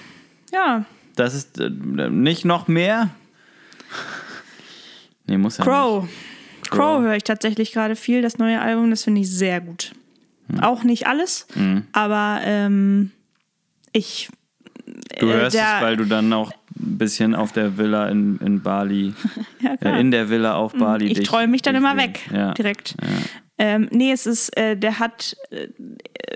[0.51, 3.09] ja, Das ist äh, nicht noch mehr?
[5.27, 6.03] Nee, muss ja Crow.
[6.03, 6.13] nicht.
[6.75, 9.91] Crow, höre ich tatsächlich gerade viel, das neue Album, das finde ich sehr gut.
[10.49, 10.59] Hm.
[10.61, 11.47] Auch nicht alles,
[11.91, 13.11] aber ähm,
[13.91, 14.29] ich.
[15.19, 18.37] Du äh, hörst der- es, weil du dann auch ein bisschen auf der Villa in,
[18.39, 19.13] in Bali,
[19.61, 21.07] Ja, äh, in der Villa auf Bali.
[21.11, 22.53] ich träume mich dann immer weg, Ja.
[22.53, 22.95] direkt.
[23.57, 25.69] Ähm, nee, es ist, äh, der hat äh,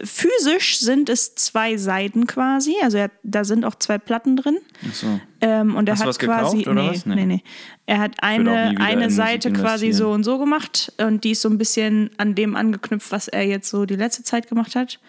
[0.05, 4.57] physisch sind es zwei Seiten quasi, also er, da sind auch zwei Platten drin.
[4.89, 5.19] Ach so.
[5.41, 7.05] Ähm, und er Hast du hat was gekauft, quasi, oder nee, was?
[7.05, 7.15] Nee.
[7.15, 7.43] nee, nee.
[7.85, 11.57] Er hat eine, eine Seite quasi so und so gemacht und die ist so ein
[11.57, 14.99] bisschen an dem angeknüpft, was er jetzt so die letzte Zeit gemacht hat.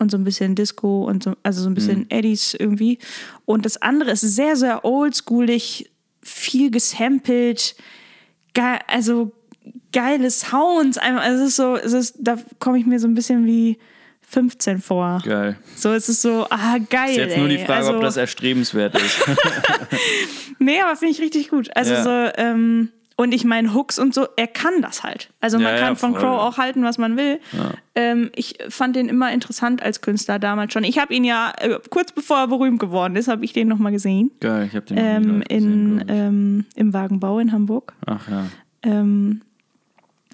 [0.00, 2.06] Und so ein bisschen Disco und so, also so ein bisschen Mhm.
[2.10, 3.00] Eddies irgendwie.
[3.46, 5.90] Und das andere ist sehr, sehr oldschoolig,
[6.22, 7.74] viel gesampelt,
[8.54, 9.32] geil, also
[9.92, 10.98] geile Sounds.
[10.98, 13.78] Also es ist so, es ist, da komme ich mir so ein bisschen wie
[14.22, 15.22] 15 vor.
[15.24, 15.56] Geil.
[15.76, 17.10] So, es ist so, ah, geil.
[17.10, 17.64] Ist jetzt nur die ey.
[17.64, 19.18] Frage, also, ob das erstrebenswert ist.
[20.60, 21.68] Nee, aber finde ich richtig gut.
[21.76, 22.02] Also Ja.
[22.02, 25.30] so, ähm, und ich meine, Hooks und so, er kann das halt.
[25.40, 26.20] Also man Ja, ja, kann von voll.
[26.20, 27.38] Crow auch halten, was man will.
[27.94, 30.84] Ähm, ich fand den immer interessant als Künstler damals schon.
[30.84, 33.92] Ich habe ihn ja, äh, kurz bevor er berühmt geworden ist, habe ich den nochmal
[33.92, 34.30] gesehen.
[34.40, 37.92] Geil, ich habe den Ähm, gesehen, in, ähm, Im Wagenbau in Hamburg.
[38.06, 38.46] Ach ja.
[38.82, 39.42] Ähm,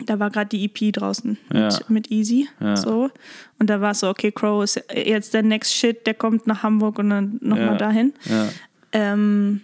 [0.06, 1.64] da war gerade die EP draußen Ja.
[1.66, 2.48] mit, mit Easy.
[2.60, 2.76] Ja.
[2.76, 3.10] So.
[3.58, 6.62] Und da war es so, okay, Crow ist jetzt der Next Shit, der kommt nach
[6.62, 7.76] Hamburg und dann nochmal Ja.
[7.76, 8.12] dahin.
[8.92, 9.60] Ähm,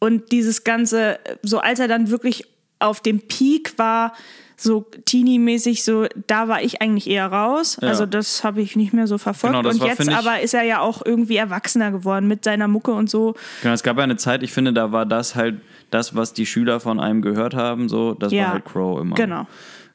[0.00, 2.44] und dieses Ganze, so als er dann wirklich
[2.78, 4.14] auf dem Peak war,
[4.62, 7.78] so Teenie-mäßig, so da war ich eigentlich eher raus.
[7.80, 7.88] Ja.
[7.88, 9.56] Also das habe ich nicht mehr so verfolgt.
[9.56, 12.92] Genau, und war, jetzt aber ist er ja auch irgendwie erwachsener geworden mit seiner Mucke
[12.92, 13.34] und so.
[13.62, 15.56] Genau, es gab ja eine Zeit, ich finde, da war das halt
[15.90, 18.44] das, was die Schüler von einem gehört haben, so, das Ja.
[18.44, 19.16] war halt Crow immer.
[19.16, 19.46] Genau.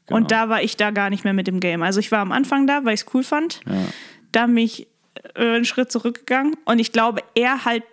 [0.08, 0.18] Genau.
[0.20, 1.82] Und da war ich da gar nicht mehr mit dem Game.
[1.82, 3.62] Also ich war am Anfang da, weil ich es cool fand.
[4.32, 4.88] Da bin ich
[5.36, 7.84] äh, einen Schritt zurückgegangen und ich glaube, er halt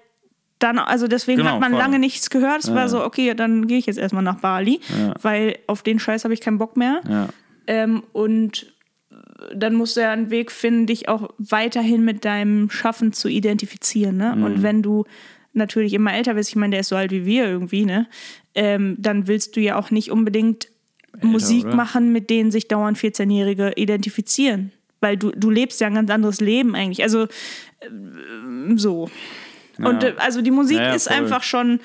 [0.63, 1.81] dann, also deswegen Genau, hat man voll.
[1.81, 2.65] lange nichts gehört.
[2.65, 4.81] Es war so, okay, dann gehe ich jetzt erstmal nach Bali,
[5.21, 7.01] weil auf den Scheiß habe ich keinen Bock mehr.
[7.09, 7.29] Ja.
[7.67, 8.73] Ähm, und
[9.55, 14.17] dann musst du ja einen Weg finden, dich auch weiterhin mit deinem Schaffen zu identifizieren.
[14.17, 14.35] Ne?
[14.37, 14.45] Mhm.
[14.45, 15.05] Und wenn du
[15.53, 18.07] natürlich immer älter bist, ich meine, der ist so alt wie wir irgendwie, ne?
[18.55, 20.69] Ähm, dann willst du ja auch nicht unbedingt
[21.21, 21.75] Musik oder?
[21.75, 24.73] machen, mit denen sich dauernd 14-Jährige identifizieren.
[25.01, 27.03] Weil du, du lebst ja ein ganz anderes Leben eigentlich.
[27.03, 27.27] Also
[27.81, 28.79] ähm,
[29.77, 29.85] so.
[29.85, 31.81] Und äh, also die Musik Ja, ja, ist einfach schon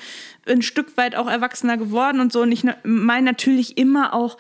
[0.47, 2.41] ein Stück weit auch erwachsener geworden und so.
[2.41, 4.38] Und ich ne- meine natürlich immer auch,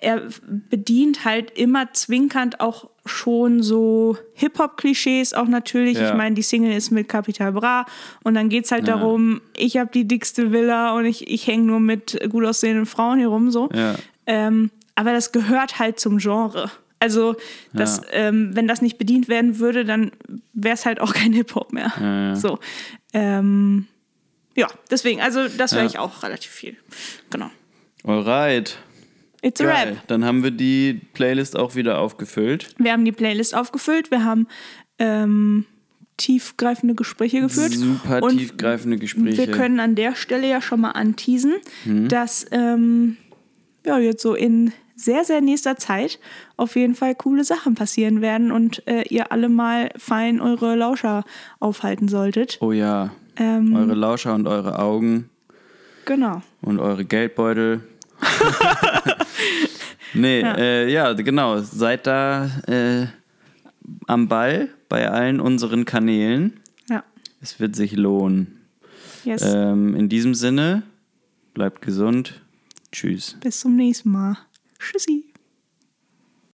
[0.00, 0.22] er
[0.70, 5.98] bedient halt immer zwinkernd auch schon so Hip-Hop-Klischees auch natürlich.
[5.98, 6.10] Ja.
[6.10, 7.86] Ich meine, die Single ist mit Capital Bra
[8.22, 11.64] und dann geht es halt darum, ich habe die dickste Villa und ich, ich hänge
[11.64, 13.70] nur mit gut aussehenden Frauen hier rum so.
[13.72, 13.94] Ja.
[14.26, 16.70] Ähm, aber das gehört halt zum Genre.
[17.00, 17.34] Also,
[17.72, 20.12] das, ähm, wenn das nicht bedient werden würde, dann
[20.52, 21.92] wäre es halt auch kein Hip-Hop mehr.
[21.98, 22.36] ja.
[22.36, 22.58] So.
[23.12, 23.86] Ähm,
[24.54, 25.86] ja, deswegen, also das höre Ja.
[25.86, 26.76] ich auch relativ viel.
[27.30, 27.50] Genau.
[28.04, 28.78] Alright.
[29.42, 29.88] It's a Geil.
[29.90, 30.06] Rap.
[30.08, 32.68] Dann haben wir die Playlist auch wieder aufgefüllt.
[32.78, 34.46] Wir haben die Playlist aufgefüllt, wir haben
[34.98, 35.64] ähm,
[36.18, 37.72] tiefgreifende Gespräche geführt.
[37.72, 39.38] Super Und tiefgreifende Gespräche.
[39.38, 41.54] Wir können an der Stelle ja schon mal anteasen,
[41.86, 42.08] Mhm.
[42.08, 43.16] dass ähm,
[43.86, 46.18] ja, jetzt so in sehr, sehr nächster Zeit
[46.56, 51.24] auf jeden Fall coole Sachen passieren werden und äh, ihr alle mal fein eure Lauscher
[51.58, 52.58] aufhalten solltet.
[52.60, 53.10] Oh ja.
[53.36, 55.30] Ähm, Eure Lauscher und eure Augen
[56.04, 56.42] Genau.
[56.60, 57.80] und eure Geldbeutel.
[60.14, 60.54] nee, ja.
[60.56, 61.60] Äh, ja, genau.
[61.60, 63.06] Seid da äh,
[64.06, 66.60] am Ball bei allen unseren Kanälen.
[66.88, 67.04] Ja.
[67.40, 68.58] Es wird sich lohnen.
[69.24, 69.42] Yes.
[69.42, 70.82] Ähm, in diesem Sinne,
[71.54, 72.40] bleibt gesund.
[72.92, 73.36] Tschüss.
[73.40, 74.36] Bis zum nächsten Mal.
[74.80, 75.29] 实习。